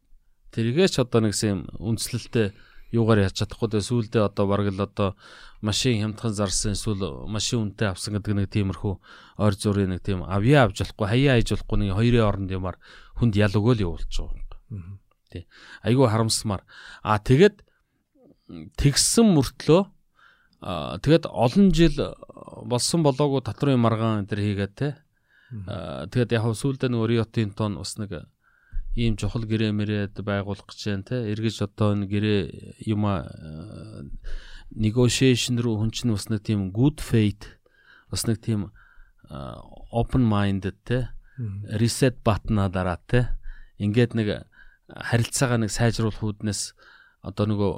[0.56, 2.56] Тэрийгэж одоо нэгсэн үндслэлтэй
[2.94, 5.10] юугаар яаж чадахгүй дээ сүүлдээ одоо бараг л одоо
[5.66, 8.94] машин хямдхан зарсан эсвэл машин үнэтэй авсан гэдэг нэг тиймэрхүү
[9.42, 12.78] ойр зургийн нэг тийм авьяа авч болохгүй хаяа хийж болохгүй нэг хоёрын оронд юмар
[13.18, 14.30] хүнд ял өгөөл байгаа.
[15.32, 15.48] Тий.
[15.82, 16.64] Айгүй харамсмаар.
[17.02, 17.64] А тэгэд
[18.78, 19.82] тэгсэн мөртлөө
[20.62, 22.16] аа тэгэд олон жил
[22.66, 24.90] болсон болоогүй татрын маргаан энэ төр хийгээд те.
[25.68, 28.30] Аа тэгэд яг сүүлдээ нөгөө Риотын тон бас нэг
[28.94, 31.18] ийм чухал гэрээ мэрэд байгуулах гэж байна те.
[31.34, 32.42] Эргэж одоо энэ гэрээ
[32.88, 33.26] юма
[34.70, 37.58] negotiation руу хүн чинь бас нэг тийм good faith
[38.10, 38.70] бас нэг тийм
[39.90, 41.10] open minded те
[41.82, 43.34] reset button-а дараа те
[43.82, 44.46] ингээд нэг
[44.90, 46.62] харилцаагаа нэг сайжруулах үүднээс
[47.24, 47.74] одоо нөгөө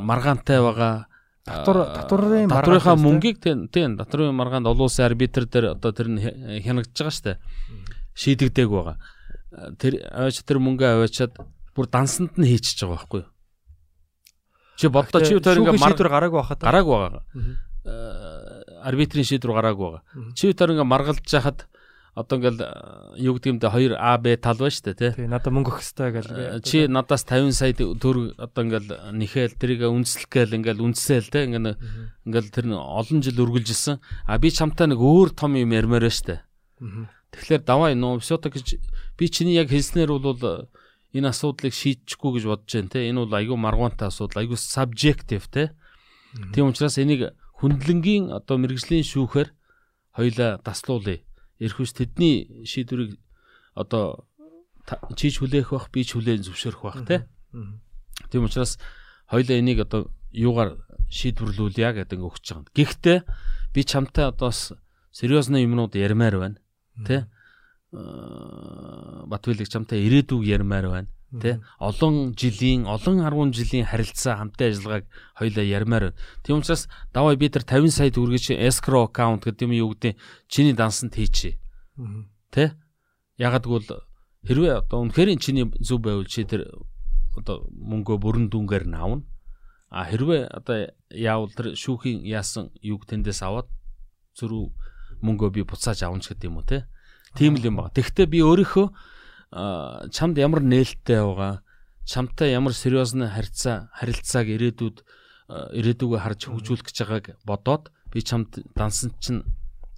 [0.00, 1.08] маргаантай байгаа
[1.44, 6.20] татвар татварын татврынхаа мөнгийг тийм тийм татврын маргаанд олон улсын арбитр дээр одоо тэр нь
[6.64, 7.32] хянагдж байгаа штэ
[8.16, 8.96] шийдэгдээг байгаа.
[9.80, 11.34] Тэр аваач тэр мөнгө аваачаад
[11.72, 13.22] бүр дансанд нь хийчихэж байгаа байхгүй
[14.78, 17.22] чи боддоо чи тэр ингээ шийдвэр гараагүй байхад гарааг байгаа.
[18.86, 20.02] Арбитрийн шийдвэр гарааг байгаа.
[20.38, 21.66] Чи тэр ингээ маргалж яхад
[22.18, 22.60] одоо ингээл
[23.22, 25.12] юу гэдэг юм дэ 2 А Б тал байна шүү дээ тий.
[25.14, 26.30] тий надад мөнгө өгөх хэрэгтэй гэл
[26.66, 31.78] Чи надаас 50 сая төгрөг одоо ингээл нэхэл тэрийг үндэслэх гээл ингээл үндэсээл тий ингээл
[32.26, 34.02] ингээл тэр олон жил үргэлжилсэн.
[34.26, 36.42] А би чамтай нэг өөр том юм ярмаар штэ.
[37.30, 38.82] Тэгэхээр давай нөө всё гэж
[39.14, 40.66] би чиний яг хэлснээр бол
[41.12, 45.72] энэ асуудлыг шийдэхгүй гэж бодож байна те энэ бол айгүй маргуунтай асуудал айгүй subjective те
[46.52, 47.32] тийм учраас энийг
[47.64, 49.48] хүндлэнгийн одоо мэрэгжлийн шүүхээр
[50.12, 50.60] хоёлаа
[51.58, 53.18] таслуулъя эрхвч тэдний шийдвэрийг
[53.74, 54.26] одоо
[55.16, 57.28] чийж хүлээх бах би ч хүлээн зөвшөөрөх бах те.
[58.30, 58.78] Тийм учраас
[59.26, 60.78] хоёлаа энийг одоо юугаар
[61.10, 62.72] шийдвэрлүүлъя гэдэг өгч байгаа.
[62.74, 63.18] Гэхдээ
[63.74, 64.52] би чамтай одоо
[65.12, 66.58] сериосны юмнууд ярмаар байна
[67.06, 67.26] те.
[67.92, 75.04] Батвилэг чамтай ирээдүг ярмаар байна тий олон жилийн олон 10 жилийн харилцаа хамтын ажиллагааг
[75.36, 76.16] хоёлаа ярмаар байна.
[76.42, 80.16] Тийм учраас давай би тэр 50 сая төгрөгийн escrow account гэдэг юм юу гэдэг
[80.48, 81.60] чиний дансанд хийчихье.
[82.50, 82.72] Тэ?
[83.36, 83.84] Ягагт бол
[84.48, 86.64] хэрвээ одоо үнэхээр чиний зөв байвал чи тэр
[87.36, 89.28] одоо мөнгөө бүрэн дүнгээр нь авна.
[89.92, 93.68] А хэрвээ одоо яавал тэр шүүхийн яасан юг тэндээс аваад
[94.32, 94.64] зүрүү
[95.20, 96.88] мөнгөө би буцааж авна ч гэдэг юм уу те.
[97.36, 97.92] Тийм л юм байна.
[97.92, 98.86] Тэгвэл би өөрийнхөө
[99.52, 101.62] чамд ямар нээлттэй байгаа?
[102.04, 105.04] Чамтай ямар сериосны харьцаа харилцааг ирээдүйд
[105.48, 109.44] ирээдүгөө харж хөгжүүлэх гэж байгааг бодоод би чамд дансан чинь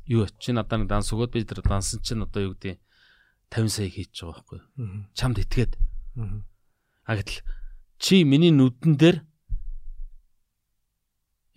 [0.07, 2.78] юу чи надад нэг данс өгөөд би тэр дансан чинь одоо юу гэдэг
[3.51, 4.61] 50 сая хийж байгаа байхгүй
[5.14, 5.72] чамд итгээд.
[7.07, 7.42] А гэтэл
[7.98, 9.26] чи миний нүдэн дээр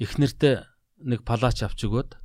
[0.02, 0.66] их нэртэй
[1.02, 2.18] нэг палач авч өгөөд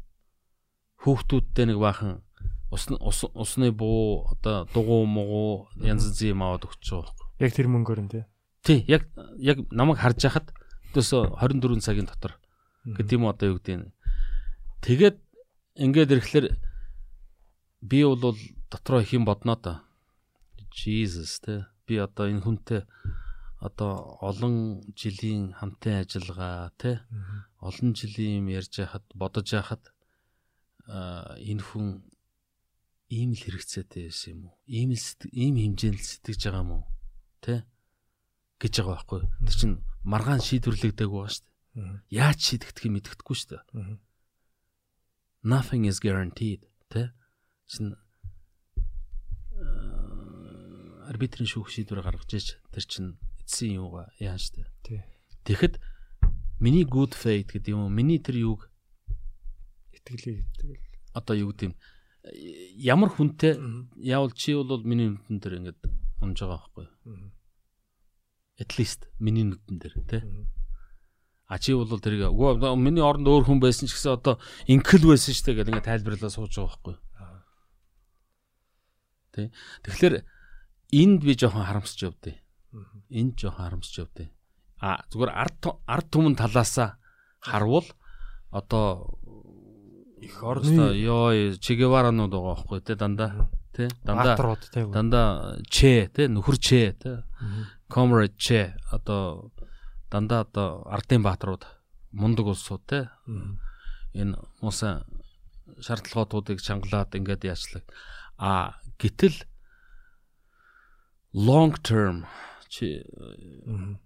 [1.05, 2.25] хүүхдүүдтэй нэг баахан
[2.71, 2.97] усны
[3.35, 7.27] усны буу одоо дугуй мугу янз янзын юм аваад өгч байгаа байхгүй.
[7.41, 8.25] Яг тэр мөнгөөр нь тий.
[8.63, 9.09] Тий, яг
[9.39, 10.53] яг намайг харж яхад
[10.93, 12.37] өдөөсө 24 цагийн дотор
[12.85, 13.93] гэдэг юм одоо юу гэдэг нь.
[14.85, 15.17] Тэгээд
[15.81, 16.47] ингээд ирэхлээр
[17.81, 18.37] би бол
[18.71, 19.83] дотроо их юм бодноо та.
[20.73, 21.67] Jesus те.
[21.87, 22.83] Би одоо энэ хүнтэй
[23.61, 27.01] одоо олон жилийн хамтын ажиллагаа те.
[27.61, 29.83] Олон жилийн юм ярьж яхад бодож яхад
[30.89, 32.05] энэ хүн
[33.09, 34.57] ийм л хэрэгцээтэй байсан юм уу?
[34.69, 35.03] Ийм л
[35.33, 36.85] ийм хэмжээнд сэтгэж байгаа юм уу?
[37.41, 37.65] Тэ?
[38.59, 39.23] гэж байгаа байхгүй.
[39.47, 42.03] Тэр чинь маргаан шийдвэрлэгдэг байгаа шүү дээ.
[42.11, 43.99] Яаж шийдэгдэх юм мэддэхгүй шүү дээ.
[45.47, 47.15] Nothing is guaranteed, тэ?
[47.71, 47.95] Чин
[51.07, 54.11] арбитрийн шүүх шийдвэр гаргаж ич тэр чинь эцсийн юугаа
[54.59, 54.67] дээ.
[54.83, 55.01] Тий.
[55.47, 55.79] Тэгэхэд
[56.59, 57.95] миний good faith гэдэг юм уу?
[57.95, 58.67] Миний тэр юуг
[59.95, 60.83] итгэлээ тэгэл
[61.15, 61.75] одоо юу гэдэг юм
[62.77, 63.57] ямар хүнтэй
[63.97, 65.81] яавал чи бол миний нүдэн дээр ингээд
[66.23, 66.87] унж байгаа байхгүй
[68.59, 70.23] at least миний нүдэн дээр тий
[71.49, 74.37] А чи бол тэрийг үгүй миний оронд өөр хүн байсан ч гэсэн одоо
[74.69, 76.97] инкл байсан дээ гэл ингээд тайлбарлаа сууж байгаа байхгүй
[79.33, 79.47] тий
[79.85, 80.17] Тэгэхээр
[80.93, 82.37] энд би жоохон харамсч явдээ.
[83.13, 84.29] Энд жоохон харамсч явдээ.
[84.81, 86.97] А зүгээр ард ард түмэн талаасаа
[87.41, 87.85] харвал
[88.51, 89.19] одоо
[90.21, 94.37] их орны ёо Чегеваранууд байгаа байхгүй те дандаа те дандаа.
[94.37, 97.23] Баатрууд дандаа Че те нөхөр Че те.
[97.89, 99.53] Comrade Che одоо
[100.11, 101.67] дандаа одоо ардын бааtruуд
[102.13, 103.11] мундаг улсууд те.
[104.15, 105.05] Энэ муусан
[105.81, 107.85] шаардлагуудыг чангалаад ингээд яачлаг.
[108.39, 109.47] А гэтэл
[111.35, 112.27] long term
[112.69, 113.05] чи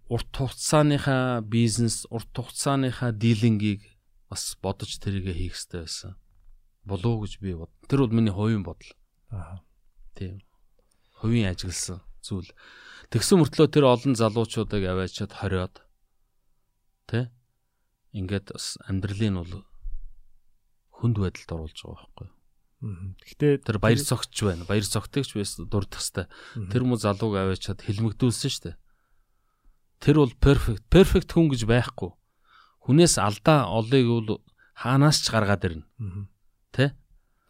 [0.09, 3.92] урт хугацааныхаа бизнес, урт хугацааныхаа дилингийг
[4.33, 6.17] бас бодож тэрийгэ хийх хэрэгтэй байсан.
[6.89, 7.69] Болов гэж би бод.
[7.85, 8.89] Тэр бол миний хувийн бодол.
[9.29, 9.61] Аа.
[10.17, 10.41] Тийм.
[11.21, 12.49] Хувийн ажигласан зүйл.
[13.13, 15.85] Тэгсэн мөртлөө тэр олон залуучуудыг аваачаад хориод
[17.13, 17.29] тэ
[18.17, 19.69] ингээд бас амьдралын бол
[20.97, 22.29] хүнд байдалд оруулж байгаа байхгүй.
[22.83, 24.65] Гэхдээ Тэр баяр цогч байна.
[24.65, 26.27] Баяр цогтойгч байс дурдах хэвээр.
[26.73, 28.77] Тэр мө залууг аваачаад хэлмэгдүүлсэн шүү дээ.
[30.03, 30.83] Тэр бол перфект.
[30.91, 32.11] Перфект хүн гэж байхгүй.
[32.83, 34.43] Хүнээс алдаа олыг бол
[34.75, 35.87] хаанаас ч гаргаад ирнэ.
[36.75, 36.93] Тэ?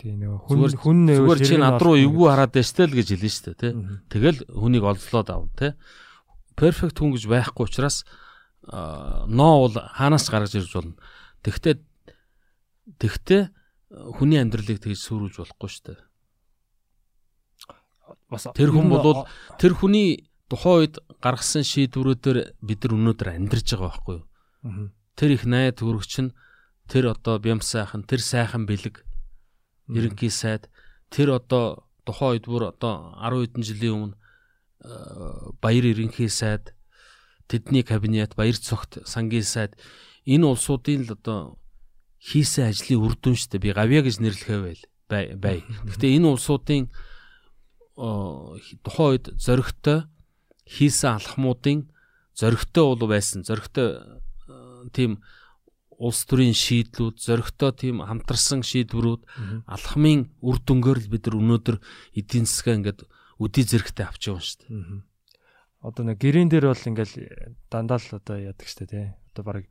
[0.02, 3.44] тий нөгөө хүн хүн зүгээр чи над руу эвгүй хараад байстай л гэж хэлнэ шүү
[3.54, 3.70] дээ, тэ?
[4.10, 5.78] Тэгэл хүнийг олзлоод авна, тэ?
[6.58, 8.02] Перфект хүн гэж байхгүй учраас
[8.66, 10.98] аа, ноо бол хаанаас ч гаргаж ирж болно.
[11.46, 11.78] Тэгтээ
[12.98, 13.42] тэгтээ
[14.18, 16.00] хүний амьдралыг тэгж сүрүүлж болохгүй шүү дээ.
[18.26, 19.22] бас Тэр хүн болвол
[19.60, 24.24] тэр хүний тухайн үед гаргасан шийдвэрүүдээр бид нар өнөөдөр амьдарч байгаа байхгүй юу?
[25.22, 26.34] Тэр их найд хүрэгч нь
[26.90, 29.06] тэр одоо бямс сайхан, тэр сайхан бэлэг.
[29.86, 30.66] Ерөнхий сайд
[31.14, 36.74] тэр одоо тухайн үед бүр одоо 10 хэдэн жилийн өмнө э, баяр ерөнхий сайд
[37.46, 39.78] тэдний кабинет баяр цогт сангийн сайд.
[40.26, 41.54] Энэ улсуудын л одоо
[42.18, 43.62] хийсэн ажлын үр дүн шүү дээ.
[43.62, 44.82] Би гавья гэж нэрлэхээ байл
[45.38, 45.62] бай.
[45.86, 46.90] Гэхдээ энэ улсуудын
[47.94, 50.02] тухайн үед зөрөгтэй
[50.66, 51.94] хийсэн алхмуудын
[52.34, 53.46] зөрөгтэй бол байсан.
[53.46, 54.21] Зөрөгтэй
[54.90, 55.22] тийм
[56.02, 59.22] улс төрийн шийдлүүд, зөрөгтэй тийм хамтарсан шийдвэрүүд
[59.70, 61.76] алхмын үр дүнгээр л бид нар өнөөдөр
[62.18, 63.00] эдийн засгаа ингээд
[63.38, 65.02] үдий зэрэгтэй авч байгаа шүү дээ.
[65.82, 67.14] Одоо нэг гэрэн дээр бол ингээл
[67.70, 69.06] дандаа л одоо яадаг штэ тий.
[69.34, 69.66] Одоо баг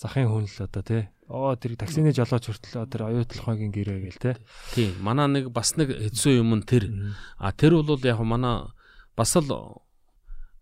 [0.00, 1.02] захын хүн л одоо тий.
[1.28, 4.36] Оо тэр таксины жолооч хүртэл тэр оюутлахын гэрээ гээл тий.
[4.76, 4.92] Тийм.
[5.04, 6.88] Манай нэг бас нэг хэцүү юм нь тэр.
[7.36, 8.72] А тэр бол яг манай
[9.16, 9.48] бас л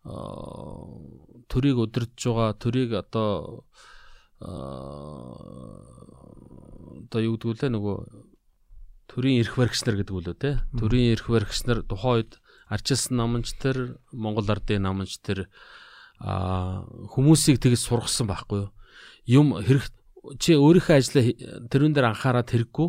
[0.04, 3.64] төрийг удирдах байгаа төрийг одоо
[4.40, 5.36] аа,
[7.04, 7.96] одоо юу гэдэг вэ нөгөө
[9.10, 10.50] төрийн эрх баригч нар гэдэг үлээ те.
[10.72, 12.38] Төрийн эрх баригч нар тухайн үед
[12.70, 15.50] арчилсан намынч тэр Монгол ардын намынч тэр
[16.20, 18.70] хүмүүсийг тэгж сургасан байхгүй юу?
[19.26, 19.90] Юм хэрэг
[20.38, 21.24] чи өөрийнхөө ажлаа
[21.68, 22.88] тэрүүн дээр анхаарад хэрэггүй.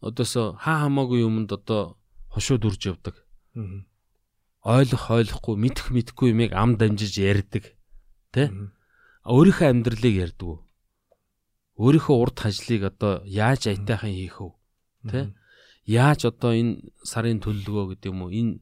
[0.00, 1.98] Одоосо хаа хамаагүй юмд одоо
[2.30, 3.18] хошууд үрж явдаг.
[4.68, 7.64] Ойлгох ойлгохгүй мэдэх мэдхгүй юмыг ам дамжиж ярьдаг
[8.52, 8.68] Мгм.
[9.24, 10.60] өөрийнхөө амьдралыг ярьдаг
[11.78, 14.50] өөрийнхөө урд хажлыг одоо яаж аятайхан хийх вэ
[15.08, 15.20] тэ?
[15.86, 18.52] Яаж одоо энэ сарын төлөвлөгөө гэдэг юм уу энэ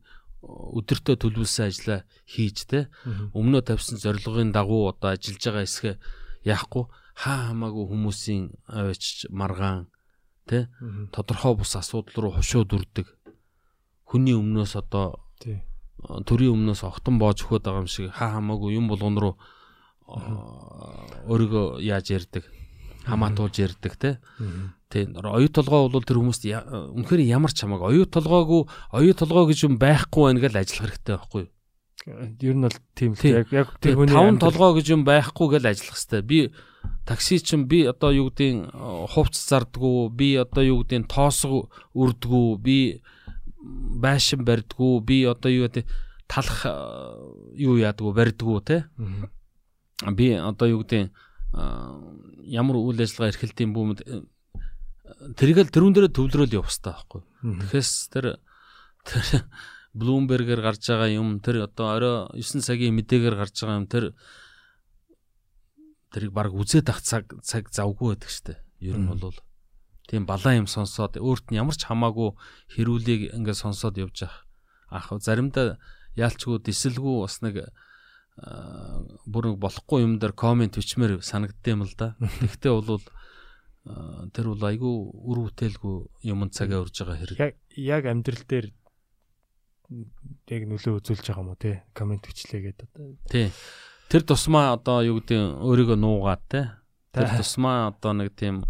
[0.47, 2.93] өдөртөө төлөвлөсөн ажлаа хийж тэ?
[3.35, 5.97] Өмнөө тавьсан зорилгын дагуу одоо ажиллаж байгаа хэсгээ
[6.45, 6.85] яахгүй
[7.19, 9.89] хаа хамаагүй хүмүүсийн аваач маргаан
[10.45, 10.69] тэ?
[11.11, 13.09] Тодорхой бус асуудал руу хошууд үрдэг.
[14.07, 15.65] Хүний өмнөөс одоо Тий.
[16.05, 19.35] Төрийн өмнөөс огтон боож өгöd байгаа юм шиг хаа хамаагүй юм болгон руу
[20.07, 22.45] өөрийгөө яаж ярддаг
[23.07, 24.19] хамаатуулж ярддаг те.
[24.39, 24.75] Мгм.
[24.91, 28.63] тий оюу толгой бол тэр хүмүүст үнэхээр ямар ч хамаагүй оюу толгойгүй
[28.95, 31.51] оюу толгой гэж юм байхгүй байна гэж ажиллах хэрэгтэй байхгүй юу?
[32.07, 35.63] Ер нь бол тийм л яг яг Тэр хүний таван толгой гэж юм байхгүй гэж
[35.67, 36.23] ажиллах хэрэгтэй.
[36.23, 36.39] Би
[37.03, 38.71] такси чин би одоо юу гэдгийг
[39.11, 41.67] хувц зардггүй, би одоо юу гэдгийг тоосго
[41.99, 43.03] үрдгүү, би
[44.01, 45.87] байшин барьдгүү, би одоо юу гэдэг
[46.29, 46.75] талах э,
[47.61, 48.85] юу яадгүү, барьдгүү те.
[50.17, 51.13] Би одоо юу гэдгийг
[52.47, 54.23] ямар үйл ажиллагаа эрхэлтийн бүүмд э,
[55.41, 57.23] тэргээл тэрүүн дээр төвлөрөөл явах хэрэгтэй байхгүй.
[57.65, 58.27] Тэгэхээр тэр
[59.07, 59.27] тэр
[59.97, 64.05] Bloomberg-ээр гарч байгаа юм тэр одоо орой 9 цагийн мэдээгээр гарч байгаа юм тэр
[66.13, 68.61] тэрийг баг үзээд ах цаг цаг завгүй байдаг штэ.
[68.85, 69.33] Ер нь бол
[70.07, 72.35] тийм балан юм сонсоод өөрт нь ямар ч хамаагүй
[72.75, 74.47] хэрүүлийг ингээд сонсоод явж ах.
[74.91, 75.79] Ах заримдаа
[76.15, 77.71] яалчгүй дисэлгүй бас нэг
[79.27, 82.15] бүр болохгүй юм дээр комент бичмээр санагдсан юм л да.
[82.45, 83.03] Тэгтээ бол
[84.35, 85.97] тэр бол айгүй үр бүтээлгүй
[86.31, 87.39] юмд цагаа өрж байгаа хэрэг.
[87.39, 88.67] яг яг амьдрал дээр
[90.51, 93.49] яг нөлөө үзүүлж байгаа юм уу те комент бичлээгээд одоо Тий.
[94.11, 96.61] Тэр тусмаа одоо юу гэдэг өөрийгөө нуугаад те.
[97.15, 97.39] Тэр Тэ.
[97.41, 98.67] тусмаа одоо нэг тийм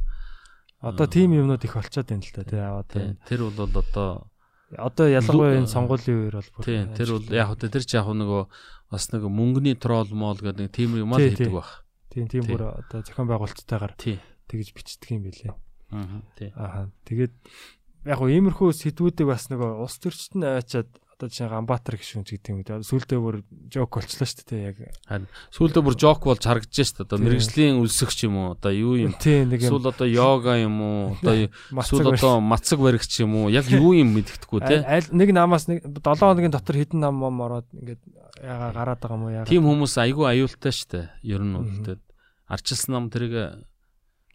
[0.93, 3.17] одоо тийм юмнууд их болчиход байна л да те одоо тий.
[3.27, 4.11] Тэр бол одоо
[4.77, 6.81] одоо ялангуяа энэ сонгуулийн үеэр бол бүр тий.
[6.95, 8.43] Тэр бол яг хөө тэр ч яг нөгөө
[8.91, 11.55] бас нэг мөнгөний трол мол гэдэг нэг тийм юм Тий, хийдэг тий.
[11.55, 11.69] баг.
[12.11, 12.51] тийм тийм тий.
[12.55, 14.19] бүр одоо зохион байгуулалттайгаар Тий.
[14.51, 15.55] тэгж бичдэг юм билээ
[15.95, 16.51] Аа тий.
[16.59, 17.35] Аа тэгээд
[18.07, 22.53] яг гоо иймэрхүү сэдвүүдийг бас нөгөө улс төрчд нь аваачаад одоо жишээ Ганбаатар гişүнч гэдэг
[22.53, 22.85] юм үү.
[22.85, 23.41] Сүүлдээ бүр
[23.73, 24.77] жок болчлоо шүү дээ яг.
[25.09, 27.07] Харин сүүлдээ бүр жок болж харагдаж шүү дээ.
[27.09, 28.49] Одоо мэрэгжлийн үлсэгч юм уу?
[28.53, 29.17] Одоо юу юм?
[29.17, 31.17] Эсвэл одоо йога юм уу?
[31.17, 33.49] Одоо эсвэл одоо мацаг баригч юм уу?
[33.49, 34.85] Яг юу юм мэддэхгүй те.
[34.85, 38.05] Аль нэг намаас нэг 7 хоногийн дотор хэдэн нам мом ороод ингээд
[38.45, 39.49] яга гараад байгаа юм уу яга.
[39.49, 41.07] Тим хүмүүс айгүй аюултай шүү дээ.
[41.25, 41.97] Ер нь те.
[42.45, 43.65] Арчилсан нам тэрийг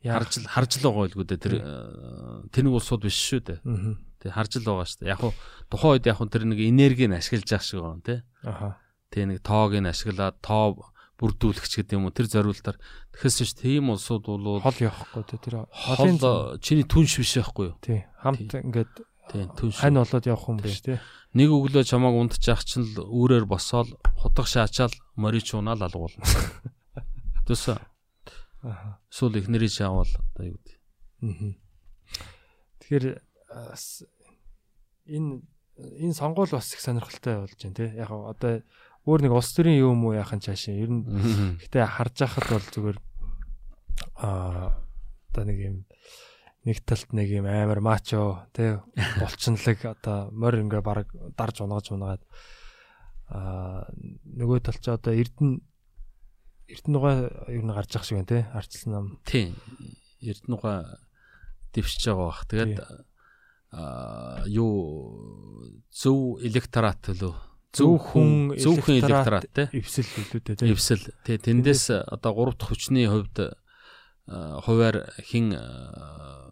[0.01, 1.37] харж харж л байгаа байлгүй дээ.
[1.45, 3.59] Тэр э, тэнэг улсууд биш шүү дээ.
[3.61, 4.10] Аа.
[4.22, 5.11] Тэг харж л байгаа шүү дээ.
[5.11, 5.34] Яг хуу
[5.73, 8.15] тухайн үед яг хуу тэр нэг энергийг ашиглаж явах шиг байна те.
[8.45, 8.77] Аха.
[9.10, 10.77] Тэг нэг тоог нь ашиглаад тоо
[11.22, 12.77] бүрдүүлэгч гэдэг юм уу тэр зориултаар
[13.14, 16.18] тэгэхээс ш тийм улсууд бол Хол явахгүй тий тэр хол холын
[16.57, 17.77] чиний түнш биш байхгүй юу?
[17.77, 18.93] тий хамт ингээд
[19.30, 19.77] Тийм түнш.
[19.85, 20.98] хань болоод явах юм биш тий.
[21.38, 26.26] Нэг өглөө чамааг унтчих чинь л үүрээр босоол хутга шаачаал морич унаал алгуулна.
[27.45, 27.77] Тэсэ
[28.65, 28.98] Аха.
[29.14, 30.77] сүүл их нэрийг шаавал одоо юу гэдэг.
[31.22, 31.52] Мгм.
[32.81, 33.06] Тэгэхээр
[35.05, 35.41] энэ
[36.01, 37.89] энэ сонгуул бас их сонирхолтой болж байна тий.
[37.97, 38.61] Яг одоо
[39.05, 42.99] өөр нэг улс төрийн юм уу яхан чаашаа ер нь гэтээ харж байхад бол зүгээр
[44.21, 44.77] аа
[45.33, 45.77] одоо нэг юм
[46.65, 48.77] нэг талд нэг юм амар мачо тий
[49.17, 52.21] булчинлаг одоо морь ингээ баг дарж унгаж унгаад
[53.33, 53.89] аа
[54.37, 55.65] нөгөө талд ч одоо эрдэн
[56.69, 59.57] эрдэнэгаа ер нь гарч ах шиг байна тий арчилсан нам Тийм.
[60.21, 61.01] Эрдэнэга
[61.73, 62.45] дэвшиж байгаа бах.
[62.45, 62.79] Тэгээд
[63.72, 67.35] юу зөв электорат лөө?
[67.72, 69.72] Зөв хүн зөв хүн электорат те?
[69.72, 70.03] эвсэл
[70.35, 71.07] үлдээ тий эвсэл.
[71.23, 73.56] Тий тэндээс одоо 3 дахь хүчний хувьд
[74.27, 76.52] аа, хуваар хин аа,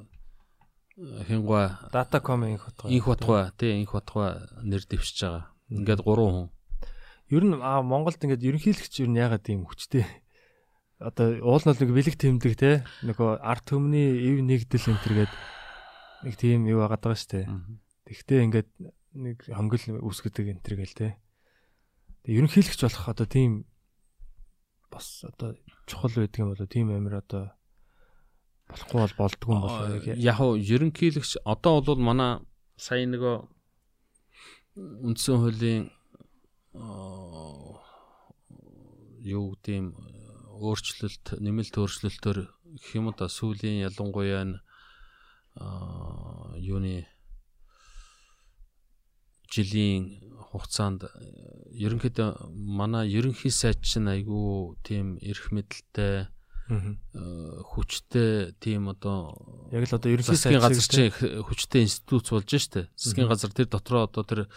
[1.27, 2.87] хингва датаком инх утга.
[2.87, 5.51] Инх батгай тий инх батгай нэр дэвшиж байгаа.
[5.67, 6.47] Ингээд 3 хүн.
[7.35, 10.07] ер нь аа Монголд ингээд ерөнхийлөгч ер нь ягаад ийм хүчтэй
[10.99, 12.71] одоо уул нь нэг бэлэг тэмдэг те?
[13.07, 15.31] Нөгөө арт төмний ив нэгдэл энэ төргээд
[16.23, 17.45] нэг тийм юу байгаад байгаа шүү дээ.
[18.09, 18.69] Тэгтээ ингээд
[19.15, 21.09] нэг хонгил үсгэдэг энэ төр гээл те.
[22.23, 23.51] Тэг ерөнхийлөгч болох одоо тийм
[24.91, 25.55] бас одоо
[25.87, 27.53] чухал байдаг юм болоо тийм амир одоо
[28.69, 29.87] болохгүй бол болдгүй юм болоо
[30.17, 32.41] яг уу ерөнхийлөгч одоо бол манай
[32.77, 33.35] сая нөгөө
[35.07, 35.83] үндсэн хуулийн
[39.25, 39.87] юу гэдэг юм
[40.59, 42.39] өөрчлөлт нэмэлт өөрчлөлтөөр
[42.77, 44.61] гэх юм да сүүлийн ялангуяа
[45.59, 47.07] юуны
[49.49, 51.09] жилийн хугацаанд э,
[51.73, 56.79] ерөнхийдөө манай ерөнхий сайд чинь айгүй тийм эрх мэдэлтэй э,
[57.65, 59.33] хүчтэй тийм одоо
[59.73, 62.89] яг л одоо ерөнхий сайд газар чинь хүчтэй институт болж штэ.
[62.93, 64.49] Засгийн газар тэр дотроо одоо тэр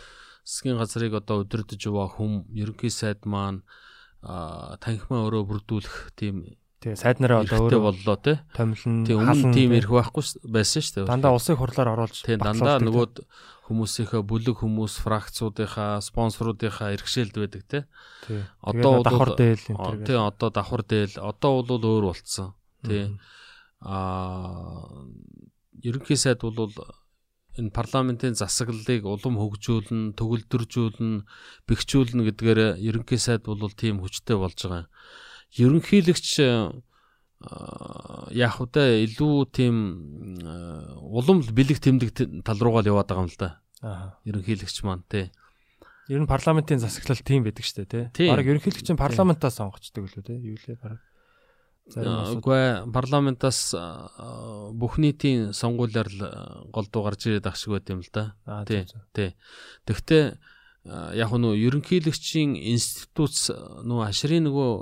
[0.45, 3.65] засгийн газрыг одоо удирдах яваа хүм ерөнхий сайд маань
[4.23, 6.47] танхимаа өрөө бүрдүүлэх тийм
[6.83, 8.43] тий сайд нараа одоо өөрөө боллоо те.
[8.53, 11.07] томилн Тийм өмнө тийм эрх байхгүй байсан штэ.
[11.07, 13.23] дандаа улсын хурлаар оруулж Тийм дандаа нөгөө
[13.71, 17.79] хүмүүсийнхээ бүлэг хүмүүс фракцуудынхаа спонсоруудынхаа эрхшээлд байдаг те.
[18.27, 22.59] тий Одоо давхар дээл энэ Тийм одоо давхар дээл одоо бол өөр болцсон.
[22.83, 23.07] Тий.
[23.07, 23.23] Мгм.
[23.83, 24.91] а
[25.83, 26.71] ерөнхий сайд бол
[27.59, 31.27] энэ парламентын засаглалыг улам хөгжүүлнэ, төгөлдржүүлнэ,
[31.69, 34.89] бэхжүүлнэ гэдгээр ерөнхий сайд бол тийм хүчтэй болж байгаа.
[35.59, 36.29] Ерөнхийлөгч
[38.33, 39.77] яг үдэ илүү тийм
[40.47, 42.11] а, улам бэлэг тэмдэг
[42.47, 43.51] тал руугаа л яваад байгаа юм л да.
[43.83, 44.15] Аа.
[44.25, 45.33] Ерөнхийлөгч маань тий.
[46.07, 48.31] Ер нь парламентын засаглал тийм байдаг шүү дээ, тий.
[48.31, 50.39] Бараг ерөнхийлөгч нь парламентаас сонгогчдөг лөө, тий.
[50.39, 51.01] Юу лээ бараг.
[51.83, 52.39] Асуудал.
[52.39, 52.63] Үгүй
[52.95, 56.23] парламентаас а, бүх нийтийн сонгуулиар л
[56.71, 58.39] голдуу гарч ирээд ах шиг байт юм л да.
[58.71, 58.87] Тий.
[59.11, 59.35] Тий.
[59.83, 60.39] Тэгвэл
[61.19, 63.35] яг нөө ерөнхийлөгчийн институт
[63.83, 64.73] нөө хашрын нөгөө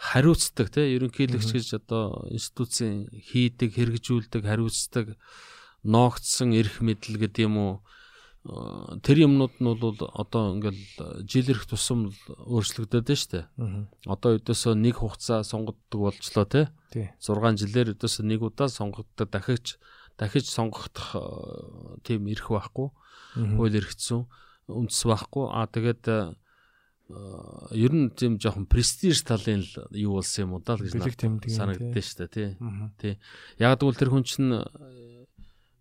[0.00, 5.20] хариуцдаг тий ерөнхийлөгч гэж одоо институцийн хийдэг, хэрэгжүүлдэг, хариуцдаг
[5.84, 7.74] ноогдсон эрх мэдэл гэдэг юм уу?
[8.48, 12.08] Э, тэр юмнууд нь бол одоо ингээл жил ирэх тусам
[12.48, 13.52] өөрчлөгдөд нь штэ.
[14.08, 16.66] Одоо өдөөсөө нэг хугацаа сонгогддог болчлоо тий.
[16.88, 17.12] Тий.
[17.20, 19.76] 6 жилээр өдөөсөө нэг удаа сонгогддог дахиж
[20.16, 22.88] дахиж сонгогдох э, тийм эрх байхгүй.
[23.36, 24.24] Хууль эрхцэн
[24.72, 25.44] үндэс байхгүй.
[25.52, 26.32] А тэгээд э,
[27.74, 32.18] ер нь тийм жоохон престиж талын л юу болсон юм уу даа гэж санагддээ шүү
[32.22, 32.48] дээ тий.
[32.62, 32.94] Мгм.
[33.58, 34.62] Яг гэвэл тэр хүн чинь э,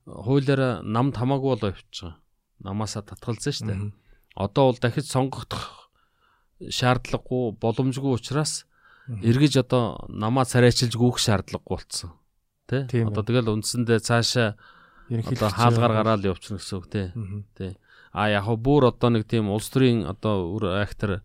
[0.09, 2.17] хуулиараа намд хамаагүй болоо явчихсан.
[2.65, 3.81] Намаасаа татгалзсан шүү дээ.
[4.35, 5.89] Одоо бол дахиж сонгогдох
[6.59, 8.65] шаардлагагүй боломжгүй учраас
[9.07, 12.11] эргэж одоо намаа царайчилж гүөх шаардлагагүй болцсон.
[12.67, 12.85] Тэ?
[12.89, 14.57] Тийм Одоо тэгэл үндсэндээ цаашаа
[15.09, 17.07] одоо хаалгаар гараад явчихна гэсэн үг тий.
[17.15, 17.45] Мгм.
[18.11, 21.21] А яг хөө бүр одоо нэг тийм улс төрийн одоо үр актер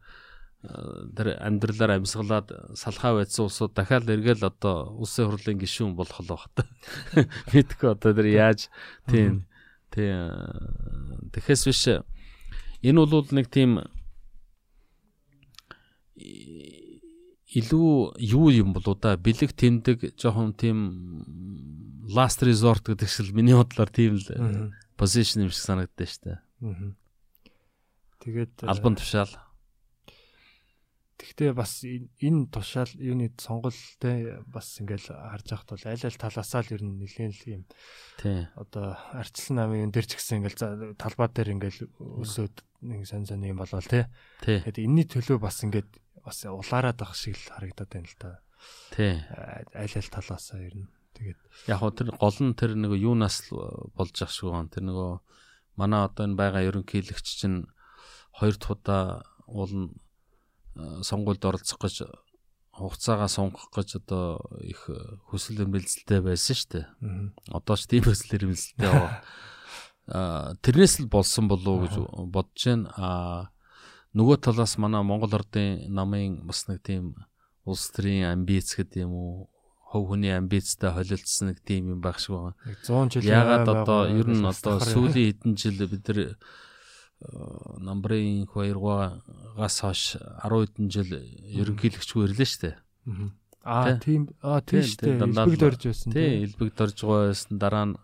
[1.15, 6.65] тэр амьдралаар амьсгалаад салхаа байдсан улсууд дахиад эргээл одоо улсын хурлын гишүүн болох л багт.
[7.53, 8.73] Мэдгүй одоо тэр яаж
[9.05, 9.45] тийм
[9.93, 10.33] тийм
[11.37, 11.85] тэгэхээс биш
[12.81, 13.85] энэ бол нэг тийм
[17.55, 19.17] илүү юу юм болоо да?
[19.21, 20.79] Бэлэг тэмдэг жоохон тийм
[22.09, 26.41] last resort гэдэг шиг миний бодлоор тийм л position юм шиг санагддаг шүү
[26.73, 26.95] дээ.
[28.25, 29.35] Тэгээд Албан тушаал.
[31.15, 36.75] Тэгтээ бас энэ тушаал юуны сонголттой бас ингээл харж байхад бол аль аль талаасаа л
[36.75, 37.63] ер нь нэлээд л юм
[38.19, 38.49] Тий.
[38.59, 41.87] одоо арчилсан намын дээр ч гэсэн ингээл талбай дээр ингээл
[42.19, 44.11] өсөөд нэг сан сан юм болвол тий.
[44.43, 45.89] Тэгээд энэний төлөө бас ингээд
[46.25, 48.31] бас улаарад байх шиг л харагдаад байна л да.
[48.91, 49.15] Тий.
[49.71, 50.89] Аль аль талаасаа ер нь.
[51.15, 51.39] Тэгээд
[51.71, 54.73] Яг хөө тэр гол нь тэр нэг юунаас л болж ах шиг байна.
[54.73, 55.13] Тэр нөгөө
[55.77, 57.67] манай одоо энэ байгаа ерөнхийлөгч чинь
[58.39, 59.05] хоёр дахь удаа
[59.47, 59.95] уул
[60.75, 62.07] сонгуульд оролцох гэж
[62.75, 64.91] хугацаагаа сунгах гэж одоо их
[65.31, 66.87] хүсэл эрмэлзэлтэй байсан шүү дээ.
[67.55, 69.23] Одоо ч тийм хүсэл эрмэлзэлтэй байгаа.
[70.11, 71.95] Аа тэрнээс л болсон болов уу гэж
[72.35, 72.91] бодож байна.
[72.99, 73.41] Аа
[74.19, 77.15] нөгөө талаас манай Монгол Ардын намын бас нэг тийм
[77.63, 79.54] улс төрийн амбиц гэдэг юм уу?
[79.95, 82.59] Хов хүний амбицтай холилдсон нэг тийм юм байх шиг байна.
[82.67, 86.35] нэг 100 жил Ягаад одоо ер нь одоо сүүлийн хэдэн жил бид нар э,
[87.79, 92.77] намбрын хоёргоогаас хойш 10 хэдэн жил ерөнхийлөгчгүй ирлээ шүү дээ.
[93.65, 95.47] Аа тийм аа тийм Тийм, шүү тийм, дээ.
[95.47, 96.11] л- дөрж байсан.
[96.13, 97.97] Тий, элбэг дорж байсан дараа нь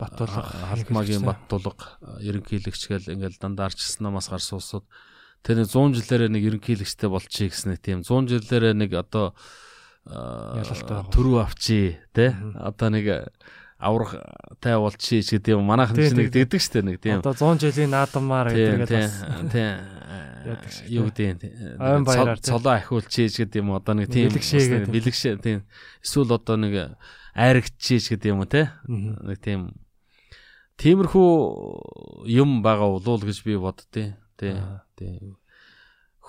[0.00, 0.40] Баттуулга
[0.72, 4.84] халтмаагийн баттулга ерөнхийлөгч гэл ингээл дандаа арчилсан намаас гар суусууд
[5.44, 9.36] тэр нэг 100 жилээрээ нэг ерөнхийлөгчтэй болчихъя гэсэн нэг тийм 100 жилээрээ нэг одоо.
[10.08, 13.30] Төрөө авчи те одоо нэг
[13.80, 14.14] аврах
[14.60, 15.64] тай болчихъя ч гэдэг юм.
[15.64, 17.24] Манайхан ч нэг тэгдэг штэ нэг тийм.
[17.24, 19.16] Одоо 100 жилийн наадамаар тийм тийм бас
[19.48, 19.72] тийм
[21.00, 21.52] юу гэдэг тий.
[22.44, 25.64] цолоо ахиулчихъя ч гэдэг юм одоо нэг тийм бэлэгшээ тийм
[26.04, 26.96] эсвэл одоо нэг
[27.32, 29.72] айрагчиж гэдэг юм уу те нэг тийм.
[30.76, 31.30] Тиймэрхүү
[32.28, 34.60] юм байгаа болов гэж би боддتي тий.
[34.60, 34.84] Аа.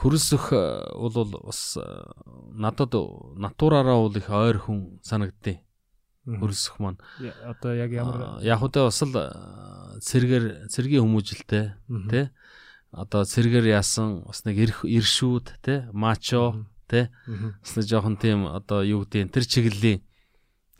[0.01, 0.49] Тий хөрсөх
[0.97, 1.85] бол бас э,
[2.57, 2.93] надад
[3.37, 5.61] натураараа бол их ойр хүн санагдтыг
[6.25, 6.97] хөрсөх маань.
[7.45, 11.65] Одоо яг ямар яг үдэ бас л э, цэргэр цэргийн хүмүүжилтэй
[12.09, 12.25] тий
[12.89, 17.07] одоо цэргэр яасан бас нэг иршүүд тий мачо тий
[17.61, 20.01] бас нэг жоохон тийм одоо юу гэдэг тэр чиглэлийн.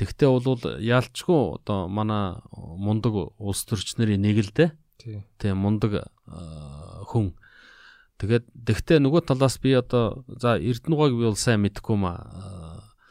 [0.02, 4.72] Тэгтээ бол яалчгүй одоо манай мундаг улс төрчнэрийн нэг л дээ
[5.38, 5.54] Тий.
[5.54, 6.10] мундаг
[7.06, 7.38] хүн
[8.22, 12.14] тэгээд тэгтээ нөгөө талаас би одоо за эрдэнэгойг би бол сайн мэдэхгүй ма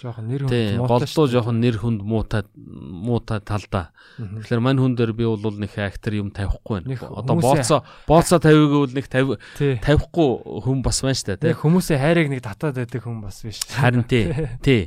[0.00, 1.34] Жохон нэр тий муутай голдуу шүү дээ.
[1.36, 6.32] жоохон нэр хүнд муутай муутай талдаа тэгэхээр мань хүн дээр би бол нэг актер юм
[6.32, 10.28] тавихгүй байна одоо бооцоо бооцоо тавиагүй бол нэг тавь тавихгүй
[10.64, 13.60] хүн бас байна тий Тэг хүмүүсийн хайрыг нэг татаад байдаг хүн бас биш.
[13.68, 14.24] Харин тий.
[14.64, 14.82] Тий.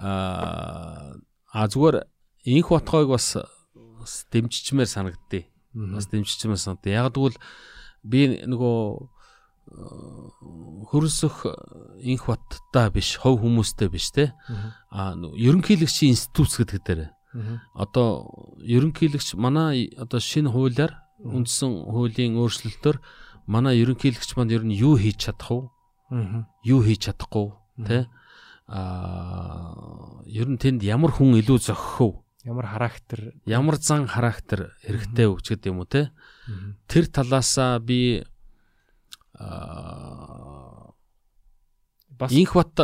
[0.00, 1.20] Аа
[1.52, 2.08] а зүгээр
[2.48, 3.36] инх ботхойг бас
[4.32, 5.44] дэмжичмээр санагддээ.
[5.92, 6.96] Бас дэмжичмээр санагддээ.
[6.96, 7.36] Яг тэгвэл
[8.00, 8.76] би нөгөө
[10.88, 11.44] хөрсөх
[12.00, 14.32] инх баттай биш, хов хүмүүстэй биш те.
[14.48, 14.68] Мгм.
[14.90, 17.02] А нөгөө ерөнхийлөгчийн институт гэдэг дээр.
[17.76, 22.96] Одоо ерөнхийлөгч манай одоо шинэ хуулиар үндсэн хуулийн өөрчлөлтөөр
[23.46, 25.68] манай ерөнхийлөгч манд ер нь юу хийж чадах?
[26.08, 26.48] Мгм.
[26.64, 27.52] юу хийж чадахгүй
[27.84, 28.08] тэ
[28.64, 32.16] аа ер нь тэнд ямар хүн илүү зохих вэ?
[32.48, 33.36] Ямар характер.
[33.44, 36.12] Ямар зан характер хэрэгтэй гэдэг юм уу те?
[36.88, 38.37] Тэр талаасаа би аа
[42.18, 42.74] Бас инх бат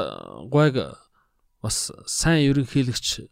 [0.50, 0.76] гойг
[1.62, 3.26] бас сайн ерөнхийлөгч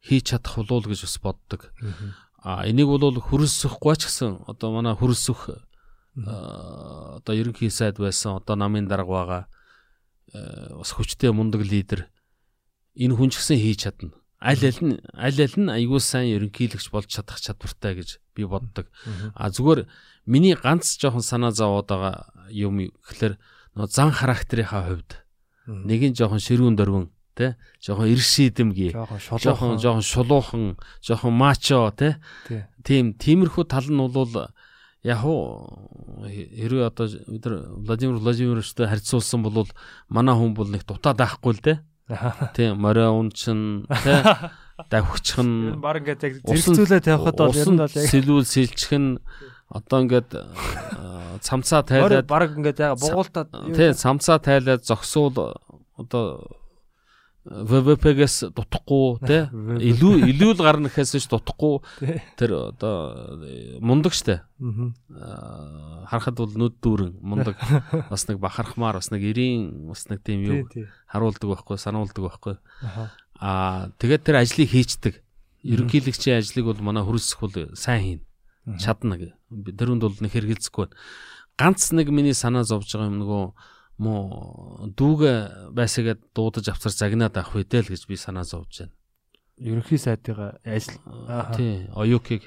[0.00, 1.60] хийж чадах болов уу гэж бас боддог.
[2.40, 5.50] А энийг бол хөрөлсөхгүй ч гэсэн одоо манай хөрөлсөх
[6.16, 9.42] одоо ерөнхий сайд байсан одоо намын дарга байгаа
[10.32, 12.08] э, бас хүчтэй мундаг лидер
[12.96, 14.14] энэ хүн ч гэсэн хийж чадна.
[14.38, 18.86] Аль аль нь аль аль нь аягүй сайн ерөнхийлөгч болж чадах чадвартай гэж би боддог.
[19.34, 19.90] А зүгээр
[20.30, 23.34] миний ганц жоохон санаа зовоод байгаа юм гэхэлэр
[23.74, 25.26] нөө зан характерийнхаа хувьд.
[25.66, 27.58] Нэг нь жоохон ширүүн дөрвөн тэ?
[27.82, 31.90] Жоохон эрс шийдэмгий жоохон жоохон шулуухан жоохон мачо
[32.46, 32.62] Тий.
[32.86, 34.32] тийм тиймэрхүү тал нь бол
[35.02, 35.66] яг уу
[36.26, 39.66] хэрвээ одоо бид нар Владимир Владимировичтэй харьцуулсан бол
[40.08, 41.78] манай хүн бол нэг дутаад байхгүй л дээ.
[42.56, 44.20] Тийм морио унчин тий
[44.92, 49.04] давхичхан Баг ингээд яг зэрэгцүүлээ тавихад бол ер нь бол яг сэлүүл сэлчхэн
[49.68, 55.36] одоо ингээд аа, цамцаа тайлаад баг ингээд яг бугуултаад тий цамцаа тайлаад зогсуул
[56.00, 56.48] одоо
[57.48, 59.38] ВВП-гээс дутахгүй те.
[59.52, 61.80] илүү илүү л гарна гэхээс ч дутахгүй.
[62.36, 63.40] Тэр одоо
[63.80, 64.44] мундаг штэ.
[64.60, 67.56] Аа, харахад бол нүд дүүрэн мундаг.
[68.12, 72.56] Бас нэг бахархмаар бас нэг эрийн бас нэг тийм Тий, юу харуулдаг байхгүй сануулдаг байхгүй.
[73.40, 75.24] Аа тэгээд тэр ажлыг хийцдэг
[75.64, 78.20] ерөнхийлөгчийн ажлыг бол манай хөрөлсөх бол сайн хийн.
[78.76, 79.32] Чадна гэ.
[79.48, 80.92] Тэрүнд бол нэг хэрэгэлцэхгүй
[81.58, 83.44] ганц нэг миний санаа зовж байгаа юм нөгөө
[83.98, 88.94] муу дүүгээ байсагээд дуудаж авцар загнаад авах үедээ л гэж би санаа зовж байна.
[89.58, 90.98] Ерөнхий сайдыгаа ажил.
[91.54, 92.42] Тий оюукийг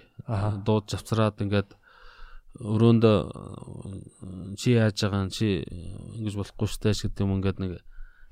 [0.68, 1.72] дуудаж авцраад ингээд
[2.60, 3.18] өрөөндөө
[4.60, 5.64] чи яаж байгаа чи
[6.20, 7.72] ингэж болохгүй штэ гэдэг юм ингээд нэг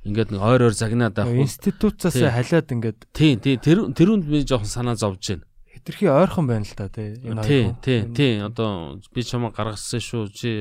[0.03, 2.27] ингээд нэг ойр ойр загнаад авах институцаас Тий.
[2.27, 5.43] халиад ингээд тий тий тэр тэрүнд би жоохон санаа зовж байна.
[5.71, 7.15] хитрхи ойрхон байна л та тий.
[7.23, 10.51] энэ тий хоёр тий Энэ- тий одоо би чамаа гаргасан шүү чи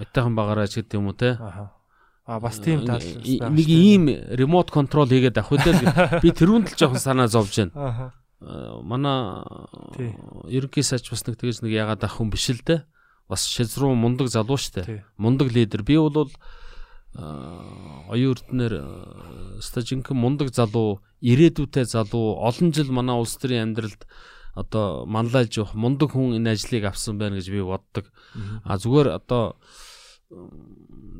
[0.00, 1.72] айтайхан багаараа ч гэдэг юм уу те Аха.
[2.26, 3.00] А бас тийм тал.
[3.00, 8.10] Нэг ийм ремот контрол хийгээд авах үедээ л би тэрүүнд л жоохон санаа зовж байна.
[8.42, 9.46] Э, манай
[10.50, 12.82] ерөнхий сайч бас нэг тэгэж нэг ягаад авах хүн биш л дээ.
[13.30, 15.06] Бас шилзруу мундаг залуу штэ.
[15.16, 15.86] Мундаг лидер.
[15.86, 16.30] Би бол
[17.16, 18.74] оюун эрднэр
[19.62, 24.04] стажинхэн мундаг залуу, ирээдүйтэй залуу, олон жил манай улс төрийн амьдралд
[24.52, 28.12] одоо манлайлж явах мундаг хүн энэ ажлыг авсан байна гэж би боддог.
[28.64, 29.56] А зүгээр одоо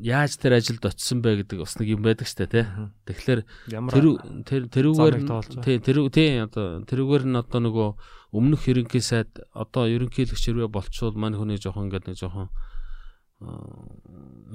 [0.03, 2.65] яаж тэр ажилд очисон бэ гэдэг бас нэг юм байдаг штэ тий.
[3.07, 3.41] Тэгэхээр
[3.93, 4.05] Тэр
[4.45, 5.15] тэр тэрүүгээр
[5.63, 7.89] тий тэр тий одоо тэрүүгээр нь одоо нөгөө
[8.35, 12.49] өмнөх ерөнхий сайд одоо ерөнхийлөгч хэрвээ болчвол мань хүний жоохон ингээд нэг жоохон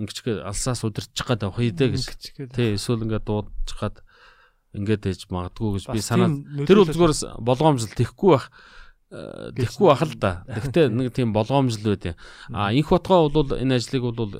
[0.03, 2.03] ингэчгээ алсаас удирчих гад авах хийдэ гэж
[2.51, 4.03] тий эсвэл ингээд дуудчих гад
[4.75, 6.33] ингээд ээж магадгүй гэж би санаа
[6.67, 8.51] тэр бол зүгээр с- болгоомжл тэхгүй байх
[9.13, 10.33] э, тэхгүй байх л да.
[10.49, 12.17] Гэхдээ нэг тийм болгоомжл юм.
[12.51, 14.33] А инх утгаа бол энэ ажлыг бол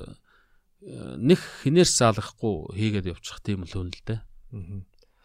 [1.17, 4.19] нэг хинээс заалгахгүй хийгээд явчих тийм л хүн л дээ.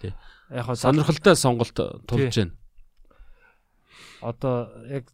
[0.01, 0.13] Тий.
[0.55, 1.75] Яг хаа Сонирхолтой сонголт
[2.07, 2.47] тулж Тий.
[2.47, 2.55] байна.
[4.23, 5.05] одоо яг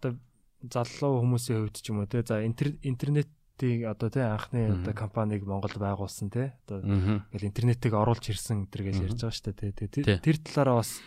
[0.00, 0.16] одоо
[0.64, 5.44] залуу хүмүүсийн хувьд ч юм уу те за интер- интернетийг одоо те анхны одоо компаниг
[5.44, 10.18] Монголд байгуулсан те одоо ингээл интернетийг оруулж ирсэн энэ гэж ярьж байгаа шүү дээ Тий.
[10.20, 11.00] тэр талаараа бас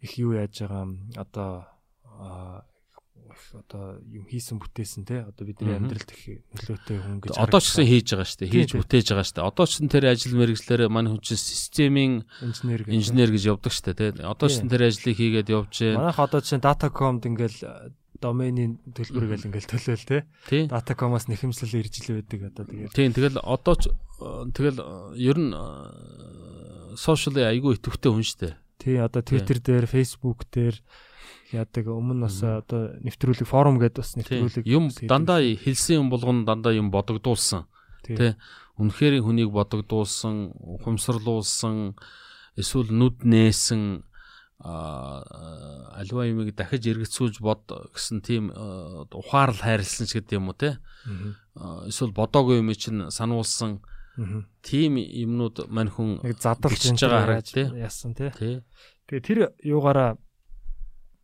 [0.00, 1.50] их юу яаж байгаа одоо
[3.52, 7.86] одоо юм хийсэн бүтээсэн те одоо бидний амьдралд их нөлөөтэй хүн гэж Одоо ч гэсэн
[7.88, 8.52] хийж байгаа шүү дээ.
[8.52, 9.48] Хийж бүтээж байгаа шүү дээ.
[9.50, 12.12] Одоо ч гэсэн тэр ажил мэргэжлэр манай хүн чинь системийн
[12.44, 14.12] инженер инженер гэж явдаг шүү дээ.
[14.16, 14.24] тий.
[14.24, 15.98] Одоо ч гэсэн тэр ажлыг хийгээд явж байна.
[16.02, 17.58] Манайх одоо чинь Datacom-д ингээл
[18.22, 20.70] доменийн төлбөр гэл ингээл төлөөл те Тий.
[20.70, 24.86] Datacom-аас нэхэмслэл ирж л байдаг одоо тэгээд Тийм тэгэл одоо ч э, тэгэл э,
[25.18, 25.50] ер нь
[26.94, 28.54] сошиал айгүй идэвхтэй хүн шүү дээ.
[28.78, 30.76] Тий одоо Twitter дээр, Facebook дээр
[31.52, 36.72] яадаг өмнө бас одоо нэвтрүүлэг форум гэдээ бас нэвтрүүлэг Юм дандаа хэлсэн юм болгоно дандаа
[36.72, 37.68] юм бодогдуулсан.
[38.02, 38.34] Тий.
[38.80, 41.94] Үнэхээр хүнийг бодогдуулсан, ухамсарлуулсан,
[42.56, 44.02] эсвэл нүд нээсэн
[44.62, 48.54] альва юмыг дахиж эргэцүүлж бод гэсэн тийм
[49.10, 50.78] ухаарл хайрлсан ч гэдэг юм уу те
[51.90, 53.82] эсвэл бодоогүй юм чинь сануулсан
[54.62, 58.30] тийм юмнууд мань хүн энэ байгаа хараад яасан тий.
[59.10, 60.14] Тэгээ тэр юугаараа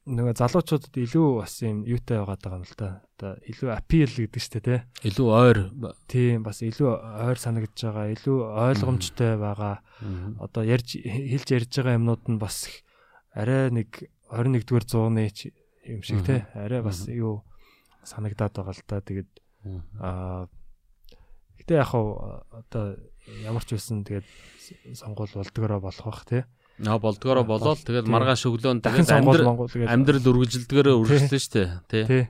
[0.08, 2.88] нөгөө залуучуудад илүү бас юм юутай байгаад байгаа юм л да.
[3.18, 4.80] Одоо илүү апил гэдэг штэ тий.
[5.04, 5.58] илүү ойр
[6.08, 6.88] Тийм бас илүү
[7.28, 9.76] ойр санагдж байгаа, илүү ойлгомжтой байгаа.
[10.40, 12.68] Одоо ярьж хэлж ярьж байгаа юмнууд нь бас
[13.36, 15.28] арай нэг 21-р зууны
[15.84, 16.40] юм шиг тий.
[16.56, 17.44] Арай бас юу
[18.00, 19.04] санагдаад байгаа л да.
[19.04, 19.30] Тэгээд.
[20.00, 20.48] Аа
[21.60, 22.96] гэтээ яг хав одоо
[23.44, 24.24] ямар ч байсан тэгээд
[24.96, 26.42] сонгуул болдгороо болох бах тий.
[26.86, 27.98] Аа болдгоороо Бол- болоод тий.
[28.06, 29.42] маргааш өглөө тэгээд сонгуул
[29.90, 32.04] амьдрал үргэлжилдгээрээ үргэлжлэн штэ тий.
[32.06, 32.24] Тий.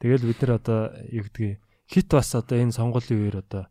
[0.00, 1.56] Тэгэл бид нар одоо юу гэдгийг
[1.88, 3.64] хит бас одоо энэ сонгуулийн үеэр одоо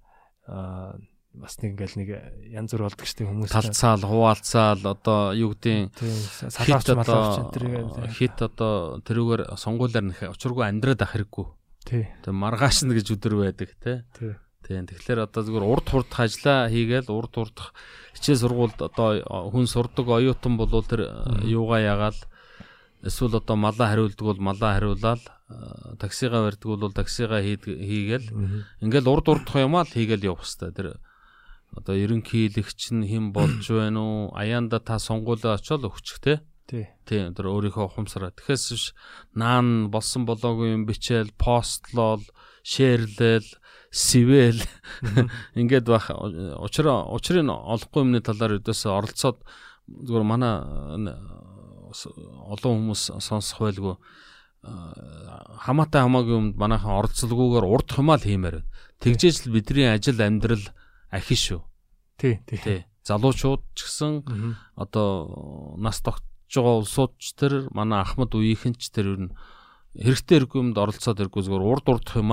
[1.33, 2.09] бас нэг ингээл нэг
[2.49, 5.93] янз бүр болдог штеп хүмүүс талцаал хуваалцаал одоо юу хит
[6.49, 11.45] салаач малаач энэ хит одоо тэрүүгээр сонгуулаар нэх учиргүй амьдраад ах хэрэггүй.
[11.85, 12.09] Тий.
[12.25, 14.01] Тэг маргааш нь гэж өдөр байдаг тий.
[14.17, 14.33] Тий
[14.63, 17.75] Тийм тэгэхээр одоо зүгээр урд хурдах ажлаа хийгээл урд хурдах
[18.15, 19.19] хичээл сургуульд одоо
[19.51, 21.11] хүн сурдаг оюутан болвол тэр э,
[21.51, 22.15] юугаа ягаал
[23.03, 28.31] эсвэл одоо малаа хариулдаг бол малаа хариулаад э, таксигаа барьдаг бол таксигаа хийгээл.
[28.79, 30.71] Ингээл урд урдах юмаа л хийгээл явах хэвээр.
[30.71, 30.87] Тэр
[31.75, 34.31] одоо ерөнхийлөгч нь хэн болж байна уу?
[34.31, 36.33] Аяанда та сонгуулаа очиод өгчих те.
[36.63, 36.87] Тий.
[37.03, 38.31] Тийм тэр өөрийнхөө ухамсараа.
[38.31, 38.85] Тэгэхээс биш
[39.35, 42.23] наан болсон болоогүй юм бичээл постлол
[42.63, 43.43] шеэрлэл
[43.93, 44.57] сивэл
[45.59, 46.09] ингээд бах
[46.65, 49.37] учир учрыг олохгүй юмны талаар өдөөсөө оролцоод
[49.85, 50.53] зүгээр манай
[51.93, 53.95] олон хүмүүс сонсох байлгүй.
[54.63, 54.71] А,
[55.67, 58.63] хамаатай хамаагүй юмд манайхан оролцолгүйгээр урд хумаа л хиймээр.
[58.63, 58.71] Байна.
[59.03, 60.65] Тэгжээж л бидний ажил амьдрал
[61.11, 61.61] ахин шүү.
[62.47, 62.79] тий тий.
[63.03, 64.23] Залуучууд ч гэсэн
[64.79, 66.23] одоо нас тогтж
[66.55, 69.35] байгаа улсуудч тэр манай Ахмад үеийнхэн ч тэр ер нь
[69.99, 72.31] хэрэгтэй хэрэггүй юмд оролцоод иргүй зүгээр урд урдах юм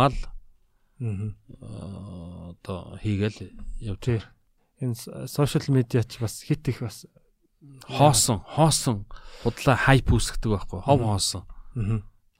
[1.01, 3.51] аа одоо хийгээл
[3.81, 4.21] явж.
[4.81, 4.97] Энэ
[5.29, 7.07] сошиал медиа ч бас хит их бас
[7.89, 9.05] хоосон хоосон.
[9.45, 11.45] Худлаа хайп үүсгдэг байхгүй хов хоосон.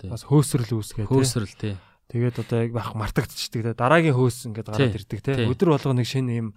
[0.05, 1.77] Бас хөөсрөл үүсгээ хөөсрөл тий.
[2.11, 3.79] Тэгээд одоо яг бах мартагдчихдаг те.
[3.79, 5.47] Дараагийн хөөс ингээд гараад ирдэг те.
[5.47, 6.49] Өдөр болго нэг шинэ юм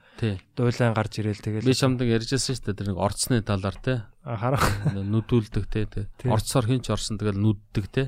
[0.57, 3.77] дуйлан гарч ирээл тэгээд би чамдаг ярьжсэн шүү дээ тэр нэг орцны талаар
[4.23, 4.63] А, харах.
[4.97, 6.31] Нүдүүлдэг Тий.
[6.31, 8.07] орцоор хинч орсон тэгэл нүддэг тий.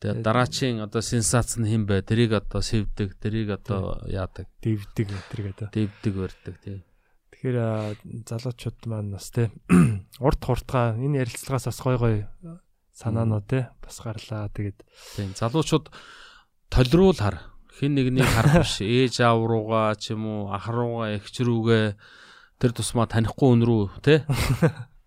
[0.00, 4.46] Тэгээ дараачийн одоо сенсац нь хин бай тэрийг одоо сэвдэг тэрийг одоо яадаг?
[4.60, 5.68] Дэвдэг өтер гэдэг.
[5.72, 6.84] дэвдэг барьдаг тий.
[7.32, 9.48] Тэгэхээр залуучууд маань бас те
[10.20, 12.16] урт хурдгаа энэ ярилцлагаас бас гой гой
[12.92, 14.52] санаанууд те бас гарлаа.
[14.52, 14.84] Тэгээд
[15.16, 15.88] тий залуучууд
[16.68, 17.40] толируул хар
[17.76, 18.80] хин нэгнийг харах биш.
[18.84, 21.96] Ээж аав руугаа ч юм уу ах руугаа эгч рүүгээ
[22.60, 24.24] тэр тусмаа танихгүй өн рүү тий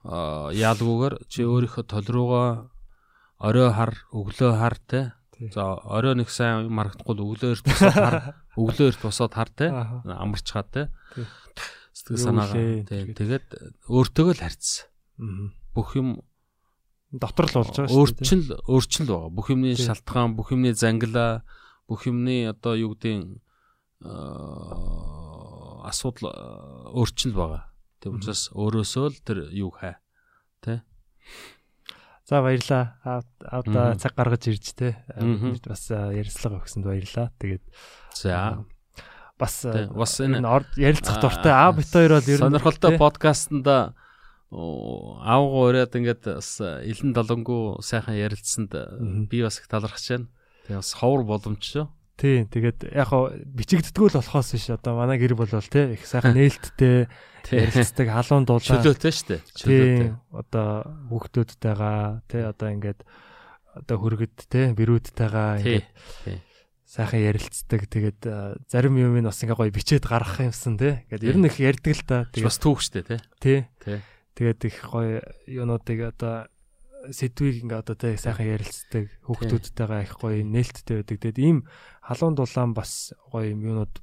[0.06, 2.70] а яалгүйгээр чи өөрийнхөө толиругаа
[3.40, 5.50] орой хар өглөө хар Тий.
[5.56, 8.18] за орой нэг сайн юм харагдахгүй л өглөө эрт босоод хар
[8.62, 9.50] өглөө эрт босоод хар
[10.04, 10.86] амарчгаад тий
[11.16, 11.26] Тий.
[11.96, 13.48] сэтгэл санаагаа тий тэгээд.
[13.88, 16.20] өөртөөгөө л харьцсан бүх юм
[17.12, 17.98] дотор л болж байгаа шүү дээ.
[17.98, 19.30] өөрчил өөрчил байгаа.
[19.34, 19.86] Бүх юмны Тий.
[19.86, 21.42] шалтгаан, бүх юмны зангилаа,
[21.90, 23.42] бүх юмны одоо юу гэдэг
[24.06, 27.64] аа асуудал аа, өөрчил байгаа.
[28.00, 29.98] Тэг учраас өөрөөсөө л тэр юу хай.
[32.30, 32.94] За баярлаа.
[33.04, 33.98] А- Одоо Мгм.
[34.00, 35.58] цаг гаргаж ирж те Мгм.
[35.66, 37.32] бас ярилцлага өгсөнд баярлаа.
[37.42, 37.62] Тэгээд
[38.14, 38.64] За
[39.40, 40.44] бас бас энэ-
[40.78, 43.94] ярилцах дуртай А бит хоёр бол ер нь сонирхолтой подкастнда
[44.52, 48.74] аавгаа ураад ингээд бас илэн долонгуу сайхан ярилцсанд
[49.30, 50.28] би бас их талархаж байна.
[50.68, 51.88] Тэгээ бас ховор боломж шүү.
[52.20, 56.36] Тий, тэгээд яг хоо бичигддгүү л болохоос биш одоо манай гэр бол те их сайхан
[56.36, 57.08] нээлттэй
[57.48, 57.58] Тий.
[57.64, 59.42] ярилцдаг халуун дулаан Чөлөөтэй шүү дээ.
[59.56, 59.96] Чөлөөтэй.
[60.04, 60.68] тий одоо
[61.08, 63.00] хүүхдүүдтэйгаа тий одоо ингээд
[63.80, 64.36] одоо хөргөд
[65.64, 65.80] Тий.
[65.80, 65.88] ингээд
[66.28, 66.38] Тий.
[66.84, 68.20] сайхан ярилцдаг тэгээд
[68.68, 71.94] зарим юм нь бас ингээ гоё бичээд гаргах юмсан те ингээд ер нь их ярьдаг
[71.96, 73.20] л та тэгээд Бас түүх шүү дээ, тий.
[73.40, 74.00] тий Тий.
[74.36, 76.52] тэгээд их гоё юунуудыг одоо
[77.12, 81.18] сэдвийг ингээ одоо те сайхан ярилцдаг хүүхдүүдтэйгээ их гоё нээлттэй байдаг.
[81.24, 81.58] Тэгээд ийм
[82.04, 83.94] халуун дулаан бас гоё юм юунууд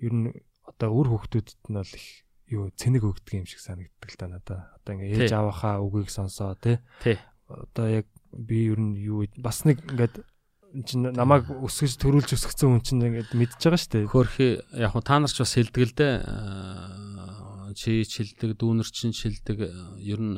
[0.00, 0.32] ер нь
[0.64, 2.06] одоо үр хүүхдүүдэд нь бол их
[2.48, 4.60] юу цэник өгдөг юм шиг санагддаг л та надаа.
[4.80, 7.16] Одоо ингээ ээж аваахаа үгийг сонсоо Тий.
[7.48, 10.24] одоо яг би ер нь юу бас нэг ингээд
[10.72, 14.48] энэ чинь намайг өсгөж төрүүлж өсгсөн хүн чинь ингээд мэдж байгаа шүү дээ Хөөхи
[14.80, 16.14] яг та нар ч бас хэлдэг л дээ.
[16.24, 19.64] Аа, Чи ч хэлдэг, дүүнер чинь ч хэлдэг.
[19.64, 20.36] аа, Ер нь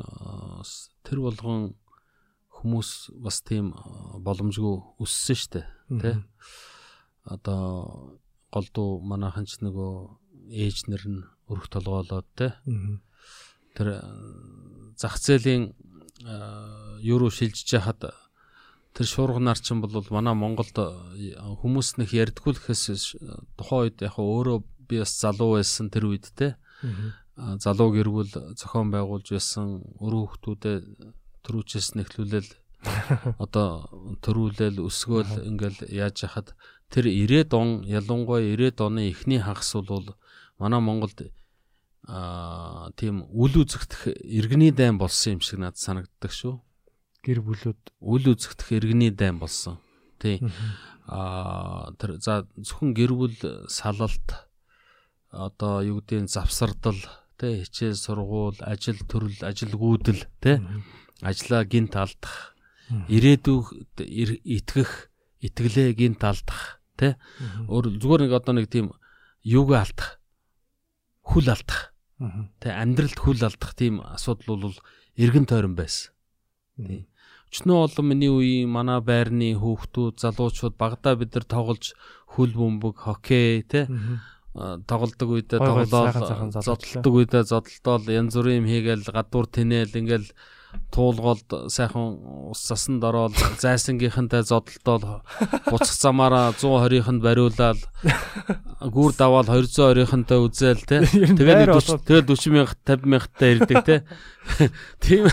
[0.63, 1.77] с- тэр болгон
[2.49, 3.71] хүмүүс бас тийм
[4.25, 5.61] боломжгүй өссөн штэ.
[6.01, 6.17] Тэ?
[6.17, 6.25] Мгм.
[7.29, 8.19] Одоо
[8.49, 9.93] голдуу манайхан ч нөгөө
[10.49, 11.21] ээжнэр нь
[11.51, 12.33] өрх толгоолоод.
[12.65, 13.01] Мгм.
[13.77, 13.87] Тэр
[14.97, 15.77] зах зээлийн
[16.25, 18.15] аа, юу руу шилжиж яхад
[18.95, 23.19] тэр шуурганаар чинь бол манай Монголд хүмүүс нэг ярьдгүй л гэхээс
[23.59, 24.57] тухайн үед яг өөрөө
[24.87, 26.55] би бас залуу байсан тэр үед те
[27.35, 30.77] залуу гэргүүл зохион байгуулж байсан өрөө хүмүүдээ
[31.43, 32.49] төрүүчээс нэхлүүлэл
[33.43, 33.89] одоо
[34.23, 36.55] төрүүлэл өсгөөл ингээл яаж яхад
[36.87, 40.15] тэр 90-ад он ялангуяа 90-ад оны эхний хагас бол
[40.57, 41.27] манай Монголд
[42.07, 46.61] аа тийм үл үзэгдэх иргэний дайн болсон юм шиг надад санагддаг шүү.
[47.25, 49.81] гэр бүлүүд Үл үзэгдэх иргэний дайн болсон.
[50.21, 50.37] Тий.
[51.09, 53.35] Аа тэр за зөвхөн гэр бүл
[53.67, 54.45] салалт
[55.33, 57.01] одоо юу гэдгийг завсардал
[57.39, 60.21] тий хичээл сургууль ажил төрөл ажилгүйдэл
[60.59, 60.83] Мгм.
[61.21, 62.55] ажлаа гинт алдах
[63.09, 65.09] ирээдүйд ир- итгэх
[65.41, 66.79] итгэлээ гинт алдах
[67.41, 67.67] Мгм.
[67.69, 68.91] өөр зүгээр нэг одоо нэг тийм
[69.43, 70.19] юуг алдах
[71.25, 71.91] хүл алдах
[72.63, 74.77] тий амьдралд хүл алдах тийм асуудал бол
[75.19, 76.13] эргэн тойрон байсан.
[77.51, 81.93] Өчнөө олон миний үеийн манай байрны хүүхдүүд, залуучууд багада бид нар тоглож
[82.27, 83.87] хөл бөмбөг, хоккей тий
[84.55, 90.31] Тоглодог үедээ тоглоод зодтолдог үедээ зодтолдоод янз бүрийн юм хийгээл гадуур тэнээл ингээл
[90.95, 92.19] туулголд сайхан
[92.51, 95.27] ус сасанд ороод зайсангийнхантай зодтолдоод
[95.67, 97.79] буцах замаараа 120-нд бариулаад
[98.79, 101.03] гүр даваал 220-нтай үзээл те.
[101.35, 103.95] Тэгээд байр 40 тэгээд 40 мянга 50 мянгаттай ирдэг те.
[105.03, 105.27] Тийм.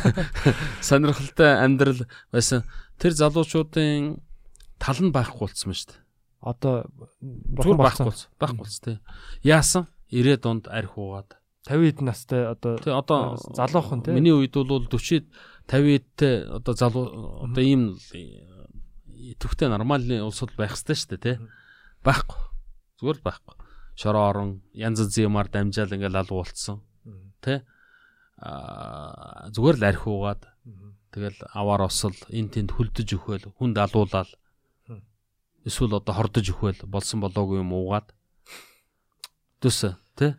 [0.82, 2.02] Сонирхолтой амьдрал
[2.34, 2.66] байсан.
[2.98, 4.18] Тэр залуучуудын
[4.82, 6.01] тал нь байхгүй болцсон ба шүү дээ
[6.42, 6.84] одоо
[7.30, 8.98] зүгээр байхгүй болц байхгүй болц те
[9.46, 11.38] яасан 90 донд арх уугаад
[11.70, 15.30] 50 хэд настай одоо Тэ одоо залуухан те Миний үед бол 40
[15.70, 17.06] 50-д одоо залуу
[17.46, 17.94] одоо ийм
[19.38, 21.36] төвхтэй нормалны улсууд байх хэвээр шүү дээ тий.
[22.02, 22.40] Байхгүй.
[22.98, 23.56] Зүгээр л байхгүй.
[23.94, 26.82] шороо орон янз янзын юмар дамжаал ингээл алгуулсан.
[27.44, 27.62] Тэ?
[28.42, 30.42] Аа зүгээр л архи уугаад
[31.14, 34.30] тэгэл аваар осол эн тэнд хүлдэж өгөөл хүнд алуулаад
[35.66, 38.10] эсвэл одоо хордож өгөөл болсон болоогүй юм уугаад.
[39.62, 39.86] Төс
[40.18, 40.34] тэ?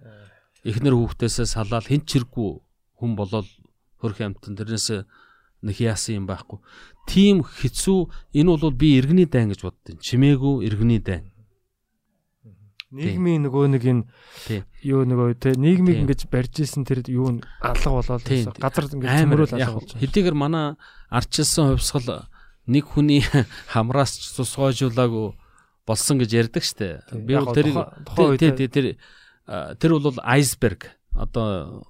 [0.64, 2.52] Эхнэр хүүхдээсээ салаад хэн ч хэрэггүй
[3.00, 3.48] хүн болол
[4.00, 5.08] хөрх амтан тэрнээс
[5.64, 6.60] нэг яасан юм байхгүй.
[7.08, 8.00] Тим хэцүү
[8.36, 11.32] энэ бол би иргэний дайн гэж боддیں۔ Чимээгүй иргэний дайн.
[12.94, 14.04] Нийгмийн нөгөө нэг энэ
[14.86, 19.74] юу нөгөө те нийгмийг ингэж барьж исэн тэр юу алга болоод газар ингэж цөмрөл алга
[19.82, 19.98] болж.
[19.98, 20.78] Хэдийгээр манай
[21.10, 22.30] арчилсан хувьсгал
[22.68, 23.24] нэг хүний
[23.74, 25.34] хамраас ч тусгойжуулаагүй
[25.88, 27.04] болсон гэж ярьдаг штэ.
[27.12, 27.72] Би бол тэр
[28.40, 28.88] тэр тэр
[29.76, 31.84] тэр бол айсберг одоо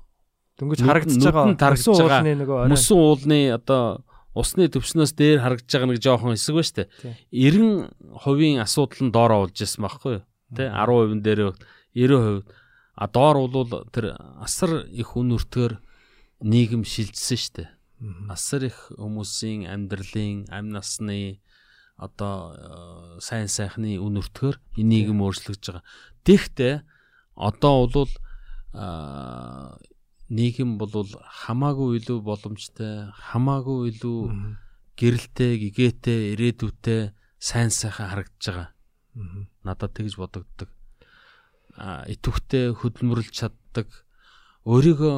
[0.58, 4.02] дөнгөж харагдаж байгаа тархсан уулны нөгөө мөсөн уулны одоо
[4.34, 6.84] усны төвчнөөс дээр харагдаж байгаа нэг жоохон хэсэг ба штэ.
[7.30, 10.24] 90% асуудал нь доороо болж ирсэн байхгүй юу?
[10.58, 11.54] Тэ 10% дээр
[11.94, 12.50] 90%
[12.94, 15.78] а доор бол тэр асар их үн өртгөр
[16.42, 17.64] нийгэм шилжсэн штэ.
[18.28, 21.40] Асар их хүмүүсийн амьдралын амь насны
[21.96, 25.88] одоо сайн сайхны үн өртгөр энэ нийгэм өөрчлөгдөж байгаа.
[26.28, 26.76] Тэгэхдээ
[27.40, 28.12] одоо бол
[30.28, 31.08] нийгэм бол
[31.46, 34.20] хамаагүй илүү боломжтой, хамаагүй илүү
[35.00, 37.02] гэрэлтэй, гэгээтэй, ирээдүйтэй
[37.40, 38.70] сайн сайхан харагдаж байгаа.
[39.64, 40.70] Надад тэгж бодогддог.
[41.78, 43.88] А итвэхтэй хөдөлмөрлж чаддаг,
[44.66, 45.18] өөрийгөө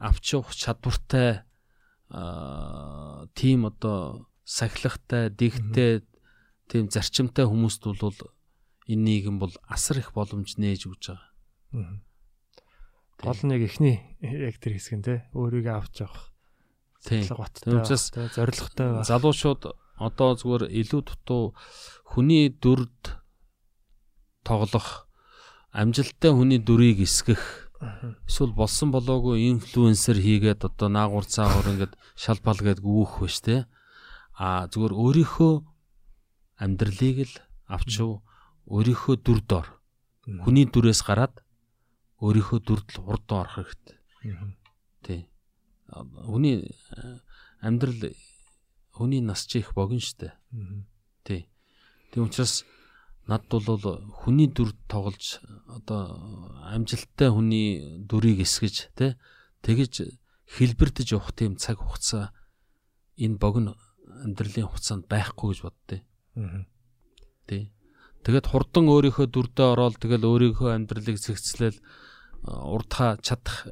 [0.00, 1.44] авч явах чадвартай
[2.10, 6.02] тийм одоо сахилахтай, дэгтэй,
[6.66, 8.18] тийм зарчимтай хүмүүст бол
[8.90, 12.02] энэ нийгэм бол асар их боломж нээж өгч байгаа.
[13.22, 16.32] Гол нь яг эхний яг тэр хэсэг нь те өөрийгөө авч явах.
[17.04, 17.24] Тийм.
[17.28, 19.04] Учраас зоригтой.
[19.04, 21.52] Залуучууд одоо зүгээр илүү дутуу
[22.08, 23.20] хүний дүрд
[24.42, 25.06] тоглох
[25.70, 27.59] амжилттай хүний дүрийг эсгэх
[28.28, 33.66] эсвэл болсон болоогүй инфлюенсер хийгээд одоо наагур цаагур ингээд шалбал гээд гүүх биш те
[34.36, 35.54] а зүгээр өөрийнхөө
[36.60, 37.34] амьдралыг л
[37.68, 38.20] авчив
[38.68, 39.66] өөрийнхөө дүр дор
[40.44, 41.40] хүний дүрээс гараад
[42.20, 43.96] өөрийнхөө дүрдэл урдуу орох хэрэгтэй.
[45.00, 45.20] Тий.
[45.88, 46.68] Хүний
[47.64, 48.12] амьдрал
[48.92, 50.36] хүний нас чи их богино штэ.
[51.24, 51.48] Тий.
[52.12, 52.64] Тийм учраас
[53.28, 53.84] над бол
[54.22, 56.18] хүний дүр тоглож одоо
[56.72, 59.16] амжилттай хүний дүрийг эсгэж тий
[59.64, 60.16] тэгэж
[60.56, 62.32] хэлбэрдэж явах тийм цаг хугацаа
[63.20, 63.76] энэ богино
[64.24, 66.02] амьдралын хугацаанд байхгүй гэж боддیں۔
[67.46, 67.72] Тий.
[68.24, 71.78] Тэгээд хурдан өөрийнхөө дүрдээ ороод тэгэл өөрийнхөө амьдралыг зэгцлээл
[72.44, 73.68] урдха чадах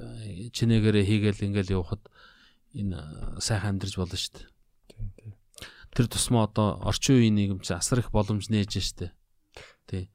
[0.57, 2.03] чинээгээрээ хийгээл ингээл явхад
[2.73, 4.49] энэ сайхан амьдарч болно шүү дээ.
[5.93, 9.13] Тэр тусмаа одоо орчин үеийн нийгэм чи асар их боломж нээж штэ.
[9.89, 10.13] Тий.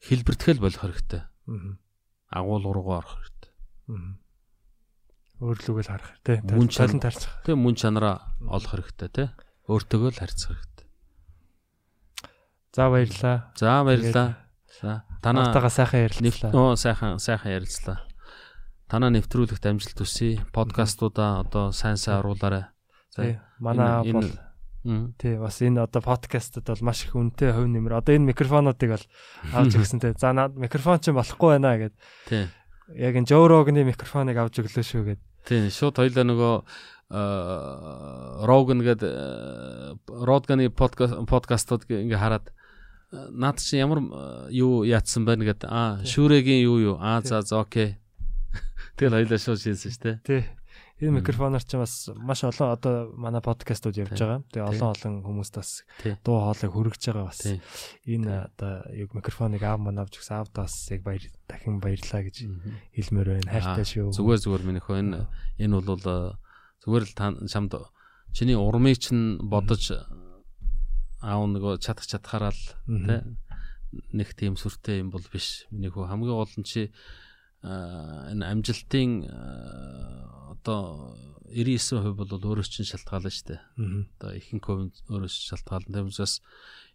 [0.00, 1.22] Хэлбэртгэл болох хэрэгтэй.
[1.22, 1.76] Аа.
[2.32, 3.52] Агуул ургуу орох хэрэгтэй.
[3.92, 4.16] Аа.
[5.42, 6.38] Өөрлөгөө л харах тий.
[6.46, 7.42] Мөн чалан тарцах.
[7.42, 9.28] Тий мөн чанараа олох хэрэгтэй тий.
[9.66, 10.86] Өөртөөгөө л харьцах хэрэгтэй.
[12.72, 13.50] За баярлаа.
[13.58, 14.28] За баярлаа.
[14.80, 16.54] За танаа тага сайхан ярилцлаа.
[16.54, 18.06] Оо сайхан сайхан ярилцлаа.
[18.86, 20.40] Танаа нэвтрүүлэгт амжилт хүсье.
[20.54, 22.70] Подкастуудаа одоо сайн сайн оруулаарай.
[23.10, 24.30] За манай бол
[24.82, 28.02] Тий бас энэ одоо подкастад бол маш их үнэтэй хувь нэмэр.
[28.02, 29.06] Одоо энэ микрофонуудыг бол
[29.54, 30.10] авч өгсөн те.
[30.18, 31.94] За наад микрофон ч болохгүй байна гэд.
[32.26, 32.50] Тий.
[32.98, 35.20] Яг энэ Joe Rogan-ы микрофоныг авч өглөө шүү гэд.
[35.46, 36.54] Тий шууд хоёлаа нөгөө
[38.42, 39.02] Rogan гэд
[40.10, 42.50] Rogan-ы подкаст подкастууд ингээ хараад
[43.12, 44.00] наад чи ямар
[44.50, 48.00] юу яатсан байна гэд аа шүүрэгийн юу юу аа за за окей.
[48.96, 50.16] Тэгэл хоёлаа шууд шийдсэн шүү дээ.
[50.26, 50.42] Тий.
[51.02, 54.46] Энэ микрофоноор ч бас маш олон одоо манай подкастууд явж байгаа.
[54.54, 55.82] Тэгээ олон олон хүмүүст бас
[56.22, 57.42] дуу хоолойг хүргэж байгаа бас.
[58.06, 60.46] Энэ одоо яг микрофоныг аав маань авч өгсөн.
[60.46, 62.46] Аавд бас яг баяр дахин баярлаа гэж
[62.94, 63.50] хэлмээр байна.
[63.50, 64.14] Хайртай шүү.
[64.14, 65.26] Зүгээр зүгээр минийх энэ
[65.58, 65.98] энэ бол
[66.86, 67.74] зүгээр л та чамд
[68.30, 70.06] чиний урмыг чинь бодож
[71.18, 73.26] аав нөгөө чадах чадхаараа л тэ
[74.14, 75.66] нэг тийм сүртэй юм бол биш.
[75.74, 76.94] Миний хөө хамгийн гол нь чи
[77.62, 79.10] энэ амжилтын
[80.50, 81.14] одоо
[81.52, 83.60] 99% бол өөрөөс чинь шалтгаална шүү дээ.
[84.18, 85.92] Одоо ихэнх хувь өөрөөс шалтгаална.
[85.92, 86.40] Тийм учраас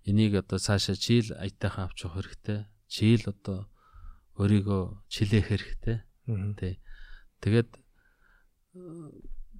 [0.03, 2.65] энийг одоо цаашаа чийл аятайхан авч явах хэрэгтэй.
[2.89, 3.69] Чийл одоо
[4.41, 4.83] өөрийгөө
[5.13, 5.97] чилээх хэрэгтэй.
[6.57, 6.73] Тий.
[7.39, 7.71] Тэгээд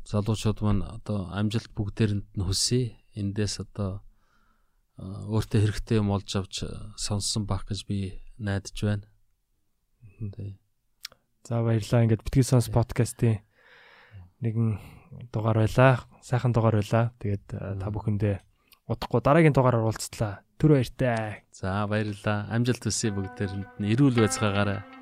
[0.09, 2.97] залуучууд маань одоо амжилт бүгдээрэнд нь хүсье.
[3.13, 4.01] Эндээс одоо
[4.97, 6.65] өөртөө хэрэгтэй юм олж авч
[6.97, 9.05] сонссон байх гэж би найдаж байна.
[10.33, 10.57] Тий.
[11.47, 12.03] За баярлалаа.
[12.03, 13.39] Ингээд битгий сонс подкастын
[14.43, 14.83] нэгэн
[15.31, 16.03] дугаар байлаа.
[16.19, 17.15] Сайхан дугаар байлаа.
[17.23, 18.43] Тэгээд та бүхэндээ
[18.91, 20.43] удахгүй дараагийн дугаараар уулзтлаа.
[20.59, 21.47] Түр баяртай.
[21.55, 22.51] За баярлалаа.
[22.51, 23.79] Амжилт хүсье бүгдээрэнд.
[23.79, 24.96] Эрүүл байцгаагаарай.